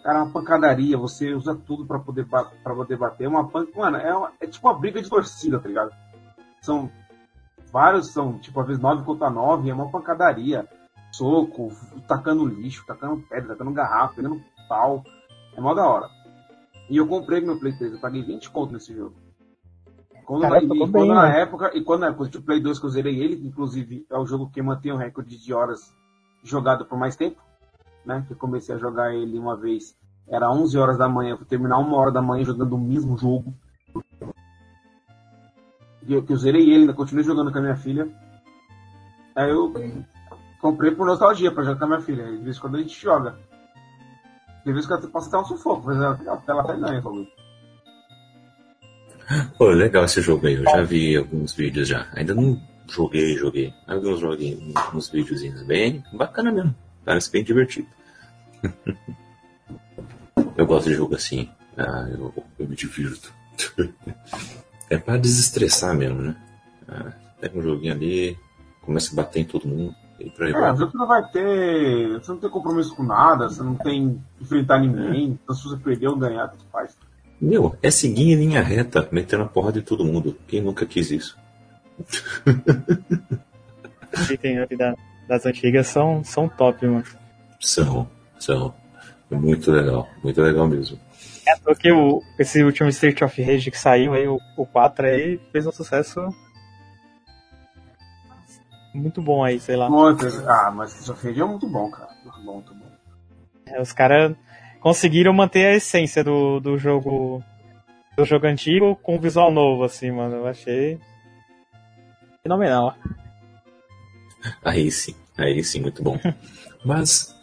Cara, 0.04 0.22
uma 0.22 0.32
pancadaria, 0.32 0.98
você 0.98 1.34
usa 1.34 1.56
tudo 1.56 1.86
para 1.86 1.98
poder, 1.98 2.26
pra 2.26 2.44
poder 2.76 2.98
bater. 2.98 3.26
Uma 3.26 3.48
pan... 3.48 3.66
Mano, 3.74 3.96
é, 3.98 4.14
uma, 4.14 4.34
é 4.42 4.46
tipo 4.46 4.68
uma 4.68 4.78
briga 4.78 5.02
de 5.02 5.10
torcida, 5.10 5.60
tá 5.60 5.68
ligado? 5.70 5.92
São 6.62 6.92
vários, 7.72 8.12
são 8.12 8.38
tipo, 8.38 8.60
às 8.60 8.68
vezes 8.68 8.82
9 8.82 9.06
contra 9.06 9.30
9, 9.30 9.70
é 9.70 9.74
uma 9.74 9.90
pancadaria. 9.90 10.68
Soco, 11.10 11.72
tacando 12.06 12.46
lixo, 12.46 12.86
tacando 12.86 13.24
pedra, 13.30 13.56
tacando 13.56 13.72
garrafa, 13.72 14.16
pegando 14.16 14.44
pau. 14.68 15.04
É 15.56 15.62
mó 15.62 15.74
da 15.74 15.88
hora. 15.88 16.10
E 16.90 16.98
eu 16.98 17.08
comprei 17.08 17.40
meu 17.40 17.58
Play 17.58 17.72
3, 17.72 17.94
eu 17.94 18.02
paguei 18.02 18.24
20 18.24 18.50
conto 18.52 18.74
nesse 18.74 18.94
jogo. 18.94 19.16
Quando, 20.26 20.42
Caraca, 20.42 20.66
e, 20.66 20.68
quando 20.68 20.92
bem, 20.92 21.08
na 21.08 21.24
né? 21.24 21.42
época, 21.42 21.72
e 21.78 21.82
quando 21.82 22.02
na 22.02 22.08
época 22.08 22.30
do 22.30 22.42
Play 22.42 22.60
2 22.60 22.78
que 22.78 22.86
eu 22.86 22.90
zerei 22.90 23.22
ele, 23.22 23.48
inclusive 23.48 24.06
é 24.10 24.18
o 24.18 24.26
jogo 24.26 24.50
que 24.50 24.62
mantém 24.62 24.92
o 24.92 24.98
recorde 24.98 25.38
de 25.38 25.54
horas 25.54 25.96
jogado 26.44 26.86
por 26.86 26.98
mais 26.98 27.16
tempo 27.16 27.42
né? 28.06 28.24
Que 28.28 28.34
eu 28.34 28.38
comecei 28.38 28.76
a 28.76 28.78
jogar 28.78 29.14
ele 29.14 29.38
uma 29.38 29.56
vez, 29.56 29.96
era 30.28 30.52
11 30.52 30.78
horas 30.78 30.98
da 30.98 31.08
manhã, 31.08 31.36
vou 31.36 31.46
terminar 31.46 31.78
uma 31.80 31.98
hora 31.98 32.12
da 32.12 32.22
manhã 32.22 32.44
jogando 32.44 32.74
o 32.74 32.80
mesmo 32.80 33.18
jogo. 33.18 33.54
Eu, 36.08 36.24
que 36.24 36.34
eu 36.34 36.38
zerei 36.38 36.64
ele, 36.64 36.82
ainda 36.82 36.94
continuei 36.94 37.24
jogando 37.24 37.52
com 37.52 37.58
a 37.58 37.62
minha 37.62 37.76
filha. 37.76 38.08
Aí 39.36 39.50
eu 39.50 39.74
comprei 40.62 40.92
por 40.92 41.06
nostalgia 41.06 41.52
pra 41.52 41.64
jogar 41.64 41.80
com 41.80 41.86
a 41.86 41.88
minha 41.88 42.02
filha. 42.02 42.26
De 42.26 42.44
vez 42.44 42.58
em 42.58 42.60
quando 42.60 42.76
a 42.76 42.80
gente 42.80 43.00
joga. 43.00 43.38
De 44.66 44.72
vez 44.72 44.86
em 44.86 44.88
quando 44.88 45.10
passa 45.10 45.28
até 45.30 45.38
um 45.38 45.46
sufoco, 45.46 45.88
mas 45.88 45.98
ela, 45.98 46.20
ela 46.48 46.62
até 46.62 46.76
ganha 46.78 47.02
comigo. 47.02 47.30
Pô, 49.58 49.68
legal 49.68 50.04
esse 50.04 50.22
jogo 50.22 50.48
aí, 50.48 50.56
eu 50.56 50.64
já 50.64 50.82
vi 50.82 51.16
alguns 51.16 51.54
vídeos 51.54 51.88
já. 51.88 52.08
Ainda 52.14 52.34
não 52.34 52.60
joguei, 52.90 53.36
joguei. 53.36 53.74
Alguns 53.88 54.20
joguei 54.20 54.74
uns 54.94 55.10
videozinhos 55.10 55.64
bem 55.64 56.04
bacana 56.14 56.52
mesmo. 56.52 56.76
Parece 57.06 57.32
bem 57.32 57.44
divertido. 57.44 57.88
eu 60.58 60.66
gosto 60.66 60.90
de 60.90 60.96
jogo 60.96 61.16
assim. 61.16 61.50
Ah, 61.78 62.08
eu, 62.12 62.34
eu 62.60 62.68
me 62.68 62.76
divirto. 62.76 63.34
é 64.90 64.98
para 64.98 65.18
desestressar 65.18 65.96
mesmo, 65.96 66.22
né? 66.22 66.36
Ah, 66.88 67.14
pega 67.40 67.58
um 67.58 67.62
joguinho 67.62 67.94
ali, 67.94 68.38
começa 68.82 69.12
a 69.12 69.16
bater 69.16 69.42
em 69.42 69.46
todo 69.46 69.68
mundo. 69.68 69.94
E 70.20 70.30
por 70.30 70.46
aí 70.46 70.52
é, 70.52 70.60
vai. 70.60 70.74
você 70.74 70.98
não 70.98 71.08
vai 71.08 71.30
ter. 71.32 72.14
Você 72.20 72.32
não 72.32 72.40
tem 72.40 72.50
compromisso 72.50 72.96
com 72.96 73.04
nada, 73.04 73.50
você 73.50 73.64
não 73.64 73.76
tem 73.76 74.22
que 74.38 74.44
enfrentar 74.44 74.80
ninguém. 74.80 75.32
É. 75.32 75.34
Então 75.44 75.56
se 75.56 75.64
você 75.64 75.78
perder 75.78 76.08
ou 76.08 76.16
ganhar, 76.16 76.48
você 76.48 76.66
faz. 76.72 76.96
Meu, 77.42 77.76
é 77.82 77.92
seguir 77.92 78.32
em 78.32 78.36
linha 78.36 78.62
reta, 78.62 79.08
metendo 79.12 79.44
a 79.44 79.48
porra 79.48 79.72
de 79.72 79.82
todo 79.82 80.06
mundo. 80.06 80.38
Quem 80.48 80.62
nunca 80.62 80.86
quis 80.86 81.12
isso? 81.12 81.38
tem 84.42 84.60
a 84.60 84.66
vida 84.66 84.96
das 85.28 85.46
antigas 85.46 85.88
são, 85.88 86.24
são 86.24 86.48
top, 86.48 86.86
mano. 86.86 87.06
São, 87.60 88.10
são. 88.40 88.74
Muito 89.30 89.72
legal, 89.72 90.08
muito 90.24 90.42
legal 90.42 90.68
mesmo. 90.68 91.00
É 91.48 91.58
porque 91.58 91.92
o, 91.92 92.22
esse 92.38 92.64
último 92.64 92.90
Street 92.90 93.22
of 93.22 93.42
Rage 93.42 93.72
que 93.72 93.78
saiu 93.78 94.14
aí, 94.14 94.28
o, 94.28 94.40
o 94.56 94.66
4 94.66 95.08
aí, 95.08 95.40
fez 95.52 95.66
um 95.66 95.72
sucesso 95.72 96.22
muito 98.94 99.22
bom 99.22 99.44
aí, 99.44 99.60
sei 99.60 99.76
lá. 99.76 99.90
Muito, 99.90 100.26
ah, 100.48 100.72
mas 100.72 100.94
Street 100.94 101.18
of 101.18 101.28
Rage 101.28 101.42
é 101.42 101.46
muito 101.46 101.68
bom, 101.68 101.90
cara. 101.90 102.10
Muito 102.24 102.42
bom, 102.46 102.54
muito 102.54 102.74
bom. 102.76 102.86
É, 103.66 103.82
os 103.82 103.92
caras 103.92 104.36
conseguiram 104.80 105.34
manter 105.34 105.66
a 105.66 105.76
essência 105.76 106.24
do, 106.24 106.60
do 106.60 106.78
jogo 106.78 107.44
do 108.16 108.24
jogo 108.26 108.46
antigo 108.46 108.96
com 108.98 109.20
visual 109.20 109.52
novo, 109.52 109.84
assim, 109.84 110.12
mano. 110.12 110.36
Eu 110.36 110.48
achei 110.48 111.00
fenomenal. 112.44 112.96
Aí 114.64 114.92
sim, 114.92 115.16
aí 115.38 115.64
sim, 115.64 115.82
muito 115.82 116.04
bom. 116.04 116.20
Mas 116.86 117.34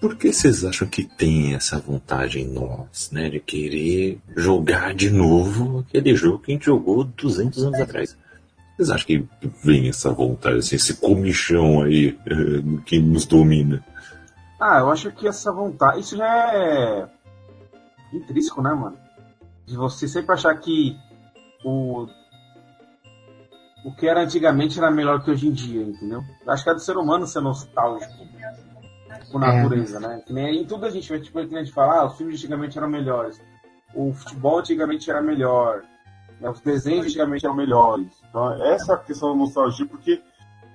por 0.00 0.16
que 0.16 0.32
vocês 0.32 0.64
acham 0.64 0.88
que 0.88 1.04
tem 1.04 1.54
essa 1.54 1.78
vontade 1.78 2.40
em 2.40 2.46
nós, 2.46 3.10
né, 3.10 3.28
de 3.28 3.40
querer 3.40 4.20
jogar 4.36 4.94
de 4.94 5.10
novo 5.10 5.80
aquele 5.80 6.14
jogo 6.14 6.38
que 6.38 6.52
a 6.52 6.54
gente 6.54 6.66
jogou 6.66 7.04
200 7.04 7.64
anos 7.64 7.80
atrás? 7.80 8.16
Vocês 8.76 8.90
acham 8.90 9.06
que 9.06 9.28
vem 9.64 9.88
essa 9.88 10.12
vontade, 10.12 10.58
assim, 10.58 10.76
esse 10.76 10.94
comichão 10.94 11.82
aí 11.82 12.16
é, 12.26 12.80
que 12.86 13.00
nos 13.00 13.26
domina? 13.26 13.84
Ah, 14.60 14.78
eu 14.78 14.90
acho 14.90 15.10
que 15.10 15.26
essa 15.26 15.52
vontade. 15.52 16.00
Isso 16.00 16.16
já 16.16 16.54
é 16.54 17.08
intrínseco, 18.12 18.62
né, 18.62 18.72
mano? 18.72 18.96
De 19.66 19.76
você 19.76 20.06
sempre 20.06 20.32
achar 20.32 20.54
que 20.56 20.96
o 21.64 22.06
o 23.88 23.94
que 23.94 24.06
era 24.06 24.22
antigamente 24.22 24.78
era 24.78 24.90
melhor 24.90 25.24
que 25.24 25.30
hoje 25.30 25.48
em 25.48 25.52
dia, 25.52 25.82
entendeu? 25.82 26.22
Acho 26.46 26.62
que 26.62 26.70
é 26.70 26.74
do 26.74 26.80
ser 26.80 26.98
humano 26.98 27.26
ser 27.26 27.40
nostálgico 27.40 28.12
com 29.32 29.38
a 29.38 29.48
é. 29.48 29.62
natureza, 29.62 29.96
é. 29.96 30.00
né? 30.00 30.22
Que 30.26 30.32
nem 30.32 30.60
em 30.60 30.66
tudo 30.66 30.84
a 30.84 30.90
gente 30.90 31.08
vai, 31.08 31.18
tipo, 31.20 31.38
a 31.38 31.42
gente 31.42 31.72
fala, 31.72 32.00
ah, 32.00 32.06
os 32.06 32.16
filmes 32.18 32.36
antigamente 32.36 32.76
eram 32.76 32.88
melhores. 32.88 33.40
O 33.94 34.12
futebol 34.12 34.58
antigamente 34.58 35.10
era 35.10 35.22
melhor. 35.22 35.84
Né? 36.38 36.50
Os 36.50 36.60
desenhos 36.60 37.06
antigamente 37.06 37.46
eram 37.46 37.56
melhores. 37.56 38.08
Então, 38.28 38.62
essa 38.62 38.92
é 38.92 38.94
a 38.94 38.98
questão 38.98 39.30
da 39.30 39.36
nostalgia, 39.36 39.86
porque 39.86 40.20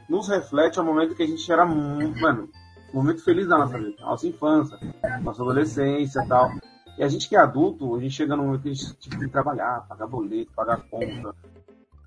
nos 0.09 0.28
reflete 0.28 0.80
ao 0.80 0.86
momento 0.86 1.14
que 1.14 1.22
a 1.22 1.28
gente 1.28 1.51
era, 1.51 1.66
mano, 1.66 2.49
um 2.91 2.97
momento 2.97 3.24
feliz 3.24 3.47
da 3.47 3.59
nossa 3.59 3.78
vida, 3.78 3.93
nossa 4.01 4.28
infância, 4.28 4.80
nossa 5.22 5.41
adolescência 5.43 6.20
e 6.20 6.28
tal. 6.28 6.49
E 6.97 7.03
a 7.03 7.07
gente 7.07 7.30
que 7.30 7.36
é 7.36 7.39
adulto, 7.39 7.95
a 7.95 7.99
gente 7.99 8.16
chega 8.16 8.36
num 8.36 8.45
momento 8.45 8.64
que 8.64 8.70
a 8.70 8.74
gente 8.74 8.95
tipo, 8.95 9.18
tem 9.18 9.28
que 9.28 9.34
trabalhar, 9.34 9.86
pagar 9.88 10.07
boleto, 10.07 10.51
pagar 10.55 10.82
conta. 10.89 11.36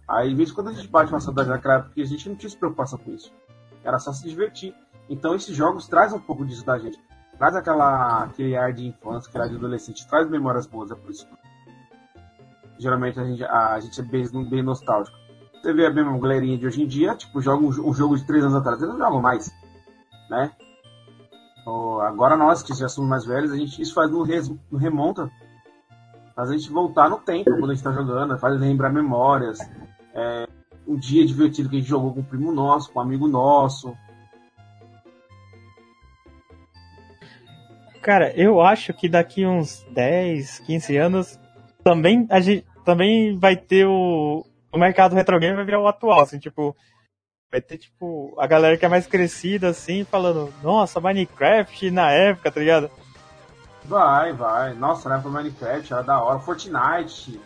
Aí, 0.08 0.30
de 0.30 0.34
vez 0.34 0.50
em 0.50 0.54
quando 0.54 0.68
a 0.68 0.72
gente 0.72 0.88
bate 0.88 1.12
uma 1.12 1.20
saudade 1.20 1.48
daquela 1.48 1.74
época, 1.74 1.88
porque 1.88 2.02
a 2.02 2.06
gente 2.06 2.28
não 2.28 2.36
tinha 2.36 2.50
se 2.50 2.56
preocupação 2.56 2.98
com 2.98 3.10
isso. 3.10 3.32
Era 3.82 3.98
só 3.98 4.12
se 4.12 4.28
divertir. 4.28 4.74
Então, 5.08 5.34
esses 5.34 5.54
jogos 5.54 5.86
trazem 5.86 6.18
um 6.18 6.22
pouco 6.22 6.44
disso 6.44 6.64
da 6.64 6.78
gente. 6.78 6.98
Traz 7.38 7.54
aquela, 7.54 8.24
aquele 8.24 8.56
ar 8.56 8.72
de 8.72 8.86
infância, 8.86 9.28
aquele 9.28 9.44
ar 9.44 9.50
de 9.50 9.56
adolescente, 9.56 10.06
traz 10.08 10.28
memórias 10.28 10.66
boas, 10.66 10.90
é 10.90 10.94
por 10.94 11.10
isso. 11.10 11.26
Geralmente 12.78 13.18
a 13.18 13.24
gente, 13.24 13.44
a, 13.44 13.80
gente 13.80 14.00
é 14.00 14.04
bem, 14.04 14.26
bem 14.48 14.62
nostálgico. 14.62 15.16
Você 15.54 15.72
vê 15.72 15.86
a 15.86 15.92
mesma 15.92 16.18
galerinha 16.18 16.56
de 16.56 16.66
hoje 16.66 16.82
em 16.82 16.86
dia, 16.86 17.14
tipo, 17.14 17.40
joga 17.40 17.62
um, 17.62 17.68
um 17.68 17.92
jogo 17.92 18.16
de 18.16 18.26
três 18.26 18.44
anos 18.44 18.56
atrás, 18.56 18.80
eles 18.80 18.92
não 18.92 18.98
jogam 18.98 19.20
mais, 19.20 19.50
né? 20.30 20.52
agora 22.06 22.36
nós, 22.36 22.62
que 22.62 22.72
já 22.74 22.88
somos 22.88 23.10
mais 23.10 23.24
velhos, 23.24 23.50
a 23.50 23.56
gente, 23.56 23.80
isso 23.80 23.94
faz 23.94 24.10
no, 24.10 24.22
res, 24.22 24.48
no 24.70 24.78
remonta, 24.78 25.30
faz 26.34 26.50
a 26.50 26.52
gente 26.52 26.70
voltar 26.70 27.10
no 27.10 27.18
tempo 27.18 27.50
quando 27.50 27.70
a 27.70 27.74
gente 27.74 27.82
tá 27.82 27.92
jogando, 27.92 28.38
faz 28.38 28.58
lembrar 28.58 28.90
memórias, 28.92 29.58
é, 30.16 30.48
um 30.88 30.96
dia 30.96 31.26
divertido 31.26 31.68
que 31.68 31.76
a 31.76 31.78
gente 31.78 31.88
jogou 31.88 32.12
com 32.12 32.20
um 32.20 32.24
primo 32.24 32.52
nosso, 32.52 32.90
com 32.90 32.98
um 32.98 33.02
amigo 33.02 33.28
nosso. 33.28 33.96
Cara, 38.00 38.32
eu 38.36 38.60
acho 38.60 38.94
que 38.94 39.08
daqui 39.08 39.44
uns 39.44 39.84
10, 39.90 40.60
15 40.60 40.96
anos 40.96 41.40
também 41.82 42.26
a 42.30 42.40
gente 42.40 42.64
também 42.84 43.36
vai 43.36 43.56
ter 43.56 43.84
o, 43.84 44.46
o 44.72 44.78
mercado 44.78 45.14
retro 45.14 45.40
game 45.40 45.56
vai 45.56 45.64
virar 45.64 45.80
o 45.80 45.88
atual, 45.88 46.20
assim, 46.20 46.38
tipo, 46.38 46.74
vai 47.50 47.60
ter, 47.60 47.78
tipo, 47.78 48.34
a 48.38 48.46
galera 48.46 48.76
que 48.76 48.84
é 48.84 48.88
mais 48.88 49.06
crescida, 49.06 49.68
assim, 49.68 50.04
falando, 50.04 50.52
nossa, 50.62 51.00
Minecraft 51.00 51.90
na 51.90 52.12
época, 52.12 52.52
tá 52.52 52.60
ligado? 52.60 52.90
Vai, 53.84 54.32
vai. 54.32 54.74
Nossa, 54.74 55.08
na 55.08 55.16
época 55.16 55.30
Minecraft 55.30 55.92
era 55.92 56.02
da 56.02 56.22
hora. 56.22 56.38
Fortnite. 56.38 57.40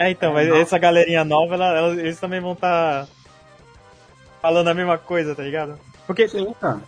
É, 0.00 0.08
então, 0.08 0.32
mas 0.32 0.48
essa 0.48 0.78
galerinha 0.78 1.22
nova, 1.26 1.56
ela, 1.56 1.76
ela, 1.76 1.92
eles 1.92 2.18
também 2.18 2.40
vão 2.40 2.54
estar 2.54 3.04
tá 3.04 3.08
falando 4.40 4.68
a 4.68 4.72
mesma 4.72 4.96
coisa, 4.96 5.34
tá 5.34 5.42
ligado? 5.42 5.78
Porque 6.06 6.26
Sim, 6.26 6.54
cara. 6.58 6.80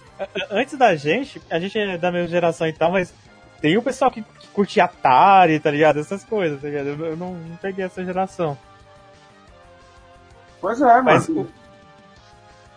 antes 0.51 0.79
da 0.79 0.97
gente, 0.97 1.39
a 1.51 1.59
gente 1.59 1.79
é 1.79 1.99
da 1.99 2.11
mesma 2.11 2.29
geração 2.29 2.67
e 2.67 2.73
tal, 2.73 2.91
mas 2.91 3.13
tem 3.61 3.77
o 3.77 3.83
pessoal 3.83 4.11
que, 4.11 4.23
que 4.23 4.47
curte 4.49 4.81
Atari, 4.81 5.61
tá 5.61 5.71
ligado? 5.71 6.01
Essas 6.01 6.25
coisas, 6.25 6.59
tá 6.59 6.69
ligado? 6.69 6.87
Eu, 6.87 7.07
eu 7.09 7.17
não, 7.19 7.35
não, 7.35 7.57
peguei 7.57 7.85
essa 7.85 8.03
geração. 8.03 8.57
Pois 10.59 10.81
é, 10.81 11.03
mas. 11.03 11.29
mas 11.29 11.47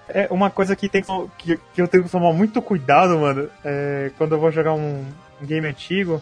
é 0.10 0.28
uma 0.30 0.50
coisa 0.50 0.76
que, 0.76 0.90
tem, 0.90 1.02
que, 1.38 1.58
que 1.74 1.82
eu 1.82 1.88
tenho 1.88 2.04
que 2.04 2.10
tomar 2.10 2.34
muito 2.34 2.62
cuidado, 2.62 3.18
mano, 3.18 3.50
é, 3.64 4.12
quando 4.18 4.34
eu 4.34 4.40
vou 4.40 4.52
jogar 4.52 4.74
um, 4.74 5.06
um 5.42 5.46
game 5.46 5.66
antigo. 5.66 6.22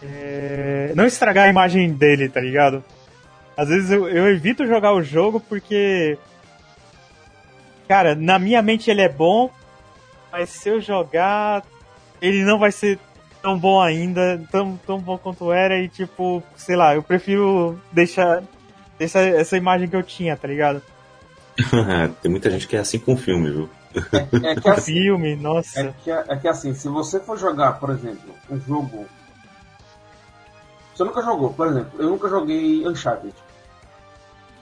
É, 0.00 0.92
não 0.94 1.04
estragar 1.06 1.46
a 1.46 1.50
imagem 1.50 1.92
dele, 1.92 2.28
tá 2.28 2.40
ligado? 2.40 2.84
Às 3.60 3.68
vezes 3.68 3.90
eu, 3.90 4.08
eu 4.08 4.26
evito 4.30 4.66
jogar 4.66 4.94
o 4.94 5.02
jogo 5.02 5.38
porque. 5.38 6.16
Cara, 7.86 8.14
na 8.14 8.38
minha 8.38 8.62
mente 8.62 8.90
ele 8.90 9.02
é 9.02 9.08
bom, 9.08 9.50
mas 10.32 10.48
se 10.48 10.70
eu 10.70 10.80
jogar, 10.80 11.62
ele 12.22 12.42
não 12.42 12.58
vai 12.58 12.72
ser 12.72 12.98
tão 13.42 13.58
bom 13.58 13.78
ainda, 13.78 14.40
tão, 14.50 14.80
tão 14.86 14.98
bom 14.98 15.18
quanto 15.18 15.52
era, 15.52 15.78
e 15.78 15.90
tipo, 15.90 16.42
sei 16.56 16.74
lá, 16.74 16.94
eu 16.94 17.02
prefiro 17.02 17.78
deixar, 17.92 18.42
deixar 18.98 19.20
essa 19.24 19.58
imagem 19.58 19.88
que 19.88 19.96
eu 19.96 20.02
tinha, 20.02 20.38
tá 20.38 20.48
ligado? 20.48 20.80
Tem 22.22 22.30
muita 22.30 22.48
gente 22.48 22.66
que 22.66 22.76
é 22.76 22.80
assim 22.80 22.98
com 22.98 23.14
filme, 23.14 23.50
viu? 23.50 23.70
É, 24.42 24.52
é 24.52 24.54
que 24.54 24.68
assim, 24.70 24.94
filme, 24.94 25.36
nossa. 25.36 25.80
É 25.80 25.94
que, 26.02 26.10
é 26.10 26.36
que 26.36 26.48
assim, 26.48 26.72
se 26.72 26.88
você 26.88 27.20
for 27.20 27.38
jogar, 27.38 27.74
por 27.74 27.90
exemplo, 27.90 28.34
um 28.48 28.58
jogo. 28.58 29.04
Você 30.94 31.04
nunca 31.04 31.20
jogou, 31.20 31.52
por 31.52 31.66
exemplo, 31.66 32.00
eu 32.00 32.08
nunca 32.08 32.26
joguei 32.26 32.88
Uncharted. 32.88 33.34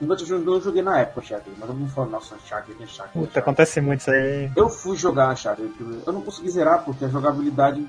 Eu 0.01 0.61
joguei 0.61 0.81
na 0.81 1.01
época 1.01 1.21
Uncharted, 1.21 1.57
mas 1.59 1.69
eu 1.69 1.75
não 1.75 1.89
falo, 1.89 2.11
nossa, 2.11 2.37
Uncharted, 2.37 2.81
Uncharted. 2.81 3.19
Puta, 3.19 3.41
acontece 3.41 3.81
muito 3.81 4.01
isso 4.01 4.11
aí. 4.11 4.51
Eu 4.55 4.69
fui 4.69 4.97
jogar 4.97 5.33
Uncharted, 5.33 5.73
eu 6.07 6.13
não 6.13 6.23
consegui 6.23 6.51
zerar 6.51 6.85
porque 6.85 7.05
a 7.05 7.09
jogabilidade. 7.09 7.85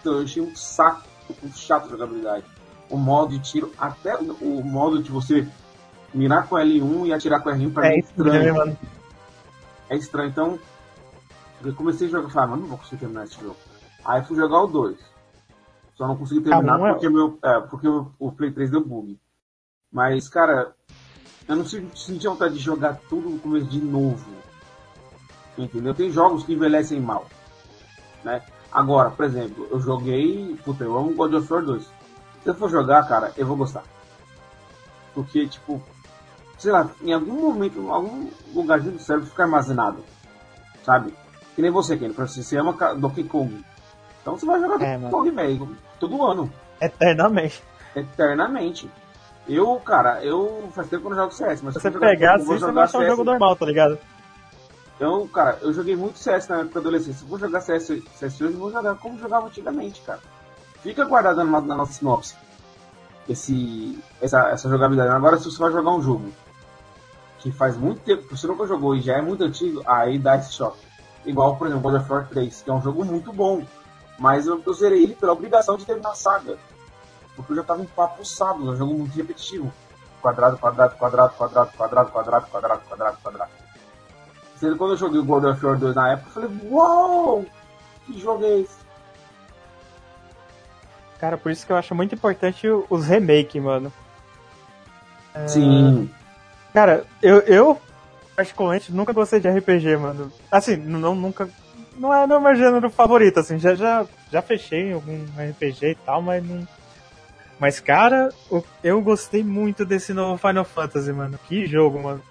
Então, 0.00 0.14
eu 0.14 0.22
achei 0.22 0.40
um 0.40 0.54
saco, 0.54 1.02
um 1.42 1.52
chato 1.52 1.86
a 1.86 1.88
jogabilidade. 1.88 2.44
O 2.88 2.96
modo 2.96 3.36
de 3.36 3.40
tiro, 3.40 3.72
até 3.76 4.16
o 4.16 4.62
modo 4.62 5.02
de 5.02 5.10
você 5.10 5.46
mirar 6.14 6.46
com 6.46 6.56
L1 6.56 7.06
e 7.06 7.12
atirar 7.12 7.42
com 7.42 7.50
R1 7.50 7.72
pra 7.72 7.86
é 7.86 7.90
mim 7.90 7.96
é 7.96 7.98
estranho. 7.98 8.54
Mano. 8.54 8.78
É 9.90 9.96
estranho, 9.96 10.28
então. 10.28 10.58
Eu 11.64 11.74
comecei 11.74 12.06
a 12.06 12.10
jogar 12.10 12.28
e 12.28 12.32
falei, 12.32 12.46
ah, 12.46 12.50
mas 12.52 12.60
não 12.60 12.68
vou 12.68 12.78
conseguir 12.78 13.00
terminar 13.00 13.24
esse 13.24 13.40
jogo. 13.40 13.56
Aí 14.04 14.22
fui 14.22 14.36
jogar 14.36 14.62
o 14.62 14.68
2. 14.68 14.96
Só 15.96 16.06
não 16.06 16.16
consegui 16.16 16.40
terminar 16.40 16.76
ah, 16.76 16.92
porque, 16.92 17.06
é... 17.06 17.10
meu, 17.10 17.38
é, 17.42 17.60
porque 17.60 17.88
o 17.88 18.32
Play 18.32 18.52
3 18.52 18.70
deu 18.70 18.84
bug. 18.84 19.18
Mas, 19.90 20.28
cara, 20.28 20.72
eu 21.48 21.56
não 21.56 21.64
senti 21.64 22.28
vontade 22.28 22.54
de 22.54 22.60
jogar 22.60 23.00
tudo 23.08 23.30
no 23.30 23.38
começo 23.38 23.66
de 23.66 23.80
novo. 23.80 24.30
Entendeu? 25.56 25.94
Tem 25.94 26.10
jogos 26.10 26.44
que 26.44 26.52
envelhecem 26.52 27.00
mal. 27.00 27.26
Né? 28.22 28.42
Agora, 28.70 29.10
por 29.10 29.24
exemplo, 29.24 29.66
eu 29.70 29.80
joguei. 29.80 30.54
Puta, 30.62 30.84
eu 30.84 30.96
amo 30.96 31.14
God 31.14 31.34
of 31.34 31.52
War 31.52 31.64
2. 31.64 31.82
Se 31.82 31.90
eu 32.44 32.54
for 32.54 32.70
jogar, 32.70 33.08
cara, 33.08 33.32
eu 33.36 33.46
vou 33.46 33.56
gostar. 33.56 33.82
Porque, 35.14 35.48
tipo, 35.48 35.82
sei 36.58 36.70
lá, 36.70 36.90
em 37.02 37.12
algum 37.12 37.40
momento, 37.40 37.80
em 37.80 37.88
algum 37.88 38.30
lugarzinho 38.54 38.92
do 38.92 39.02
cérebro 39.02 39.28
fica 39.28 39.44
armazenado. 39.44 40.04
Sabe? 40.84 41.14
Que 41.56 41.62
nem 41.62 41.70
você, 41.70 41.96
Ken. 41.96 42.12
Você 42.12 42.56
ama 42.58 42.74
Donkey 42.94 43.24
Kong. 43.24 43.64
Então 44.20 44.36
você 44.36 44.44
vai 44.44 44.60
jogar 44.60 44.80
é, 44.82 44.98
Donkey 44.98 45.10
Kong, 45.10 45.30
velho. 45.30 45.76
Todo 45.98 46.24
ano. 46.24 46.52
Eternamente. 46.80 47.62
Eternamente. 47.96 48.90
Eu, 49.48 49.76
cara, 49.80 50.22
eu 50.22 50.68
faz 50.74 50.88
tempo 50.88 51.02
que 51.02 51.06
eu 51.06 51.10
não 51.10 51.16
jogo 51.16 51.32
CS, 51.32 51.62
mas 51.62 51.74
se 51.74 51.80
você 51.80 51.90
pegar 51.90 52.34
assim, 52.34 52.44
você 52.44 52.70
vai 52.70 52.84
achar 52.84 52.98
um 52.98 53.06
jogo 53.06 53.24
normal, 53.24 53.56
tá 53.56 53.64
ligado? 53.64 53.98
Então, 54.96 55.26
cara, 55.28 55.58
eu 55.62 55.72
joguei 55.72 55.96
muito 55.96 56.18
CS 56.18 56.48
na 56.48 56.56
época 56.56 56.74
da 56.74 56.80
adolescência. 56.80 57.20
Se 57.20 57.24
vou 57.24 57.38
jogar 57.38 57.60
CS, 57.60 58.02
CS 58.14 58.40
hoje, 58.40 58.54
eu 58.54 58.58
vou 58.58 58.70
jogar 58.70 58.94
como 58.96 59.18
jogava 59.18 59.46
antigamente, 59.46 60.02
cara. 60.02 60.20
Fica 60.82 61.04
guardado 61.04 61.36
na, 61.36 61.60
na 61.60 61.76
nossa 61.76 61.92
sinopse. 61.92 62.34
Esse, 63.28 63.98
essa, 64.20 64.48
essa 64.48 64.68
jogabilidade. 64.68 65.14
Agora, 65.14 65.38
se 65.38 65.44
você 65.44 65.58
vai 65.58 65.72
jogar 65.72 65.92
um 65.92 66.02
jogo 66.02 66.32
que 67.38 67.52
faz 67.52 67.76
muito 67.76 68.00
tempo 68.00 68.24
que 68.24 68.36
você 68.36 68.46
nunca 68.46 68.66
jogou 68.66 68.94
e 68.96 69.00
já 69.00 69.18
é 69.18 69.22
muito 69.22 69.44
antigo, 69.44 69.82
aí 69.86 70.18
dá 70.18 70.36
esse 70.36 70.52
choque. 70.52 70.78
Igual, 71.24 71.56
por 71.56 71.68
exemplo, 71.68 71.90
God 71.90 72.00
of 72.00 72.12
War 72.12 72.28
3, 72.28 72.62
que 72.62 72.70
é 72.70 72.72
um 72.72 72.82
jogo 72.82 73.04
muito 73.04 73.32
bom, 73.32 73.64
mas 74.18 74.46
eu, 74.46 74.60
eu 74.66 74.74
zerei 74.74 75.04
ele 75.04 75.14
pela 75.14 75.32
obrigação 75.32 75.76
de 75.76 75.84
terminar 75.84 76.10
a 76.10 76.14
saga. 76.14 76.58
Porque 77.38 77.52
eu 77.52 77.56
já 77.56 77.62
tava 77.62 77.82
empapuçado, 77.82 78.68
é 78.68 78.72
um 78.72 78.76
jogo 78.76 78.94
muito 78.94 79.16
repetitivo. 79.16 79.72
Quadrado, 80.20 80.58
quadrado, 80.58 80.96
quadrado, 80.96 81.32
quadrado, 81.34 81.70
quadrado, 81.70 82.10
quadrado, 82.10 82.46
quadrado, 82.50 82.82
quadrado, 82.88 83.18
quadrado. 83.22 83.50
Sendo 84.56 84.76
quando 84.76 84.90
eu 84.90 84.96
joguei 84.96 85.20
o 85.20 85.24
God 85.24 85.44
of 85.44 85.64
War 85.64 85.78
2 85.78 85.94
na 85.94 86.12
época, 86.12 86.28
eu 86.28 86.32
falei, 86.32 86.70
uau! 86.70 87.46
Que 88.04 88.18
jogo 88.18 88.44
é 88.44 88.58
esse? 88.60 88.76
Cara, 91.20 91.36
por 91.38 91.52
isso 91.52 91.64
que 91.64 91.70
eu 91.70 91.76
acho 91.76 91.94
muito 91.94 92.14
importante 92.14 92.66
os 92.90 93.06
remakes, 93.06 93.62
mano. 93.62 93.92
Sim. 95.46 96.10
Cara, 96.72 97.04
eu, 97.22 97.38
eu 97.40 97.80
particularmente 98.34 98.92
nunca 98.92 99.12
gostei 99.12 99.40
de 99.40 99.48
RPG, 99.48 99.96
mano. 99.96 100.32
Assim, 100.50 100.76
não 100.76 101.14
nunca. 101.14 101.48
Não 101.96 102.14
é 102.14 102.26
meu 102.26 102.54
gênero 102.54 102.90
favorito, 102.90 103.40
assim, 103.40 103.58
já, 103.58 103.74
já, 103.74 104.06
já 104.30 104.40
fechei 104.40 104.92
algum 104.92 105.24
RPG 105.36 105.86
e 105.86 105.94
tal, 105.96 106.22
mas 106.22 106.44
não. 106.44 106.66
Mas, 107.58 107.80
cara, 107.80 108.30
eu 108.84 109.00
gostei 109.02 109.42
muito 109.42 109.84
desse 109.84 110.12
novo 110.14 110.38
Final 110.38 110.64
Fantasy, 110.64 111.12
mano. 111.12 111.38
Que 111.48 111.66
jogo, 111.66 112.00
mano. 112.00 112.22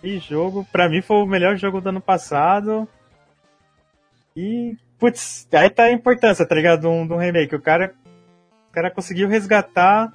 Que 0.00 0.18
jogo. 0.18 0.66
Pra 0.72 0.88
mim 0.88 1.02
foi 1.02 1.16
o 1.18 1.26
melhor 1.26 1.56
jogo 1.56 1.80
do 1.80 1.90
ano 1.90 2.00
passado. 2.00 2.88
E, 4.34 4.76
putz, 4.98 5.46
aí 5.52 5.68
tá 5.68 5.84
a 5.84 5.92
importância, 5.92 6.46
tá 6.46 6.54
ligado? 6.54 6.80
De 6.80 6.86
um, 6.86 7.06
de 7.06 7.12
um 7.12 7.18
remake. 7.18 7.54
O 7.54 7.60
cara, 7.60 7.94
o 8.70 8.72
cara 8.72 8.90
conseguiu 8.90 9.28
resgatar 9.28 10.10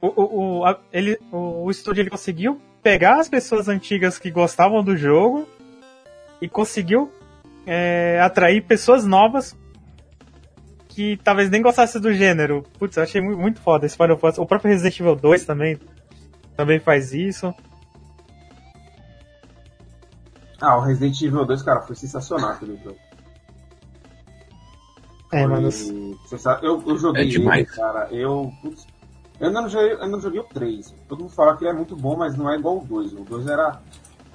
o, 0.00 0.06
o, 0.06 0.62
o, 0.62 0.76
ele, 0.92 1.18
o, 1.30 1.64
o 1.64 1.70
estúdio 1.70 2.02
ele 2.02 2.10
conseguiu 2.10 2.60
pegar 2.82 3.20
as 3.20 3.28
pessoas 3.28 3.68
antigas 3.68 4.18
que 4.18 4.30
gostavam 4.30 4.82
do 4.82 4.96
jogo 4.96 5.46
e 6.40 6.48
conseguiu 6.48 7.12
é, 7.66 8.18
atrair 8.22 8.62
pessoas 8.62 9.06
novas 9.06 9.54
que 10.90 11.16
talvez 11.22 11.48
nem 11.48 11.62
gostassem 11.62 12.00
do 12.00 12.12
gênero. 12.12 12.64
Putz, 12.78 12.96
eu 12.96 13.04
achei 13.04 13.20
muito 13.20 13.60
foda 13.60 13.86
esse 13.86 13.96
Final 13.96 14.18
Fantasy. 14.18 14.40
O 14.40 14.46
próprio 14.46 14.70
Resident 14.70 14.98
Evil 15.00 15.16
2 15.16 15.44
também, 15.44 15.78
também 16.56 16.80
faz 16.80 17.14
isso. 17.14 17.54
Ah, 20.60 20.76
o 20.76 20.80
Resident 20.80 21.22
Evil 21.22 21.46
2, 21.46 21.62
cara, 21.62 21.80
foi 21.82 21.96
sensacional 21.96 22.50
aquele 22.50 22.76
jogo. 22.76 22.98
É, 25.32 25.46
mano. 25.46 25.68
Eu, 26.60 26.82
eu 26.84 26.98
joguei 26.98 27.22
é 27.22 27.28
demais. 27.28 27.68
Ele, 27.68 27.76
cara. 27.76 28.08
Eu. 28.10 28.52
Putz, 28.60 28.84
Eu 29.38 29.46
ainda 29.46 29.62
não 29.62 29.68
joguei, 29.68 29.92
ainda 29.92 30.08
não 30.08 30.20
joguei 30.20 30.40
o 30.40 30.44
3. 30.44 30.94
Todo 31.08 31.20
mundo 31.20 31.32
fala 31.32 31.56
que 31.56 31.64
ele 31.64 31.70
é 31.70 31.74
muito 31.74 31.94
bom, 31.94 32.16
mas 32.16 32.36
não 32.36 32.50
é 32.50 32.56
igual 32.56 32.78
o 32.78 32.84
2. 32.84 33.12
O 33.12 33.24
2 33.24 33.46
era. 33.46 33.80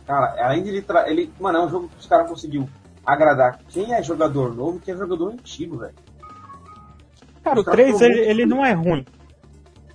Cara, 0.08 0.36
além 0.46 0.64
de 0.64 0.70
ele. 0.70 0.82
Tra... 0.82 1.10
ele 1.10 1.32
mano, 1.38 1.58
é 1.58 1.66
um 1.66 1.70
jogo 1.70 1.90
que 1.90 2.00
os 2.00 2.06
caras 2.06 2.30
conseguiu 2.30 2.68
agradar 3.06 3.60
quem 3.68 3.94
é 3.94 4.02
jogador 4.02 4.56
novo 4.56 4.78
e 4.78 4.80
quem 4.80 4.94
é 4.94 4.98
jogador 4.98 5.34
antigo, 5.34 5.78
velho. 5.78 6.05
Cara, 7.46 7.60
o 7.60 7.64
3 7.64 8.02
ele, 8.02 8.20
ele 8.22 8.46
não 8.48 8.66
é 8.66 8.74
ruim. 8.74 9.06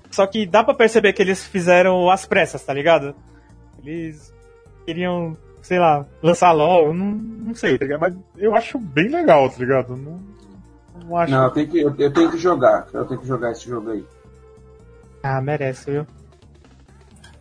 Só 0.09 0.25
que 0.25 0.47
dá 0.47 0.63
pra 0.63 0.73
perceber 0.73 1.13
que 1.13 1.21
eles 1.21 1.45
fizeram 1.45 2.09
as 2.09 2.25
pressas, 2.25 2.65
tá 2.65 2.73
ligado? 2.73 3.13
Eles 3.85 4.33
queriam, 4.87 5.37
sei 5.61 5.81
lá, 5.81 6.07
lançar 6.23 6.53
LOL, 6.53 6.95
não, 6.95 7.07
não 7.07 7.55
sei, 7.55 7.77
tá 7.77 7.85
ligado? 7.85 8.01
Mas 8.01 8.15
eu 8.37 8.55
acho 8.55 8.79
bem 8.79 9.09
legal, 9.09 9.51
tá 9.51 9.59
ligado? 9.59 9.97
Não, 9.97 10.21
não 11.05 11.17
acho. 11.17 11.33
Não, 11.33 11.45
eu 11.45 11.51
tenho, 11.51 11.69
que, 11.69 11.81
eu, 11.81 11.95
eu 11.99 12.13
tenho 12.13 12.31
que 12.31 12.39
jogar. 12.39 12.87
Eu 12.93 13.05
tenho 13.05 13.21
que 13.21 13.27
jogar 13.27 13.51
esse 13.51 13.69
jogo 13.69 13.91
aí. 13.91 14.05
Ah, 15.21 15.41
merece, 15.41 15.91
viu? 15.91 16.07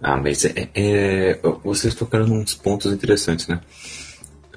Ah, 0.02 0.18
mas 0.18 0.44
é, 0.44 0.70
é, 0.74 1.40
vocês 1.64 1.94
tocaram 1.94 2.26
uns 2.26 2.56
pontos 2.56 2.92
interessantes, 2.92 3.48
né? 3.48 3.62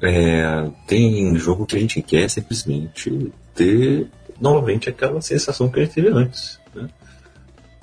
É, 0.01 0.71
tem 0.87 1.37
jogo 1.37 1.67
que 1.67 1.77
a 1.77 1.79
gente 1.79 2.01
quer 2.01 2.29
simplesmente 2.31 3.31
ter 3.55 4.09
novamente 4.43 4.91
aquela 4.91 5.23
sensação 5.23 5.71
que 5.71 5.79
a 5.79 5.85
gente 5.85 5.95
teve 5.95 6.09
antes. 6.09 6.59
Né? 6.75 6.89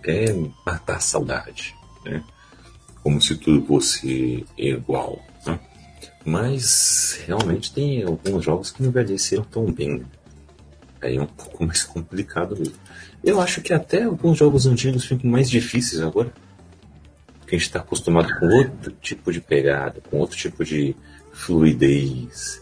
Quer 0.03 0.35
matar 0.65 0.97
a 0.97 0.99
saudade. 0.99 1.73
Né? 2.03 2.21
Como 3.01 3.21
se 3.21 3.37
tudo 3.37 3.65
fosse 3.65 4.45
igual. 4.57 5.19
Né? 5.45 5.57
Mas 6.25 7.21
realmente 7.25 7.73
tem 7.73 8.03
alguns 8.03 8.43
jogos 8.43 8.71
que 8.71 8.83
não 8.83 8.89
envelheceram 8.89 9.43
tão 9.45 9.71
bem. 9.71 10.05
Aí 11.01 11.15
é 11.15 11.21
um 11.21 11.27
pouco 11.27 11.65
mais 11.65 11.83
complicado 11.83 12.57
mesmo. 12.57 12.75
Eu 13.23 13.39
acho 13.39 13.61
que 13.61 13.73
até 13.73 14.03
alguns 14.03 14.37
jogos 14.37 14.65
antigos 14.65 15.05
ficam 15.05 15.31
mais 15.31 15.49
difíceis 15.49 16.01
agora. 16.01 16.33
Porque 17.39 17.55
a 17.55 17.57
gente 17.57 17.67
está 17.67 17.79
acostumado 17.79 18.37
com 18.37 18.45
outro 18.47 18.91
tipo 19.01 19.31
de 19.31 19.39
pegada, 19.39 20.01
com 20.09 20.17
outro 20.17 20.37
tipo 20.37 20.63
de 20.65 20.93
fluidez. 21.31 22.61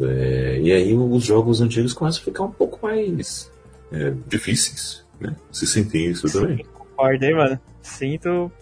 É, 0.00 0.60
e 0.60 0.72
aí 0.72 0.94
os 0.94 1.24
jogos 1.24 1.60
antigos 1.60 1.92
começam 1.92 2.20
a 2.20 2.24
ficar 2.24 2.44
um 2.44 2.52
pouco 2.52 2.78
mais 2.84 3.50
é, 3.92 4.12
difíceis, 4.26 5.04
né? 5.20 5.34
Você 5.50 5.66
sente 5.66 5.98
isso 5.98 6.28
Sim, 6.28 6.40
também? 6.40 6.66
Concordo, 6.72 7.24
hein, 7.24 7.34
mano? 7.34 7.60
Sinto. 7.82 8.52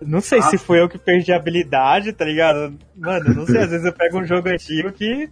Não 0.00 0.20
sei 0.20 0.38
ah, 0.38 0.42
se 0.42 0.56
foi 0.56 0.80
eu 0.80 0.88
que 0.88 0.98
perdi 0.98 1.30
a 1.32 1.36
habilidade, 1.36 2.12
tá 2.12 2.24
ligado? 2.24 2.74
Mano, 2.96 3.34
não 3.34 3.46
sei, 3.46 3.58
às 3.58 3.70
vezes 3.70 3.84
eu 3.84 3.92
pego 3.92 4.18
um 4.18 4.24
jogo 4.24 4.48
antigo 4.48 4.90
que 4.92 5.28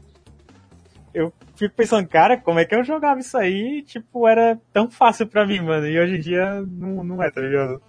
eu 1.14 1.32
fico 1.56 1.74
pensando, 1.74 2.06
cara, 2.06 2.36
como 2.36 2.58
é 2.58 2.64
que 2.64 2.74
eu 2.74 2.84
jogava 2.84 3.18
isso 3.18 3.36
aí? 3.36 3.82
Tipo, 3.82 4.28
era 4.28 4.58
tão 4.72 4.90
fácil 4.90 5.26
pra 5.26 5.46
mim, 5.46 5.60
mano. 5.60 5.86
E 5.86 5.98
hoje 5.98 6.16
em 6.16 6.20
dia 6.20 6.62
não, 6.66 7.02
não 7.02 7.22
é, 7.22 7.30
tá 7.30 7.40
ligado? 7.40 7.80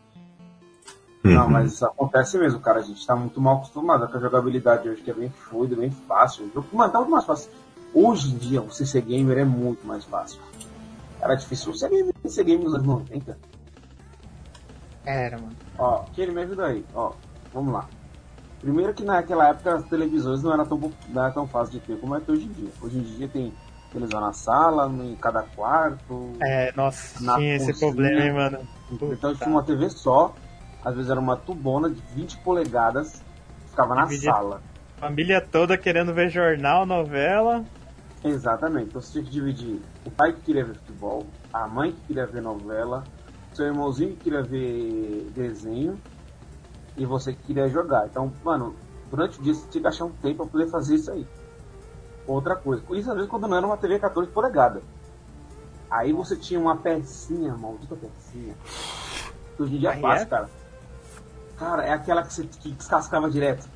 Não, 1.24 1.46
uhum. 1.46 1.50
mas 1.50 1.74
isso 1.74 1.86
acontece 1.86 2.38
mesmo, 2.38 2.60
cara. 2.60 2.80
A 2.80 2.84
gente 2.84 3.06
tá 3.06 3.16
muito 3.16 3.42
mal 3.42 3.58
acostumado 3.58 4.08
com 4.08 4.18
a 4.18 4.22
jogabilidade 4.22 4.88
hoje, 4.88 5.02
que 5.02 5.12
é 5.12 5.14
bem 5.14 5.30
fluida, 5.30 5.76
bem 5.76 5.92
fácil. 5.92 6.46
O 6.46 6.54
jogo, 6.54 6.68
mano, 6.72 6.92
tá 6.92 7.00
muito 7.00 7.12
mais 7.12 7.26
fácil. 7.26 7.52
Hoje 7.94 8.34
em 8.34 8.38
dia, 8.38 8.62
você 8.62 8.86
ser 8.86 9.02
gamer 9.02 9.38
é 9.40 9.44
muito 9.44 9.86
mais 9.86 10.06
fácil. 10.06 10.40
Era 11.22 11.36
difícil 11.36 11.74
ser 11.74 11.90
gamer, 11.90 12.14
ser 12.26 12.44
gamer 12.46 12.64
nos 12.64 12.74
anos 12.76 12.88
90. 12.88 13.38
Era, 15.06 15.38
mano. 15.38 15.56
Ó, 15.78 16.04
que 16.14 16.22
ele 16.22 16.32
me 16.32 16.42
ajuda 16.44 16.68
aí. 16.68 16.86
Ó, 16.94 17.12
vamos 17.54 17.74
lá. 17.74 17.88
Primeiro 18.62 18.94
que 18.94 19.04
naquela 19.04 19.50
época 19.50 19.76
as 19.76 19.84
televisões 19.86 20.44
não 20.44 20.54
era 20.54 20.66
tão, 20.66 20.78
não 21.10 21.24
era 21.24 21.34
tão 21.34 21.48
fácil 21.48 21.74
de 21.74 21.80
ter 21.80 22.00
como 22.00 22.16
é 22.16 22.22
que 22.22 22.32
hoje 22.32 22.46
em 22.46 22.52
dia. 22.52 22.70
Hoje 22.82 22.98
em 22.98 23.02
dia 23.02 23.28
tem 23.28 23.54
televisão 23.92 24.22
na 24.22 24.34
sala, 24.34 24.88
em 24.88 25.16
cada 25.16 25.44
quarto. 25.44 26.34
É, 26.42 26.72
nossa, 26.76 27.18
tinha 27.18 27.34
cozinha. 27.34 27.56
esse 27.56 27.80
problema, 27.80 28.22
hein, 28.22 28.34
mano. 28.34 28.60
Então 28.92 29.36
tinha 29.36 29.50
uma 29.50 29.64
TV 29.64 29.90
só 29.90 30.34
às 30.84 30.96
vezes 30.96 31.10
era 31.10 31.20
uma 31.20 31.36
tubona 31.36 31.90
de 31.90 32.02
20 32.14 32.38
polegadas, 32.38 33.22
ficava 33.70 33.96
na 33.96 34.04
família, 34.04 34.32
sala. 34.32 34.62
Família 34.98 35.42
toda 35.42 35.78
querendo 35.78 36.14
ver 36.14 36.30
jornal, 36.30 36.86
novela. 36.86 37.64
Exatamente, 38.24 38.90
então 38.90 39.02
você 39.02 39.14
tinha 39.14 39.24
que 39.24 39.32
dividir 39.32 39.82
o 40.06 40.12
pai 40.12 40.34
que 40.34 40.42
queria 40.42 40.66
ver 40.66 40.76
futebol, 40.76 41.26
a 41.54 41.68
mãe 41.68 41.92
que 41.92 42.08
queria 42.08 42.26
ver 42.26 42.42
novela, 42.42 43.04
seu 43.54 43.66
irmãozinho 43.66 44.12
que 44.12 44.24
queria 44.24 44.44
ver 44.44 45.32
desenho 45.34 46.00
e 46.98 47.06
você 47.06 47.34
que 47.34 47.44
queria 47.44 47.70
jogar. 47.70 48.08
Então, 48.08 48.32
mano, 48.44 48.76
durante 49.10 49.40
o 49.40 49.44
dia 49.44 49.54
você 49.54 49.68
tinha 49.70 49.82
que 49.82 49.88
achar 49.88 50.06
um 50.06 50.12
tempo 50.12 50.44
para 50.44 50.48
poder 50.48 50.68
fazer 50.70 50.96
isso 50.96 51.12
aí. 51.12 51.26
Outra 52.28 52.56
coisa, 52.56 52.84
isso 52.92 53.10
às 53.10 53.16
vezes 53.16 53.30
quando 53.30 53.48
não 53.48 53.58
era 53.58 53.66
uma 53.66 53.78
TV 53.78 54.00
14 54.00 54.30
polegadas. 54.32 54.84
Aí 55.90 56.14
você 56.14 56.36
tinha 56.36 56.60
uma 56.60 56.78
pecinha, 56.78 57.56
maldita 57.56 57.96
pecinha. 57.96 58.54
Hoje 59.58 59.76
em 59.76 59.80
dia 59.80 59.92
é? 59.92 60.26
cara. 60.26 60.50
Cara, 61.60 61.84
é 61.84 61.92
aquela 61.92 62.24
que, 62.24 62.34
você, 62.34 62.46
que 62.46 62.72
descascava 62.72 63.30
direto. 63.30 63.68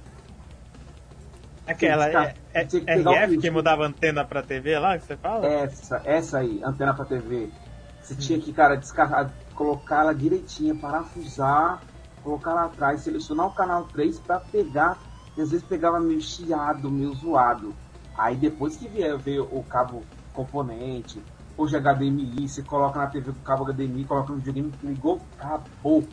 Aquela, 1.67 2.09
é, 2.09 2.35
é, 2.53 2.65
que 2.65 2.83
é 2.87 3.25
RF 3.25 3.37
que 3.37 3.51
mudava 3.51 3.85
antena 3.85 4.23
pra 4.23 4.41
TV 4.41 4.79
lá, 4.79 4.97
que 4.97 5.05
você 5.05 5.17
fala? 5.17 5.45
Essa, 5.45 6.01
essa 6.05 6.37
aí, 6.39 6.61
antena 6.63 6.93
pra 6.93 7.05
TV. 7.05 7.49
Você 8.01 8.13
hum. 8.13 8.17
tinha 8.17 8.39
que, 8.39 8.53
cara, 8.53 8.75
descarregar, 8.75 9.31
colocar 9.53 10.01
ela 10.01 10.15
direitinha, 10.15 10.73
parafusar, 10.75 11.81
colocar 12.23 12.53
lá 12.53 12.65
atrás, 12.65 13.01
selecionar 13.01 13.47
o 13.47 13.51
canal 13.51 13.83
3 13.93 14.19
pra 14.19 14.39
pegar, 14.39 14.97
e 15.37 15.41
às 15.41 15.51
vezes 15.51 15.65
pegava 15.65 15.99
meio 15.99 16.21
chiado, 16.21 16.89
meio 16.89 17.13
zoado. 17.13 17.75
Aí 18.17 18.35
depois 18.35 18.77
que 18.77 18.87
vier 18.87 19.17
ver 19.17 19.39
o 19.39 19.63
cabo 19.63 20.03
componente, 20.33 21.21
hoje 21.57 21.77
HDMI, 21.77 22.47
você 22.47 22.61
coloca 22.61 22.99
na 22.99 23.07
TV 23.07 23.31
com 23.31 23.39
o 23.39 23.43
cabo 23.43 23.65
HDMI, 23.65 24.05
coloca 24.05 24.31
no 24.31 24.39
videogame, 24.39 24.73
ligou, 24.83 25.21
acabou. 25.37 26.03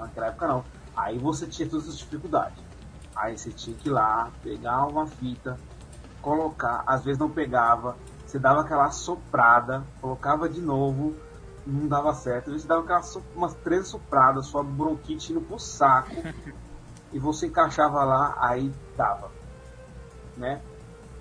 Naquela 0.00 0.26
época 0.28 0.46
não. 0.46 0.64
Aí 0.96 1.18
você 1.18 1.46
tinha 1.46 1.68
todas 1.68 1.88
as 1.88 1.98
dificuldades. 1.98 2.62
Aí 3.14 3.36
você 3.36 3.50
tinha 3.50 3.76
que 3.76 3.88
ir 3.88 3.92
lá, 3.92 4.30
pegar 4.42 4.86
uma 4.86 5.06
fita, 5.06 5.58
colocar, 6.20 6.82
às 6.86 7.04
vezes 7.04 7.18
não 7.18 7.30
pegava, 7.30 7.96
você 8.26 8.38
dava 8.38 8.62
aquela 8.62 8.90
soprada, 8.90 9.84
colocava 10.00 10.48
de 10.48 10.60
novo, 10.60 11.14
não 11.66 11.86
dava 11.86 12.12
certo, 12.14 12.46
às 12.46 12.52
vezes 12.52 12.62
você 12.62 12.68
dava 12.68 12.82
aquelas, 12.82 13.18
umas 13.36 13.54
três 13.54 13.86
sopradas, 13.86 14.46
sua 14.46 14.64
bronquite 14.64 15.32
indo 15.32 15.40
pro 15.40 15.58
saco, 15.58 16.10
e 17.12 17.18
você 17.18 17.46
encaixava 17.46 18.02
lá, 18.02 18.36
aí 18.40 18.72
dava. 18.96 19.30
Né? 20.36 20.60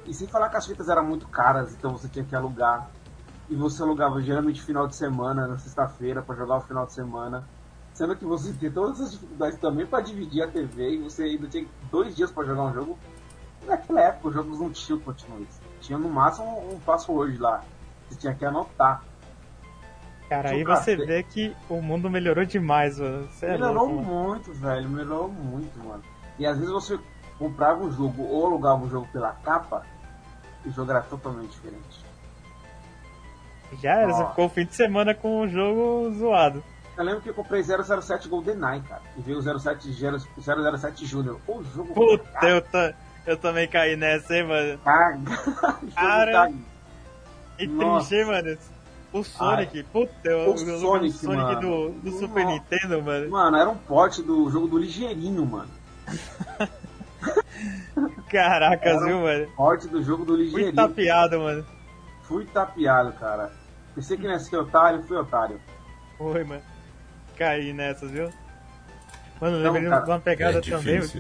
E 0.06 0.14
sem 0.14 0.28
falar 0.28 0.50
que 0.50 0.58
as 0.58 0.66
fitas 0.66 0.90
eram 0.90 1.06
muito 1.06 1.28
caras, 1.28 1.74
então 1.74 1.92
você 1.92 2.08
tinha 2.08 2.26
que 2.26 2.36
alugar. 2.36 2.90
E 3.50 3.56
você 3.56 3.84
alugava 3.84 4.22
geralmente 4.22 4.62
final 4.62 4.88
de 4.88 4.96
semana, 4.96 5.48
na 5.48 5.58
sexta-feira, 5.58 6.22
para 6.22 6.36
jogar 6.36 6.58
o 6.58 6.62
final 6.62 6.86
de 6.86 6.94
semana. 6.94 7.48
Sendo 7.94 8.16
que 8.16 8.26
você 8.26 8.52
tem 8.54 8.72
todas 8.72 9.00
as 9.00 9.12
dificuldades 9.12 9.60
também 9.60 9.86
para 9.86 10.02
dividir 10.02 10.42
a 10.44 10.48
TV 10.48 10.96
e 10.96 10.98
você 10.98 11.24
ainda 11.24 11.48
tinha 11.48 11.66
dois 11.92 12.16
dias 12.16 12.32
para 12.32 12.46
jogar 12.46 12.64
um 12.64 12.74
jogo. 12.74 13.00
Naquela 13.68 14.02
época 14.02 14.28
os 14.30 14.34
jogos 14.34 14.60
não 14.60 14.72
tinham 14.72 15.00
continuous. 15.00 15.62
Tinha 15.80 15.98
no 15.98 16.10
máximo 16.10 16.74
um 16.74 16.80
password 16.80 17.38
lá. 17.38 17.64
Você 18.10 18.20
tinha 18.20 18.34
que 18.34 18.44
anotar. 18.44 19.04
Cara, 20.28 20.50
aí 20.50 20.64
você 20.64 20.96
vê 20.96 21.22
que 21.22 21.56
o 21.70 21.82
mundo 21.82 22.10
melhorou 22.10 22.44
demais, 22.44 22.98
mano. 22.98 23.28
Você 23.28 23.46
é 23.46 23.52
melhorou 23.52 23.88
louco, 23.88 24.04
muito, 24.04 24.50
mano. 24.50 24.62
velho. 24.62 24.90
Melhorou 24.90 25.30
muito, 25.30 25.80
mano. 25.80 26.04
E 26.40 26.46
às 26.48 26.58
vezes 26.58 26.72
você 26.72 27.00
comprava 27.38 27.84
um 27.84 27.92
jogo 27.92 28.24
ou 28.24 28.48
alugava 28.48 28.84
um 28.84 28.90
jogo 28.90 29.08
pela 29.14 29.34
capa 29.34 29.86
e 30.66 30.70
o 30.70 30.72
jogo 30.72 30.90
era 30.90 31.02
totalmente 31.02 31.52
diferente. 31.52 32.04
Já 33.82 34.00
era, 34.00 34.14
você 34.14 34.26
ficou 34.28 34.46
o 34.46 34.50
fim 34.50 34.66
de 34.66 34.76
semana 34.76 35.14
com 35.14 35.42
o 35.42 35.48
jogo 35.48 36.12
zoado. 36.14 36.64
Eu 36.96 37.04
lembro 37.04 37.22
que 37.22 37.30
eu 37.30 37.34
comprei 37.34 37.64
007 37.64 38.28
GoldenEye, 38.28 38.82
cara. 38.82 39.02
E 39.18 39.22
veio 39.22 39.40
o 39.40 39.60
07, 39.60 39.92
007 39.92 41.06
Júnior. 41.06 41.40
O 41.48 41.64
jogo. 41.64 41.94
Puta, 41.94 42.48
eu, 42.48 42.62
ta, 42.62 42.94
eu 43.26 43.36
também 43.38 43.68
caí 43.68 43.96
nessa, 43.96 44.36
hein, 44.36 44.48
mano. 44.48 44.78
Caga. 44.80 45.20
Cara. 45.96 46.52
E 47.58 47.68
triste, 47.68 48.26
mano. 48.26 48.58
O 49.12 49.24
Sonic, 49.24 49.78
Ai. 49.78 49.86
puta, 49.94 50.38
o, 50.38 50.54
o 50.54 50.58
Sonic, 50.58 51.14
Sonic 51.18 51.62
do, 51.62 51.92
do 51.92 52.12
Super 52.18 52.46
Nintendo, 52.48 53.02
mano. 53.04 53.30
Mano, 53.30 53.58
era 53.58 53.70
um 53.70 53.78
porte 53.78 54.24
do 54.24 54.50
jogo 54.50 54.68
do 54.68 54.80
Ligeirinho, 54.80 55.46
mano. 55.46 55.70
Caracas, 58.30 59.04
viu, 59.06 59.22
mano? 59.22 59.48
Porte 59.56 59.88
do 59.88 60.02
jogo 60.02 60.26
do 60.26 60.36
Ligeirinho. 60.36 60.74
Fui 60.74 60.76
tapeado, 60.76 61.40
mano. 61.40 61.64
Fui 62.24 62.46
tapeado, 62.46 63.14
cara. 63.14 63.52
Pensei 63.94 64.18
que 64.18 64.28
nesse 64.28 64.56
otário, 64.56 65.04
fui 65.04 65.16
otário. 65.16 65.62
Foi, 66.18 66.44
mano 66.44 66.73
cair 67.34 67.74
nessas, 67.74 68.10
viu? 68.10 68.30
Mano, 69.42 69.58
eu 69.58 69.64
lembrei 69.64 69.84
de 69.84 70.10
uma 70.10 70.20
pegada 70.20 70.60
é 70.60 70.62
também. 70.62 71.02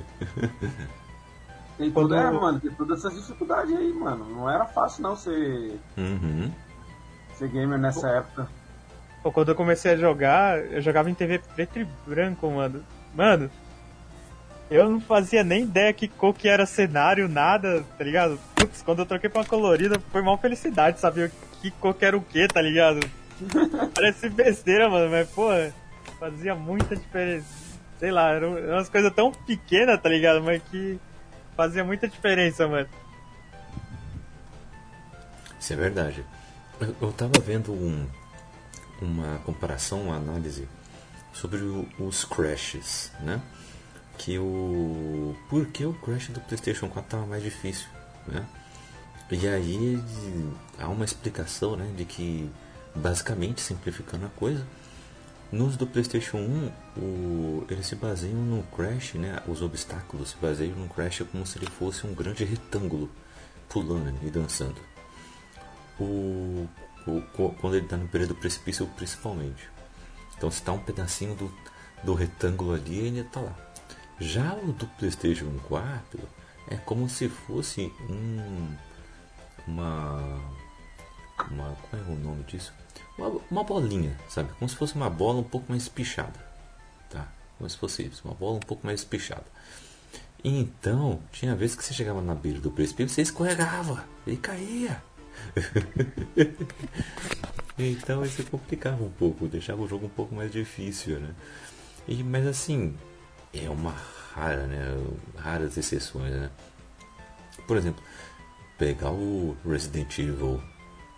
Tem 1.77 1.91
Quando... 1.91 2.15
é, 2.15 2.31
mano, 2.31 2.59
tem 2.59 2.71
todas 2.71 2.99
essas 2.99 3.15
dificuldades 3.15 3.75
aí, 3.75 3.91
mano. 3.93 4.25
Não 4.25 4.49
era 4.49 4.63
fácil 4.65 5.01
não 5.01 5.15
ser. 5.15 5.79
Uhum. 5.97 6.51
Ser 7.35 7.47
gamer 7.49 7.79
nessa 7.79 8.01
Pô. 8.01 8.07
época. 8.07 8.47
Pô, 9.23 9.31
quando 9.31 9.49
eu 9.49 9.55
comecei 9.55 9.93
a 9.93 9.97
jogar, 9.97 10.59
eu 10.59 10.81
jogava 10.81 11.09
em 11.09 11.15
TV 11.15 11.39
preto 11.39 11.79
e 11.79 11.87
branco, 12.05 12.49
mano. 12.51 12.83
Mano, 13.15 13.49
eu 14.69 14.89
não 14.89 15.01
fazia 15.01 15.43
nem 15.43 15.63
ideia 15.63 15.93
que 15.93 16.07
cor 16.07 16.33
que 16.33 16.47
era 16.47 16.65
cenário, 16.65 17.27
nada, 17.27 17.83
tá 17.97 18.03
ligado? 18.03 18.39
Putz, 18.55 18.81
quando 18.81 18.99
eu 18.99 19.05
troquei 19.05 19.29
pra 19.29 19.41
uma 19.41 19.47
colorida, 19.47 19.99
foi 20.11 20.21
mal 20.21 20.37
felicidade 20.37 20.99
saber 20.99 21.31
que 21.61 21.71
cor 21.71 21.93
que 21.93 22.05
era 22.05 22.17
o 22.17 22.21
que, 22.21 22.47
tá 22.47 22.61
ligado? 22.61 22.99
Parece 23.95 24.29
besteira, 24.29 24.89
mano, 24.89 25.09
mas, 25.09 25.29
pô, 25.29 25.49
Fazia 26.23 26.55
muita 26.55 26.95
diferença. 26.95 27.45
Sei 27.99 28.09
lá, 28.09 28.29
eram 28.31 28.55
umas 28.55 28.87
coisas 28.87 29.11
tão 29.13 29.33
pequenas, 29.33 30.01
tá 30.01 30.07
ligado? 30.07 30.41
Mas 30.41 30.63
que 30.71 30.97
fazia 31.53 31.83
muita 31.83 32.07
diferença, 32.07 32.65
mano. 32.65 32.87
Isso 35.59 35.73
é 35.73 35.75
verdade. 35.75 36.23
Eu, 36.79 36.95
eu 37.01 37.11
tava 37.11 37.41
vendo 37.45 37.73
um, 37.73 38.07
uma 39.01 39.37
comparação, 39.39 40.03
uma 40.03 40.15
análise 40.15 40.65
sobre 41.33 41.61
o, 41.61 41.85
os 41.99 42.23
crashes, 42.23 43.11
né? 43.19 43.41
Que 44.17 44.39
o. 44.39 45.35
Por 45.49 45.65
que 45.65 45.85
o 45.85 45.93
crash 45.93 46.29
do 46.29 46.39
PlayStation 46.39 46.87
4 46.87 47.11
tava 47.11 47.25
mais 47.25 47.43
difícil, 47.43 47.89
né? 48.25 48.45
E 49.29 49.45
aí 49.45 50.01
há 50.79 50.87
uma 50.87 51.03
explicação, 51.03 51.75
né? 51.75 51.91
De 51.97 52.05
que, 52.05 52.49
basicamente, 52.95 53.59
simplificando 53.59 54.25
a 54.25 54.29
coisa, 54.29 54.65
nos 55.53 55.77
do 55.77 55.85
PlayStation 55.85 56.37
1, 56.37 56.71
o, 56.97 57.65
eles 57.69 57.85
se 57.85 57.95
baseiam 57.95 58.39
no 58.39 58.63
crash, 58.63 59.13
né? 59.13 59.39
Os 59.47 59.61
obstáculos 59.61 60.31
se 60.31 60.37
baseiam 60.37 60.75
no 60.75 60.89
crash 60.89 61.23
como 61.31 61.45
se 61.45 61.59
ele 61.59 61.67
fosse 61.67 62.07
um 62.07 62.13
grande 62.13 62.43
retângulo 62.43 63.07
pulando 63.69 64.17
e 64.23 64.31
dançando. 64.31 64.81
O, 65.99 66.67
o, 67.05 67.21
quando 67.61 67.75
ele 67.75 67.85
está 67.85 67.95
no 67.95 68.07
período 68.07 68.29
do 68.29 68.39
precipício, 68.39 68.87
principalmente. 68.95 69.69
Então, 70.35 70.49
se 70.49 70.57
está 70.57 70.71
um 70.71 70.79
pedacinho 70.79 71.35
do, 71.35 71.53
do 72.03 72.15
retângulo 72.15 72.73
ali, 72.73 72.97
ele 72.97 73.19
está 73.19 73.39
lá. 73.39 73.55
Já 74.19 74.55
o 74.55 74.73
do 74.73 74.87
PlayStation 74.87 75.51
4 75.67 76.19
é 76.67 76.77
como 76.77 77.07
se 77.07 77.29
fosse 77.29 77.93
um. 78.09 78.75
Uma. 79.67 80.41
Uma. 81.51 81.75
Qual 81.89 82.01
é 82.01 82.05
o 82.05 82.15
nome 82.15 82.43
disso? 82.45 82.73
Uma, 83.17 83.39
uma 83.49 83.63
bolinha, 83.63 84.17
sabe? 84.27 84.51
Como 84.57 84.67
se 84.67 84.75
fosse 84.75 84.95
uma 84.95 85.09
bola 85.09 85.39
um 85.39 85.43
pouco 85.43 85.67
mais 85.69 85.83
espichada. 85.83 86.39
Tá? 87.09 87.27
Como 87.57 87.69
se 87.69 87.77
fosse 87.77 88.03
isso, 88.03 88.23
uma 88.25 88.33
bola 88.33 88.57
um 88.57 88.61
pouco 88.61 88.85
mais 88.85 89.01
espichada. 89.01 89.45
Então, 90.43 91.21
tinha 91.31 91.55
vezes 91.55 91.75
que 91.75 91.83
você 91.83 91.93
chegava 91.93 92.21
na 92.21 92.35
beira 92.35 92.59
do 92.59 92.69
precipício, 92.69 93.15
você 93.15 93.21
escorregava 93.21 94.03
e 94.27 94.35
caía. 94.35 95.01
então 97.77 98.25
isso 98.25 98.43
complicava 98.43 99.03
um 99.03 99.09
pouco, 99.09 99.47
deixava 99.47 99.81
o 99.81 99.87
jogo 99.87 100.07
um 100.07 100.09
pouco 100.09 100.35
mais 100.35 100.51
difícil, 100.51 101.19
né? 101.19 101.33
E, 102.07 102.21
mas 102.23 102.45
assim, 102.45 102.95
é 103.53 103.69
uma 103.69 103.95
rara, 104.33 104.67
né? 104.67 104.81
Raras 105.37 105.77
exceções, 105.77 106.33
né? 106.33 106.49
Por 107.67 107.77
exemplo, 107.77 108.03
pegar 108.77 109.11
o 109.11 109.55
Resident 109.65 110.19
Evil 110.19 110.61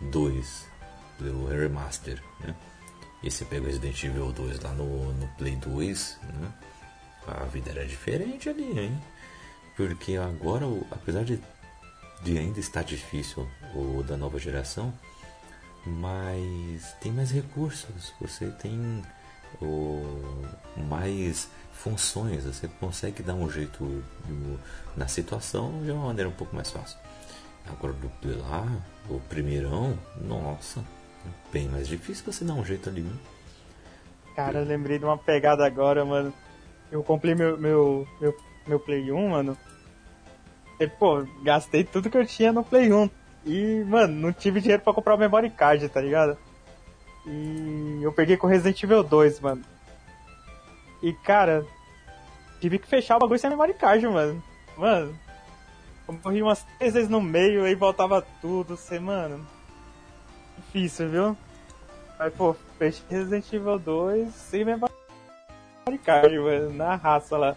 2 0.02 0.66
do 1.20 1.48
Remaster, 1.48 2.22
né? 2.40 2.56
E 3.24 3.32
você 3.32 3.44
pega 3.46 3.64
o 3.64 3.66
Resident 3.66 4.04
Evil 4.04 4.32
2 4.32 4.60
lá 4.60 4.72
no, 4.74 5.14
no 5.14 5.28
Play 5.38 5.56
2, 5.56 6.20
né? 6.24 6.54
A 7.28 7.46
vida 7.46 7.72
era 7.72 7.86
diferente 7.86 8.50
ali, 8.50 8.80
hein? 8.80 9.02
Porque 9.76 10.16
agora, 10.16 10.66
apesar 10.92 11.24
de, 11.24 11.40
de 12.22 12.38
ainda 12.38 12.60
estar 12.60 12.84
difícil 12.84 13.48
o 13.74 14.04
da 14.04 14.16
nova 14.16 14.38
geração, 14.38 14.94
mas 15.86 16.94
tem 17.02 17.12
mais 17.12 17.32
recursos, 17.32 18.14
você 18.20 18.48
tem 18.52 19.04
o, 19.62 20.46
mais 20.88 21.50
funções, 21.74 22.44
você 22.44 22.68
consegue 22.80 23.22
dar 23.22 23.34
um 23.34 23.50
jeito 23.50 24.04
na 24.96 25.08
situação 25.08 25.84
de 25.84 25.92
uma 25.92 26.08
maneira 26.08 26.30
um 26.30 26.34
pouco 26.34 26.56
mais 26.56 26.70
fácil. 26.70 26.98
Agora 27.68 27.94
do 27.94 28.12
lá, 28.42 28.66
o 29.10 29.20
primeirão, 29.22 29.98
nossa, 30.22 30.84
bem 31.52 31.68
mais 31.68 31.88
difícil 31.88 32.32
você 32.32 32.44
dar 32.44 32.54
um 32.54 32.66
jeito 32.66 32.90
ali, 32.90 33.02
né? 33.02 33.14
Cara, 34.36 34.60
eu 34.60 34.66
lembrei 34.66 35.00
de 35.00 35.06
uma 35.06 35.18
pegada 35.18 35.66
agora, 35.66 36.04
mano. 36.04 36.34
Eu 36.92 37.04
comprei 37.04 37.34
meu, 37.34 37.58
meu, 37.58 38.08
meu, 38.20 38.36
meu 38.68 38.80
Play 38.80 39.12
1, 39.12 39.30
mano. 39.30 39.58
E, 40.80 40.88
pô, 40.88 41.26
gastei 41.42 41.84
tudo 41.84 42.10
que 42.10 42.18
eu 42.18 42.26
tinha 42.26 42.52
no 42.52 42.64
Play 42.64 42.92
1. 42.92 43.10
E, 43.46 43.84
mano, 43.86 44.14
não 44.14 44.34
tive 44.34 44.60
dinheiro 44.60 44.84
pra 44.84 44.94
comprar 44.94 45.16
o 45.16 45.18
memory 45.18 45.50
card, 45.50 45.88
tá 45.88 46.02
ligado? 46.02 46.38
E 47.26 48.00
eu 48.04 48.12
peguei 48.12 48.36
com 48.36 48.48
Resident 48.48 48.84
Evil 48.84 49.04
2, 49.04 49.40
mano. 49.40 49.64
E, 51.02 51.14
cara, 51.14 51.66
tive 52.60 52.78
que 52.78 52.88
fechar 52.88 53.16
o 53.16 53.20
bagulho 53.20 53.40
sem 53.40 53.50
memory 53.50 53.74
card, 53.74 54.06
mano. 54.08 54.44
Mano, 54.76 55.18
eu 56.08 56.20
morri 56.24 56.42
umas 56.42 56.64
três 56.78 56.94
vezes 56.94 57.10
no 57.10 57.22
meio, 57.22 57.64
aí 57.64 57.74
voltava 57.74 58.26
tudo, 58.42 58.76
você, 58.76 59.00
mano. 59.00 59.55
Difícil, 60.58 61.10
viu? 61.10 61.38
Mas, 62.18 62.34
pô, 62.34 62.56
fechei 62.78 63.04
Resident 63.10 63.52
Evil 63.52 63.80
2 63.80 64.34
sem 64.34 64.66
memory 64.66 64.92
card, 66.04 66.40
mano, 66.40 66.74
na 66.74 66.96
raça 66.96 67.38
lá. 67.38 67.56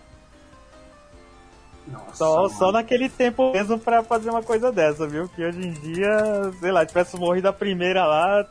Nossa, 1.87 2.15
só, 2.17 2.49
só 2.49 2.73
naquele 2.73 3.09
tempo 3.09 3.51
mesmo 3.53 3.79
pra 3.79 4.03
fazer 4.03 4.29
uma 4.29 4.43
coisa 4.43 4.71
dessa, 4.71 5.07
viu? 5.07 5.29
Que 5.29 5.45
hoje 5.45 5.67
em 5.67 5.73
dia, 5.73 6.53
sei 6.61 6.71
lá, 6.71 6.85
tivesse 6.85 7.17
morrido 7.17 7.49
a 7.49 7.53
primeira 7.53 8.05
lá, 8.05 8.47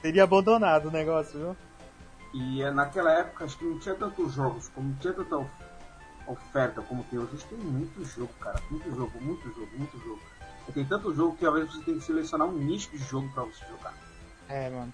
teria 0.00 0.22
abandonado 0.22 0.86
o 0.86 0.92
negócio, 0.92 1.38
viu? 1.38 1.56
E 2.32 2.62
é, 2.62 2.70
naquela 2.70 3.12
época 3.12 3.44
acho 3.44 3.58
que 3.58 3.64
não 3.64 3.78
tinha 3.78 3.94
tantos 3.94 4.34
jogos, 4.34 4.68
como 4.68 4.88
não 4.88 4.96
tinha 4.96 5.12
tanta 5.12 5.36
oferta 6.26 6.82
como 6.82 7.04
tem 7.04 7.18
hoje. 7.18 7.30
A 7.32 7.36
gente 7.36 7.46
tem 7.46 7.58
muito 7.58 8.04
jogo, 8.04 8.32
cara. 8.40 8.60
Muito 8.70 8.94
jogo, 8.94 9.12
muito 9.20 9.48
jogo, 9.48 9.70
muito 9.76 9.98
jogo. 9.98 10.20
Tem 10.72 10.84
tanto 10.84 11.14
jogo 11.14 11.36
que 11.36 11.46
às 11.46 11.52
vezes 11.52 11.72
você 11.72 11.84
tem 11.84 11.98
que 11.98 12.04
selecionar 12.04 12.48
um 12.48 12.58
nicho 12.58 12.90
de 12.90 12.98
jogo 12.98 13.28
pra 13.32 13.44
você 13.44 13.64
jogar. 13.66 13.94
É, 14.48 14.70
mano. 14.70 14.92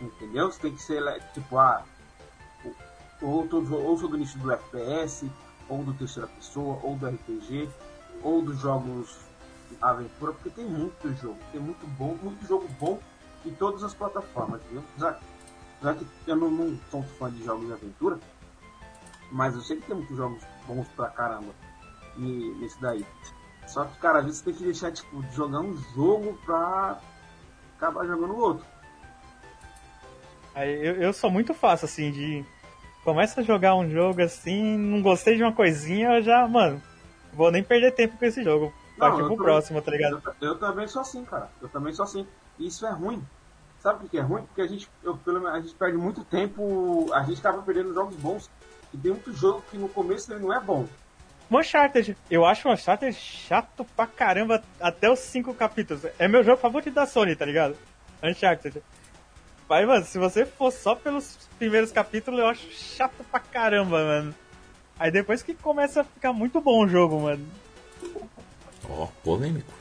Entendeu? 0.00 0.50
Você 0.50 0.60
tem 0.60 0.74
que 0.74 0.82
ser, 0.82 1.02
tipo, 1.32 1.58
ah, 1.58 1.84
ou, 3.20 3.48
ou, 3.50 3.84
ou 3.84 3.98
sou 3.98 4.08
do 4.08 4.16
nicho 4.16 4.38
do 4.38 4.50
FPS, 4.50 5.30
ou 5.68 5.84
do 5.84 5.92
terceira 5.94 6.28
pessoa, 6.28 6.78
ou 6.82 6.96
do 6.96 7.06
RPG, 7.06 7.68
ou 8.22 8.42
dos 8.42 8.58
jogos 8.60 9.18
aventura, 9.80 10.32
porque 10.32 10.50
tem 10.50 10.66
muito 10.66 11.12
jogo, 11.14 11.38
tem 11.50 11.60
muito 11.60 11.86
bom, 11.98 12.16
muito 12.22 12.46
jogo 12.46 12.68
bom 12.78 13.00
em 13.44 13.50
todas 13.54 13.82
as 13.82 13.94
plataformas, 13.94 14.60
viu? 14.70 14.82
Já, 14.98 15.18
já 15.82 15.94
que 15.94 16.06
eu 16.26 16.36
não, 16.36 16.50
não 16.50 16.78
sou 16.90 17.02
fã 17.02 17.30
de 17.30 17.42
jogos 17.44 17.66
de 17.66 17.72
aventura, 17.72 18.18
mas 19.30 19.54
eu 19.54 19.62
sei 19.62 19.78
que 19.78 19.86
tem 19.86 19.96
muitos 19.96 20.16
jogos 20.16 20.42
bons 20.66 20.86
pra 20.88 21.08
caramba 21.08 21.52
e, 22.16 22.54
nesse 22.60 22.80
daí. 22.80 23.04
Só 23.66 23.84
que, 23.84 23.98
cara, 23.98 24.18
às 24.18 24.24
vezes 24.24 24.40
você 24.40 24.44
tem 24.46 24.54
que 24.54 24.64
deixar, 24.64 24.92
tipo, 24.92 25.22
jogar 25.32 25.60
um 25.60 25.76
jogo 25.94 26.38
pra 26.44 26.98
acabar 27.76 28.06
jogando 28.06 28.36
outro. 28.36 28.66
Eu, 30.54 30.96
eu 30.96 31.12
sou 31.12 31.30
muito 31.30 31.54
fácil, 31.54 31.86
assim, 31.86 32.10
de 32.10 32.44
começa 33.04 33.40
a 33.40 33.44
jogar 33.44 33.74
um 33.74 33.88
jogo 33.88 34.22
assim, 34.22 34.76
não 34.76 35.02
gostei 35.02 35.36
de 35.36 35.42
uma 35.42 35.52
coisinha, 35.52 36.14
eu 36.14 36.22
já, 36.22 36.46
mano, 36.46 36.80
vou 37.32 37.50
nem 37.50 37.62
perder 37.62 37.92
tempo 37.92 38.16
com 38.16 38.24
esse 38.24 38.42
jogo. 38.42 38.72
Partir 38.98 39.24
pro 39.24 39.36
próximo, 39.36 39.82
tá 39.82 39.90
ligado? 39.90 40.22
Eu, 40.40 40.50
eu, 40.50 40.58
também 40.58 40.86
sou 40.86 41.02
assim, 41.02 41.24
cara. 41.24 41.50
Eu 41.60 41.68
também 41.68 41.92
sou 41.92 42.04
assim. 42.04 42.26
E 42.58 42.66
isso 42.66 42.86
é 42.86 42.92
ruim. 42.92 43.22
Sabe 43.80 44.04
o 44.04 44.08
que 44.08 44.18
é 44.18 44.20
ruim? 44.20 44.42
Porque 44.42 44.60
a 44.60 44.66
gente, 44.66 44.88
eu, 45.02 45.16
pelo 45.16 45.44
a 45.48 45.60
gente 45.60 45.74
perde 45.74 45.96
muito 45.96 46.22
tempo, 46.24 47.10
a 47.12 47.22
gente 47.22 47.40
acaba 47.40 47.62
perdendo 47.62 47.94
jogos 47.94 48.14
bons. 48.16 48.50
E 48.94 48.98
tem 48.98 49.10
muito 49.10 49.32
jogo 49.32 49.64
que 49.70 49.78
no 49.78 49.88
começo 49.88 50.32
ele 50.32 50.40
não 50.40 50.52
é 50.52 50.60
bom. 50.60 50.86
Uncharted, 51.58 52.16
eu 52.30 52.46
acho 52.46 52.68
o 52.68 52.72
Uncharted 52.72 53.12
chato 53.14 53.84
pra 53.96 54.06
caramba 54.06 54.62
até 54.80 55.10
os 55.10 55.18
cinco 55.18 55.52
capítulos. 55.54 56.04
É 56.18 56.28
meu 56.28 56.44
jogo 56.44 56.60
favorito 56.60 56.94
da 56.94 57.06
Sony, 57.06 57.34
tá 57.34 57.44
ligado? 57.44 57.76
Uncharted. 58.22 58.82
Mas, 59.68 59.86
mano, 59.86 60.04
se 60.04 60.18
você 60.18 60.44
for 60.44 60.70
só 60.70 60.94
pelos 60.94 61.48
primeiros 61.58 61.90
capítulos, 61.90 62.40
eu 62.40 62.46
acho 62.46 62.70
chato 62.70 63.24
pra 63.30 63.40
caramba, 63.40 64.04
mano. 64.04 64.34
Aí 64.98 65.10
depois 65.10 65.42
que 65.42 65.54
começa 65.54 66.02
a 66.02 66.04
ficar 66.04 66.32
muito 66.32 66.60
bom 66.60 66.84
o 66.84 66.88
jogo, 66.88 67.20
mano. 67.20 67.46
Ó, 68.88 69.04
oh, 69.04 69.06
polêmico. 69.24 69.72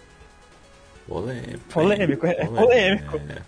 Polêmico. 1.07 1.73
Polêmico, 1.73 2.25
é 2.25 2.45
polêmico. 2.45 3.17
É, 3.17 3.41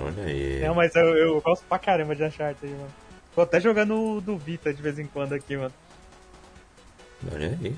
Olha 0.00 0.24
aí. 0.24 0.60
Não, 0.60 0.74
mas 0.74 0.94
eu, 0.94 1.16
eu 1.16 1.40
gosto 1.40 1.64
pra 1.64 1.78
caramba 1.78 2.14
de 2.14 2.22
Uncharted, 2.22 2.72
mano. 2.72 2.92
Tô 3.34 3.42
até 3.42 3.60
jogando 3.60 4.20
do 4.20 4.36
Vita 4.36 4.72
de 4.72 4.80
vez 4.80 4.98
em 4.98 5.06
quando 5.06 5.32
aqui, 5.32 5.56
mano. 5.56 5.72
Olha 7.32 7.58
aí. 7.60 7.76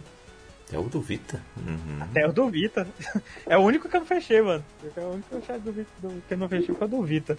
É 0.72 0.78
o 0.78 0.84
do 0.84 1.00
Vita. 1.00 1.42
Uhum. 1.56 2.08
É 2.14 2.26
o 2.26 2.32
do 2.32 2.48
Vita. 2.48 2.86
É 3.46 3.58
o 3.58 3.62
único 3.62 3.88
que 3.88 3.96
eu 3.96 4.00
não 4.00 4.06
fechei, 4.06 4.40
mano. 4.40 4.64
É 4.96 5.00
o 5.00 5.10
único 5.10 5.34
do 5.34 5.72
Vita 5.72 5.90
do, 6.00 6.22
que 6.28 6.34
eu 6.34 6.38
não 6.38 6.48
fechei 6.48 6.74
foi 6.74 6.86
o 6.86 6.90
do 6.90 7.02
Vita. 7.02 7.36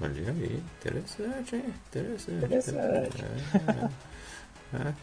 Olha 0.00 0.30
aí, 0.30 0.62
interessante, 0.78 1.56
hein? 1.56 1.74
Interessante. 1.88 2.44
Interessante. 2.44 3.24
É, 3.24 4.76
é. 4.76 4.94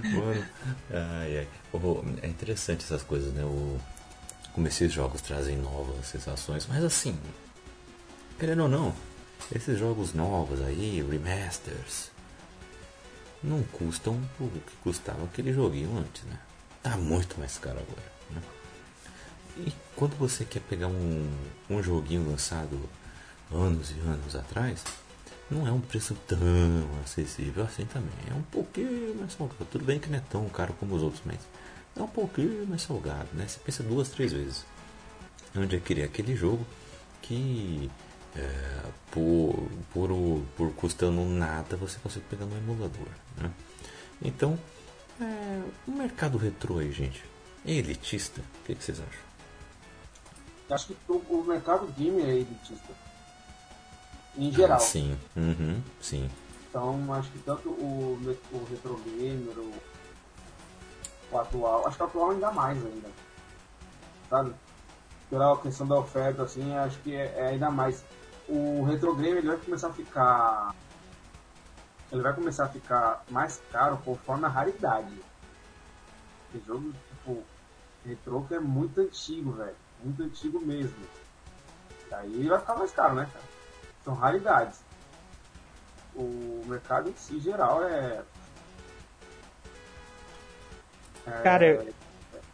Mano, 0.14 0.44
ai, 0.90 1.38
ai. 1.38 1.48
Oh, 1.72 2.02
é 2.22 2.28
interessante 2.28 2.84
essas 2.84 3.02
coisas, 3.02 3.32
né? 3.34 3.44
O, 3.44 3.78
como 4.52 4.68
esses 4.68 4.92
jogos 4.92 5.20
trazem 5.20 5.56
novas 5.56 6.06
sensações, 6.06 6.66
mas 6.68 6.84
assim, 6.84 7.18
querendo 8.38 8.62
ou 8.62 8.68
não, 8.68 8.94
esses 9.54 9.78
jogos 9.78 10.14
novos 10.14 10.62
aí, 10.62 11.02
remasters, 11.02 12.09
não 13.42 13.62
custam 13.62 14.20
o 14.38 14.48
que 14.48 14.76
custava 14.82 15.24
aquele 15.24 15.52
joguinho 15.52 15.96
antes, 15.98 16.22
né? 16.24 16.38
Tá 16.82 16.96
muito 16.96 17.38
mais 17.38 17.58
caro 17.58 17.78
agora, 17.78 18.12
né? 18.30 18.42
E 19.58 19.72
quando 19.96 20.16
você 20.16 20.44
quer 20.44 20.60
pegar 20.60 20.86
um, 20.86 21.30
um 21.68 21.82
joguinho 21.82 22.28
lançado 22.28 22.78
anos 23.52 23.90
e 23.90 24.00
anos 24.00 24.36
atrás, 24.36 24.84
não 25.50 25.66
é 25.66 25.72
um 25.72 25.80
preço 25.80 26.14
tão 26.26 26.38
acessível 27.04 27.64
assim 27.64 27.84
também. 27.84 28.12
É 28.30 28.34
um 28.34 28.42
pouquinho 28.42 29.16
mais 29.16 29.32
salgado. 29.32 29.64
Tudo 29.70 29.84
bem 29.84 29.98
que 29.98 30.08
não 30.08 30.18
é 30.18 30.22
tão 30.30 30.48
caro 30.48 30.72
como 30.78 30.94
os 30.94 31.02
outros, 31.02 31.22
mas 31.24 31.38
é 31.96 32.02
um 32.02 32.08
pouquinho 32.08 32.66
mais 32.66 32.82
salgado, 32.82 33.28
né? 33.32 33.46
Você 33.46 33.58
pensa 33.58 33.82
duas, 33.82 34.08
três 34.08 34.32
vezes. 34.32 34.64
Onde 35.56 35.76
é 35.76 35.80
querer 35.80 36.04
aquele 36.04 36.36
jogo 36.36 36.64
que 37.20 37.90
é, 38.36 38.82
por, 39.10 39.68
por, 39.92 40.10
por 40.56 40.72
custando 40.74 41.24
nada 41.24 41.76
você 41.76 41.98
consegue 41.98 42.26
pegar 42.26 42.46
no 42.46 42.56
emulador. 42.56 43.08
Né? 43.36 43.50
Então, 44.22 44.58
é, 45.20 45.62
o 45.86 45.90
mercado 45.90 46.38
retrô 46.38 46.78
aí, 46.78 46.92
gente, 46.92 47.24
é 47.64 47.72
elitista? 47.72 48.40
O 48.40 48.64
que, 48.66 48.74
que 48.74 48.84
vocês 48.84 49.00
acham? 49.00 49.30
Acho 50.70 50.86
que 50.86 50.96
o, 51.08 51.16
o 51.28 51.44
mercado 51.44 51.86
game 51.98 52.22
é 52.22 52.36
elitista. 52.36 52.94
Em 54.36 54.52
geral. 54.52 54.76
Ah, 54.76 54.80
sim, 54.80 55.18
uhum, 55.36 55.82
sim. 56.00 56.30
Então, 56.68 57.12
acho 57.14 57.30
que 57.30 57.38
tanto 57.40 57.68
o, 57.68 58.18
o 58.52 58.66
retro 58.70 59.00
gamer, 59.04 59.58
o, 59.58 59.74
o 61.32 61.38
atual, 61.38 61.86
acho 61.86 61.96
que 61.96 62.02
o 62.02 62.06
atual 62.06 62.30
ainda 62.30 62.50
mais 62.52 62.78
ainda. 62.78 63.08
Sabe? 64.28 64.54
Pela 65.28 65.56
questão 65.58 65.86
da 65.86 65.98
oferta, 65.98 66.44
assim, 66.44 66.72
acho 66.76 66.98
que 67.00 67.14
é, 67.14 67.34
é 67.36 67.46
ainda 67.48 67.70
mais. 67.70 68.04
O 68.50 68.82
retro 68.82 69.14
gamer 69.14 69.36
ele 69.36 69.46
vai 69.46 69.56
começar 69.58 69.86
a 69.86 69.92
ficar. 69.92 70.74
Ele 72.10 72.20
vai 72.20 72.34
começar 72.34 72.64
a 72.64 72.68
ficar 72.68 73.24
mais 73.30 73.62
caro 73.70 73.96
conforme 74.04 74.44
a 74.44 74.48
raridade. 74.48 75.14
Esse 76.52 76.66
jogo, 76.66 76.92
tipo, 76.92 77.44
retro 78.04 78.44
que 78.48 78.54
é 78.54 78.58
muito 78.58 79.00
antigo, 79.00 79.52
velho. 79.52 79.76
Muito 80.02 80.20
antigo 80.24 80.60
mesmo. 80.60 80.98
Aí 82.10 82.48
vai 82.48 82.58
ficar 82.58 82.74
mais 82.74 82.90
caro, 82.90 83.14
né, 83.14 83.28
cara? 83.32 83.44
São 84.04 84.14
raridades. 84.14 84.80
O 86.16 86.64
mercado 86.66 87.08
em 87.08 87.14
si 87.14 87.38
geral 87.38 87.84
é. 87.84 88.20
é 91.24 91.42
cara, 91.42 91.66
é, 91.66 91.92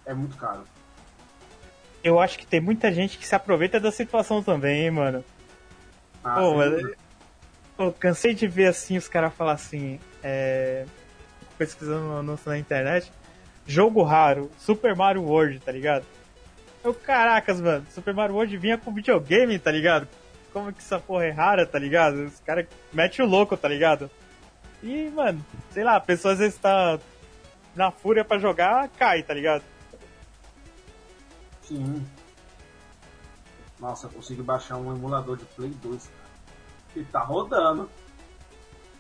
é 0.05 0.13
muito 0.13 0.37
caro. 0.37 0.63
Eu 2.05 2.21
acho 2.21 2.39
que 2.39 2.47
tem 2.47 2.61
muita 2.61 2.93
gente 2.93 3.17
que 3.17 3.27
se 3.27 3.35
aproveita 3.35 3.81
da 3.81 3.91
situação 3.91 4.43
também, 4.43 4.83
hein, 4.83 4.91
mano. 4.91 5.25
Ah, 6.27 7.85
eu 7.85 7.93
cansei 7.93 8.35
de 8.35 8.47
ver 8.47 8.67
assim 8.67 8.97
os 8.97 9.09
caras 9.09 9.35
falar 9.35 9.53
assim, 9.53 10.01
é, 10.23 10.87
pesquisando 11.59 12.07
um 12.07 12.19
anúncio 12.19 12.49
na 12.49 12.59
internet, 12.59 13.13
jogo 13.67 14.03
raro, 14.03 14.51
Super 14.59 14.97
Mario 14.97 15.23
World, 15.23 15.61
tá 15.61 15.73
ligado? 15.73 16.05
Eu, 16.83 16.95
caracas, 16.95 17.61
mano, 17.61 17.87
Super 17.91 18.15
Mario 18.15 18.35
World 18.35 18.57
vinha 18.57 18.79
com 18.79 18.93
videogame, 18.93 19.59
tá 19.59 19.71
ligado? 19.71 20.09
como 20.57 20.73
que 20.73 20.79
essa 20.79 20.99
porra 20.99 21.27
é 21.27 21.31
rara, 21.31 21.67
tá 21.67 21.79
ligado? 21.79 22.25
Os 22.25 22.41
caras 22.41 22.67
metem 22.91 23.23
o 23.23 23.29
louco, 23.29 23.59
tá 23.59 23.69
ligado? 23.69 24.11
E, 24.83 25.11
mano, 25.11 25.45
sei 25.71 25.85
lá, 25.85 25.97
a 25.97 26.01
pessoa 26.01 26.33
às 26.33 26.39
vezes 26.39 26.57
tá 26.57 26.99
na 27.75 27.91
fúria 27.91 28.25
pra 28.25 28.39
jogar, 28.39 28.89
cai, 28.99 29.23
tá 29.23 29.35
ligado? 29.35 29.63
Sim. 31.61 32.07
Nossa, 33.79 34.07
eu 34.07 34.11
consegui 34.11 34.43
baixar 34.43 34.77
um 34.77 34.95
emulador 34.95 35.37
de 35.37 35.45
Play 35.45 35.71
2, 35.83 36.03
cara. 36.03 36.17
E 36.97 37.05
tá 37.05 37.21
rodando. 37.21 37.91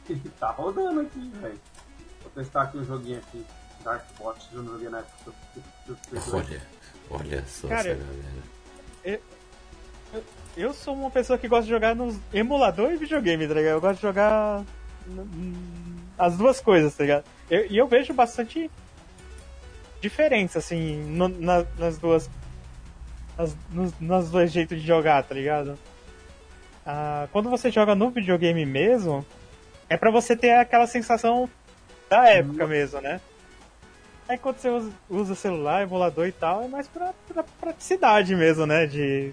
E 0.08 0.16
tá 0.38 0.52
rodando 0.52 1.00
aqui, 1.00 1.28
velho. 1.40 1.60
Vou 2.22 2.30
testar 2.30 2.62
aqui 2.62 2.76
o 2.76 2.80
um 2.80 2.84
joguinho 2.84 3.18
aqui. 3.18 3.44
Darkbot, 3.82 4.38
eu 4.52 4.62
não 4.62 4.74
joguei 4.74 4.88
na 4.88 4.98
época 4.98 5.32
Olha, 6.32 6.62
olha 7.10 7.44
só 7.46 7.66
cara, 7.66 7.90
essa 7.90 8.04
galera. 8.04 9.20
Eu, 10.12 10.24
eu 10.56 10.72
sou 10.72 10.94
uma 10.94 11.10
pessoa 11.10 11.38
que 11.38 11.48
gosta 11.48 11.64
de 11.64 11.70
jogar 11.70 11.94
nos 11.94 12.18
emulador 12.32 12.92
e 12.92 12.96
videogame, 12.96 13.46
tá 13.46 13.54
ligado? 13.54 13.74
Eu 13.74 13.80
gosto 13.80 13.96
de 13.96 14.02
jogar 14.02 14.64
as 16.18 16.36
duas 16.36 16.60
coisas, 16.60 16.94
tá 16.96 17.04
ligado? 17.04 17.24
Eu, 17.50 17.66
e 17.66 17.76
eu 17.76 17.86
vejo 17.86 18.12
bastante 18.12 18.70
diferença, 20.00 20.58
assim, 20.58 20.96
no, 21.04 21.28
na, 21.28 21.64
nas 21.78 21.98
duas. 21.98 22.28
Nas, 23.36 23.56
nos, 23.70 23.92
nos 24.00 24.30
dois 24.30 24.52
jeitos 24.52 24.80
de 24.80 24.86
jogar, 24.86 25.22
tá 25.22 25.34
ligado? 25.34 25.78
Ah, 26.84 27.28
quando 27.32 27.50
você 27.50 27.70
joga 27.70 27.94
no 27.94 28.10
videogame 28.10 28.64
mesmo, 28.64 29.24
é 29.88 29.96
para 29.96 30.10
você 30.10 30.36
ter 30.36 30.52
aquela 30.52 30.86
sensação 30.86 31.48
da 32.08 32.28
época 32.28 32.64
uhum. 32.64 32.70
mesmo, 32.70 33.00
né? 33.00 33.20
Aí 34.28 34.38
quando 34.38 34.58
você 34.58 34.68
usa, 34.68 34.92
usa 35.08 35.34
celular, 35.34 35.82
emulador 35.82 36.26
e 36.26 36.32
tal, 36.32 36.64
é 36.64 36.68
mais 36.68 36.88
pra, 36.88 37.12
pra 37.28 37.44
praticidade 37.60 38.34
mesmo, 38.34 38.66
né? 38.66 38.86
De 38.86 39.32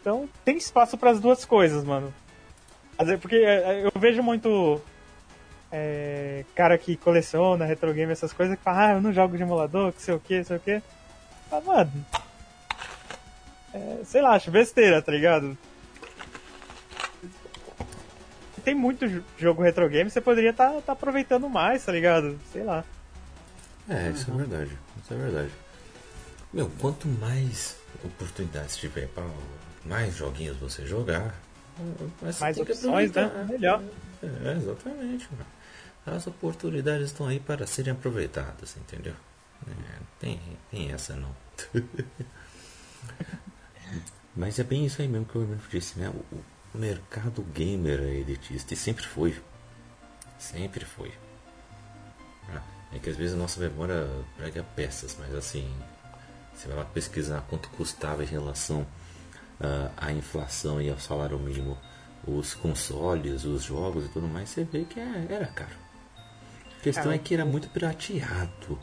então 0.00 0.28
tem 0.44 0.56
espaço 0.56 0.96
para 0.96 1.10
as 1.10 1.20
duas 1.20 1.44
coisas, 1.44 1.84
mano. 1.84 2.12
Porque 3.20 3.36
é, 3.36 3.80
é, 3.80 3.86
eu 3.86 3.92
vejo 4.00 4.22
muito 4.22 4.80
é, 5.72 6.44
cara 6.54 6.76
que 6.76 6.96
coleciona 6.96 7.64
retro 7.64 7.92
game, 7.94 8.12
essas 8.12 8.32
coisas, 8.32 8.56
que 8.56 8.62
fala, 8.62 8.86
ah, 8.86 8.92
eu 8.94 9.00
não 9.00 9.12
jogo 9.12 9.36
de 9.36 9.42
emulador, 9.42 9.92
que 9.92 10.02
sei 10.02 10.14
o 10.14 10.20
que, 10.20 10.44
sei 10.44 10.56
o 10.56 10.60
que. 10.60 10.82
Ah, 11.50 11.60
mano. 11.64 11.90
É, 13.72 14.00
sei 14.04 14.20
lá, 14.20 14.34
acho 14.34 14.50
besteira, 14.50 15.00
tá 15.00 15.12
ligado? 15.12 15.56
Tem 18.64 18.74
muito 18.74 19.22
jogo 19.38 19.62
retro 19.62 19.88
game, 19.88 20.10
você 20.10 20.20
poderia 20.20 20.50
estar 20.50 20.70
tá, 20.70 20.80
tá 20.80 20.92
aproveitando 20.92 21.48
mais, 21.48 21.84
tá 21.84 21.92
ligado? 21.92 22.38
Sei 22.52 22.62
lá. 22.62 22.84
É, 23.88 24.10
isso 24.10 24.30
uhum. 24.30 24.40
é 24.40 24.44
verdade. 24.44 24.78
Isso 25.02 25.14
é 25.14 25.16
verdade. 25.16 25.50
Meu, 26.52 26.70
quanto 26.80 27.08
mais 27.08 27.76
oportunidades 28.04 28.76
tiver 28.76 29.08
para 29.08 29.24
mais 29.84 30.14
joguinhos 30.14 30.56
você 30.58 30.84
jogar, 30.86 31.34
mais 32.40 32.58
opções, 32.58 33.12
né? 33.12 33.46
Melhor. 33.48 33.82
É, 34.22 34.52
exatamente. 34.52 35.28
As 36.04 36.26
oportunidades 36.26 37.06
estão 37.06 37.26
aí 37.26 37.40
para 37.40 37.66
serem 37.66 37.92
aproveitadas, 37.92 38.76
entendeu? 38.76 39.14
É, 39.66 39.98
tem, 40.18 40.40
tem 40.70 40.92
essa 40.92 41.14
não. 41.14 41.34
Mas 44.34 44.58
é 44.58 44.64
bem 44.64 44.86
isso 44.86 45.02
aí 45.02 45.08
mesmo 45.08 45.26
que 45.26 45.36
eu 45.36 45.58
disse, 45.70 45.98
né? 45.98 46.08
O, 46.08 46.36
o 46.74 46.78
mercado 46.78 47.42
gamer 47.42 48.00
é 48.00 48.14
elitista 48.14 48.74
e 48.74 48.76
sempre 48.76 49.04
foi. 49.04 49.36
Sempre 50.38 50.84
foi. 50.84 51.12
É 52.92 52.98
que 52.98 53.08
às 53.08 53.16
vezes 53.16 53.34
a 53.34 53.38
nossa 53.38 53.60
memória 53.60 54.08
prega 54.36 54.64
peças, 54.74 55.16
mas 55.18 55.32
assim, 55.34 55.72
você 56.52 56.66
vai 56.68 56.76
lá 56.76 56.84
pesquisar 56.84 57.44
quanto 57.48 57.68
custava 57.70 58.22
em 58.24 58.26
relação 58.26 58.80
uh, 59.60 59.90
a 59.96 60.12
inflação 60.12 60.80
e 60.80 60.90
ao 60.90 60.98
salário 60.98 61.38
mínimo 61.38 61.78
os 62.26 62.52
consoles, 62.54 63.44
os 63.44 63.62
jogos 63.62 64.06
e 64.06 64.08
tudo 64.08 64.26
mais, 64.26 64.48
você 64.48 64.64
vê 64.64 64.84
que 64.84 64.98
é, 64.98 65.26
era 65.28 65.46
caro. 65.46 65.76
A 66.78 66.82
questão 66.82 67.12
é, 67.12 67.14
é 67.14 67.18
que 67.18 67.32
era 67.32 67.44
muito 67.44 67.68
pirateado. 67.68 68.78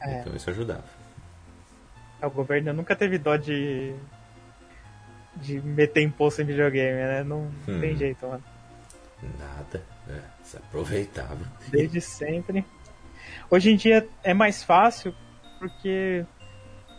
É. 0.00 0.20
Então 0.20 0.34
isso 0.34 0.50
ajudava. 0.50 0.84
É, 2.20 2.26
o 2.26 2.30
governo 2.30 2.72
nunca 2.72 2.96
teve 2.96 3.16
dó 3.16 3.36
de. 3.36 3.94
De 5.36 5.60
meter 5.60 6.02
imposto 6.02 6.42
em 6.42 6.44
videogame, 6.44 6.98
né? 6.98 7.22
Não 7.24 7.50
hum. 7.68 7.80
tem 7.80 7.96
jeito, 7.96 8.26
mano. 8.26 8.42
Nada. 9.38 9.82
É, 10.08 10.20
se 10.42 10.56
aproveitava. 10.56 11.40
Desde 11.68 12.00
sempre. 12.00 12.64
Hoje 13.50 13.70
em 13.70 13.76
dia 13.76 14.08
é 14.22 14.34
mais 14.34 14.62
fácil 14.62 15.14
porque 15.58 16.24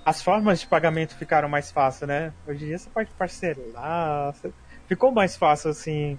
as 0.05 0.21
formas 0.21 0.59
de 0.59 0.67
pagamento 0.67 1.15
ficaram 1.15 1.49
mais 1.49 1.71
fáceis, 1.71 2.07
né? 2.07 2.33
Hoje 2.47 2.63
em 2.63 2.67
dia 2.69 2.77
você 2.77 2.89
pode 2.89 3.11
parcelar, 3.11 4.35
ficou 4.87 5.11
mais 5.11 5.35
fácil, 5.35 5.69
assim, 5.69 6.17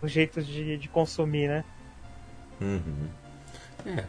os 0.00 0.10
jeitos 0.10 0.46
de, 0.46 0.78
de 0.78 0.88
consumir, 0.88 1.48
né? 1.48 1.64
Uhum. 2.60 3.08
É, 3.86 4.04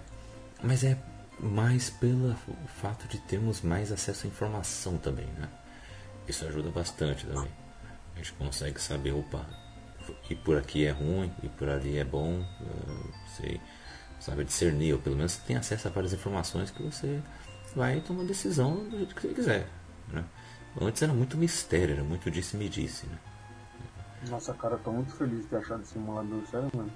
mas 0.63 0.83
é 0.83 0.97
mais 1.39 1.89
pelo 1.89 2.35
fato 2.81 3.07
de 3.07 3.17
termos 3.19 3.61
mais 3.61 3.91
acesso 3.91 4.25
à 4.25 4.29
informação 4.29 4.97
também, 4.97 5.27
né? 5.37 5.49
Isso 6.27 6.45
ajuda 6.45 6.69
bastante 6.69 7.25
também. 7.25 7.51
A 8.13 8.17
gente 8.17 8.33
consegue 8.33 8.81
saber, 8.81 9.11
opa, 9.11 9.45
e 10.29 10.35
por 10.35 10.57
aqui 10.57 10.85
é 10.85 10.91
ruim, 10.91 11.31
e 11.43 11.49
por 11.49 11.69
ali 11.69 11.97
é 11.97 12.03
bom, 12.03 12.45
sei, 13.35 13.59
sabe 14.19 14.43
discernir, 14.43 14.93
ou 14.93 14.99
pelo 14.99 15.15
menos 15.15 15.37
tem 15.37 15.57
acesso 15.57 15.87
a 15.87 15.91
várias 15.91 16.13
informações 16.13 16.71
que 16.71 16.81
você 16.81 17.21
vai 17.75 17.99
tomar 18.01 18.23
decisão 18.23 18.87
do 18.87 18.97
jeito 18.97 19.13
que 19.13 19.21
você 19.21 19.33
quiser. 19.33 19.67
Né? 20.11 20.23
Antes 20.79 21.01
era 21.01 21.13
muito 21.13 21.37
mistério, 21.37 21.93
era 21.93 22.03
muito 22.03 22.31
disse-me-disse. 22.31 23.05
Né? 23.07 23.17
Nossa, 24.29 24.53
cara, 24.53 24.75
eu 24.75 24.79
tô 24.79 24.91
muito 24.91 25.13
feliz 25.13 25.41
de 25.41 25.47
ter 25.47 25.57
achado 25.57 25.81
esse 25.81 25.93
simulador, 25.93 26.41
sério, 26.47 26.69
mano. 26.73 26.91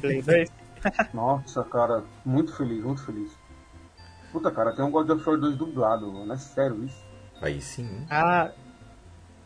Play 0.00 0.22
2? 0.22 0.52
Nossa, 1.14 1.64
cara, 1.64 2.04
muito 2.24 2.54
feliz, 2.56 2.82
muito 2.82 3.02
feliz. 3.04 3.30
Puta, 4.32 4.50
cara, 4.50 4.72
tem 4.72 4.84
um 4.84 4.90
God 4.90 5.10
of 5.10 5.28
War 5.28 5.38
2 5.38 5.56
dublado, 5.56 6.12
mano. 6.12 6.32
É 6.32 6.36
sério 6.36 6.84
isso? 6.84 7.09
Aí 7.40 7.60
sim. 7.60 8.06
Ah. 8.10 8.50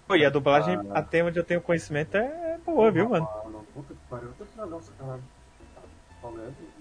Pô, 0.07 0.17
e 0.17 0.25
a 0.25 0.31
dublagem, 0.31 0.77
ah, 0.91 0.99
até 0.99 1.25
onde 1.25 1.39
eu 1.39 1.45
tenho 1.45 1.61
conhecimento, 1.61 2.17
é 2.17 2.59
boa, 2.65 2.91
viu, 2.91 3.09
mano? 3.09 3.27
Puta 3.73 3.95
que 3.95 4.01
pariu, 4.09 4.29
eu 4.29 4.35
tô 4.35 4.45
que 4.45 4.61
legal 4.61 4.79
essa 4.79 4.93
cara. 4.93 5.21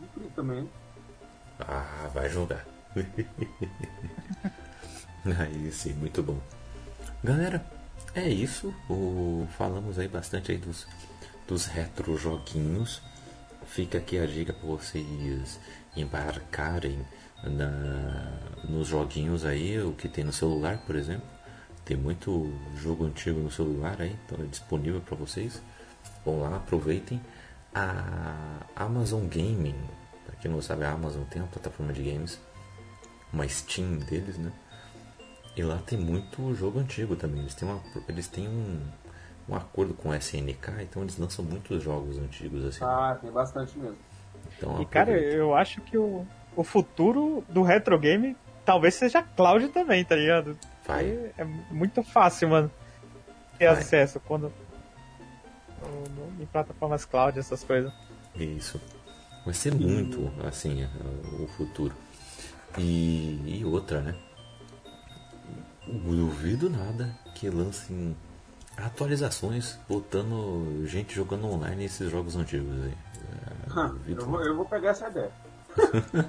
Incrível 0.01 0.32
também. 0.36 0.70
Ah, 1.59 2.09
vai 2.14 2.30
jogar. 2.30 2.66
Aí 5.39 5.72
sim, 5.72 5.93
muito 5.93 6.22
bom. 6.22 6.38
Galera, 7.24 7.66
é 8.14 8.28
isso. 8.28 8.74
O, 8.89 9.47
falamos 9.57 9.97
aí 9.97 10.07
bastante 10.07 10.51
aí 10.51 10.57
dos, 10.57 10.86
dos 11.47 11.66
retro 11.66 12.18
joguinhos. 12.18 13.01
Fica 13.66 13.97
aqui 13.97 14.20
a 14.20 14.26
dica 14.26 14.53
para 14.53 14.68
vocês 14.68 15.59
embarcarem 15.95 17.05
na, 17.43 18.31
nos 18.67 18.87
joguinhos 18.87 19.45
aí, 19.45 19.79
o 19.81 19.93
que 19.93 20.07
tem 20.07 20.23
no 20.23 20.33
celular, 20.33 20.77
por 20.85 20.95
exemplo. 20.95 21.27
Tem 21.85 21.97
muito 21.97 22.51
jogo 22.75 23.05
antigo 23.05 23.39
no 23.39 23.51
celular 23.51 23.97
aí, 23.99 24.15
então 24.25 24.43
é 24.43 24.47
disponível 24.47 25.01
para 25.01 25.15
vocês. 25.15 25.61
Vão 26.25 26.41
lá, 26.41 26.55
aproveitem. 26.55 27.21
A 27.75 28.65
Amazon 28.75 29.25
Gaming, 29.27 29.75
para 30.25 30.35
quem 30.37 30.49
não 30.49 30.61
sabe, 30.61 30.85
a 30.85 30.91
Amazon 30.91 31.23
tem 31.23 31.41
uma 31.41 31.47
plataforma 31.47 31.91
de 31.91 32.03
games, 32.03 32.39
uma 33.33 33.47
Steam 33.47 33.97
deles, 33.97 34.37
né? 34.37 34.51
E 35.57 35.61
lá 35.61 35.77
tem 35.85 35.99
muito 35.99 36.53
jogo 36.55 36.79
antigo 36.79 37.15
também. 37.15 37.41
Eles 37.41 37.53
têm, 37.53 37.67
uma, 37.67 37.81
eles 38.07 38.27
têm 38.27 38.47
um, 38.47 38.81
um 39.49 39.55
acordo 39.55 39.93
com 39.93 40.11
a 40.11 40.17
SNK, 40.17 40.81
então 40.81 41.01
eles 41.01 41.17
lançam 41.17 41.43
muitos 41.43 41.83
jogos 41.83 42.17
antigos 42.17 42.63
assim. 42.63 42.83
Ah, 42.83 43.17
tem 43.19 43.31
bastante 43.31 43.77
mesmo. 43.77 43.97
Então, 44.57 44.81
e 44.81 44.85
cara, 44.85 45.11
eu 45.11 45.53
acho 45.53 45.81
que 45.81 45.97
o, 45.97 46.25
o 46.55 46.63
futuro 46.63 47.43
do 47.49 47.61
retro 47.61 47.97
game 47.99 48.35
talvez 48.65 48.95
seja 48.95 49.21
cloud 49.21 49.67
também, 49.69 50.03
tá 50.03 50.15
ligado? 50.15 50.57
Vai. 50.85 51.31
É 51.37 51.43
muito 51.71 52.03
fácil, 52.03 52.49
mano, 52.49 52.71
ter 53.57 53.67
Vai. 53.67 53.77
acesso 53.79 54.19
quando 54.19 54.51
em 56.39 56.45
plataformas 56.45 57.05
cloud, 57.05 57.37
essas 57.37 57.63
coisas. 57.63 57.91
Isso. 58.35 58.79
Vai 59.45 59.53
ser 59.53 59.73
muito, 59.73 60.31
assim, 60.47 60.87
o 61.39 61.47
futuro. 61.47 61.93
E, 62.77 63.59
e 63.59 63.65
outra, 63.65 64.01
né? 64.01 64.15
Duvido 65.85 66.69
nada 66.69 67.13
que 67.35 67.49
lancem 67.49 68.15
atualizações 68.77 69.77
botando 69.87 70.85
gente 70.87 71.13
jogando 71.13 71.45
online 71.47 71.85
esses 71.85 72.09
jogos 72.09 72.35
antigos 72.35 72.71
aí. 72.83 72.93
É, 73.75 74.11
eu, 74.11 74.25
vou, 74.25 74.41
eu 74.41 74.55
vou 74.55 74.65
pegar 74.65 74.91
essa 74.91 75.09
ideia. 75.09 75.31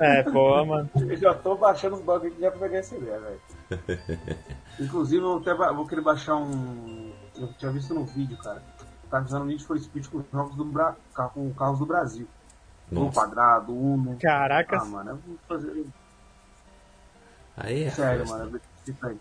É, 0.01 0.22
pô, 0.22 0.64
mano. 0.64 0.90
Eu 0.95 1.16
já 1.16 1.34
tô 1.34 1.57
baixando 1.57 1.97
os 1.97 2.03
bugs 2.03 2.30
aqui 2.30 2.40
já 2.40 2.51
pra 2.51 2.61
pegar 2.61 2.78
essa 2.78 2.97
ideia, 2.97 3.20
velho. 3.20 3.40
Inclusive, 4.80 5.22
eu 5.22 5.36
até 5.38 5.55
vou 5.55 5.86
querer 5.86 6.01
baixar 6.01 6.36
um. 6.36 7.12
Eu 7.36 7.53
tinha 7.55 7.70
visto 7.70 7.95
no 7.95 8.05
vídeo, 8.05 8.36
cara. 8.38 8.62
Tá 9.11 9.22
fazendo 9.22 9.45
Need 9.45 9.64
for 9.64 9.78
Speed 9.78 10.07
com 10.09 10.24
jogos 10.32 10.57
do 10.57 10.64
Bra... 10.64 10.97
com 11.32 11.53
carros 11.55 11.78
do 11.78 11.86
Brasil. 11.86 12.26
No 12.90 13.12
quadrado, 13.12 13.72
Uno. 13.72 14.16
Caraca. 14.20 14.78
Ah, 14.78 14.84
mano, 14.84 15.11
eu 15.11 15.16
vou 15.16 15.38
fazer. 15.49 15.86
Aí 17.57 17.84
é. 17.84 17.90
Sério, 17.90 18.28
mano, 18.28 18.61
eu 18.86 18.95
aí. 19.09 19.18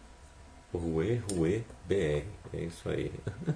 Rue, 0.73 1.23
Rue, 1.31 1.65
BR. 1.87 2.25
É 2.53 2.61
isso 2.61 2.89
aí. 2.89 3.11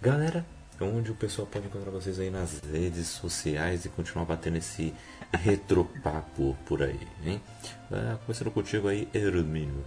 Galera, 0.00 0.44
onde 0.80 1.10
o 1.10 1.14
pessoal 1.14 1.46
pode 1.46 1.66
encontrar 1.66 1.90
vocês 1.90 2.18
aí 2.18 2.30
nas 2.30 2.60
redes 2.60 3.06
sociais 3.06 3.84
e 3.84 3.88
continuar 3.88 4.24
batendo 4.24 4.56
esse 4.56 4.94
retropapo 5.32 6.56
por 6.66 6.82
aí, 6.82 7.08
hein? 7.24 7.42
Uh, 7.90 8.18
começando 8.24 8.50
contigo 8.50 8.88
aí, 8.88 9.08
Hermínio. 9.12 9.84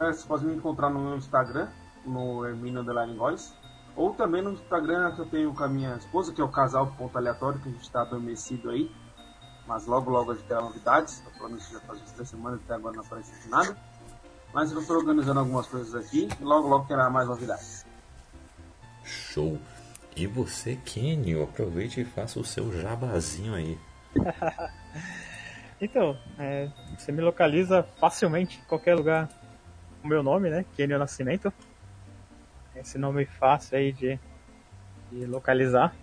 É, 0.00 0.12
você 0.12 0.26
pode 0.26 0.44
me 0.44 0.54
encontrar 0.54 0.90
no 0.90 1.00
meu 1.00 1.16
Instagram, 1.16 1.68
no 2.04 2.46
Hermínio 2.46 2.80
Underline 2.80 3.16
Voice, 3.16 3.52
ou 3.96 4.14
também 4.14 4.42
no 4.42 4.52
Instagram 4.52 5.14
que 5.14 5.20
eu 5.20 5.26
tenho 5.26 5.54
com 5.54 5.64
a 5.64 5.68
minha 5.68 5.96
esposa, 5.96 6.32
que 6.32 6.40
é 6.40 6.44
o 6.44 6.48
casal 6.48 6.86
ponto 6.98 7.16
aleatório, 7.16 7.60
que 7.60 7.68
a 7.68 7.72
gente 7.72 7.82
está 7.82 8.02
adormecido 8.02 8.70
aí. 8.70 8.90
Mas 9.66 9.86
logo 9.86 10.10
logo 10.10 10.32
a 10.32 10.34
gente 10.34 10.46
terá 10.46 10.60
novidades. 10.60 11.14
Estou 11.14 11.32
falando 11.32 11.58
isso 11.58 11.72
já 11.72 11.80
faz 11.80 12.00
três 12.12 12.28
semanas, 12.28 12.60
até 12.64 12.74
agora 12.74 12.96
não 12.96 13.04
apareceu 13.04 13.50
nada. 13.50 13.76
Mas 14.52 14.70
eu 14.70 14.80
estou 14.80 14.96
organizando 14.96 15.40
algumas 15.40 15.66
coisas 15.66 15.94
aqui 15.94 16.28
e 16.40 16.44
logo 16.44 16.68
logo 16.68 16.86
terá 16.86 17.08
mais 17.10 17.26
novidades. 17.26 17.84
Show! 19.02 19.58
E 20.16 20.26
você, 20.26 20.76
Kenio, 20.76 21.42
aproveite 21.42 22.00
e 22.00 22.04
faça 22.04 22.38
o 22.38 22.44
seu 22.44 22.72
jabazinho 22.80 23.54
aí. 23.54 23.78
então, 25.80 26.16
é, 26.38 26.68
você 26.96 27.12
me 27.12 27.20
localiza 27.20 27.82
facilmente 27.98 28.58
em 28.58 28.68
qualquer 28.68 28.94
lugar 28.94 29.28
o 30.02 30.08
meu 30.08 30.22
nome, 30.22 30.50
né? 30.50 30.64
Kenio 30.76 30.98
Nascimento. 30.98 31.52
Esse 32.74 32.98
nome 32.98 33.24
fácil 33.24 33.78
aí 33.78 33.92
de, 33.92 34.18
de 35.10 35.26
localizar. 35.26 35.94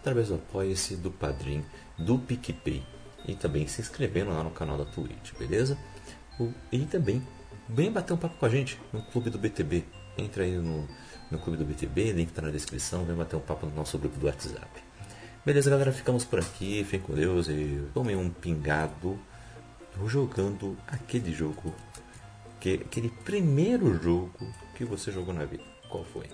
através 0.00 0.28
do 0.28 0.36
Apoia-se, 0.36 0.96
do 0.96 1.10
Padrim, 1.10 1.62
do 1.98 2.18
PicPay 2.18 2.82
e 3.26 3.34
também 3.34 3.66
se 3.66 3.80
inscrevendo 3.80 4.30
lá 4.30 4.42
no 4.42 4.50
canal 4.50 4.76
da 4.76 4.84
Twitch, 4.84 5.32
beleza? 5.38 5.76
E 6.70 6.78
também 6.86 7.22
vem 7.68 7.90
bater 7.90 8.12
um 8.12 8.16
papo 8.16 8.36
com 8.38 8.46
a 8.46 8.48
gente 8.48 8.80
no 8.92 9.02
Clube 9.02 9.30
do 9.30 9.38
BTB. 9.38 9.84
Entra 10.16 10.44
aí 10.44 10.56
no, 10.56 10.86
no 11.30 11.38
Clube 11.38 11.58
do 11.58 11.64
BTB, 11.64 12.12
link 12.12 12.32
tá 12.32 12.42
na 12.42 12.50
descrição, 12.50 13.04
vem 13.04 13.16
bater 13.16 13.36
um 13.36 13.40
papo 13.40 13.66
no 13.66 13.74
nosso 13.74 13.98
grupo 13.98 14.18
do 14.18 14.26
WhatsApp. 14.26 14.68
Beleza, 15.44 15.70
galera, 15.70 15.92
ficamos 15.92 16.24
por 16.24 16.38
aqui, 16.38 16.84
fiquem 16.84 17.00
com 17.00 17.14
Deus 17.14 17.48
e 17.48 17.82
tomem 17.94 18.16
um 18.16 18.28
pingado 18.28 19.18
jogando 20.06 20.76
aquele 20.86 21.32
jogo, 21.32 21.74
que, 22.60 22.74
aquele 22.74 23.08
primeiro 23.08 24.00
jogo 24.02 24.52
que 24.76 24.84
você 24.84 25.10
jogou 25.10 25.34
na 25.34 25.44
vida. 25.44 25.64
Qual 25.88 26.04
foi? 26.04 26.28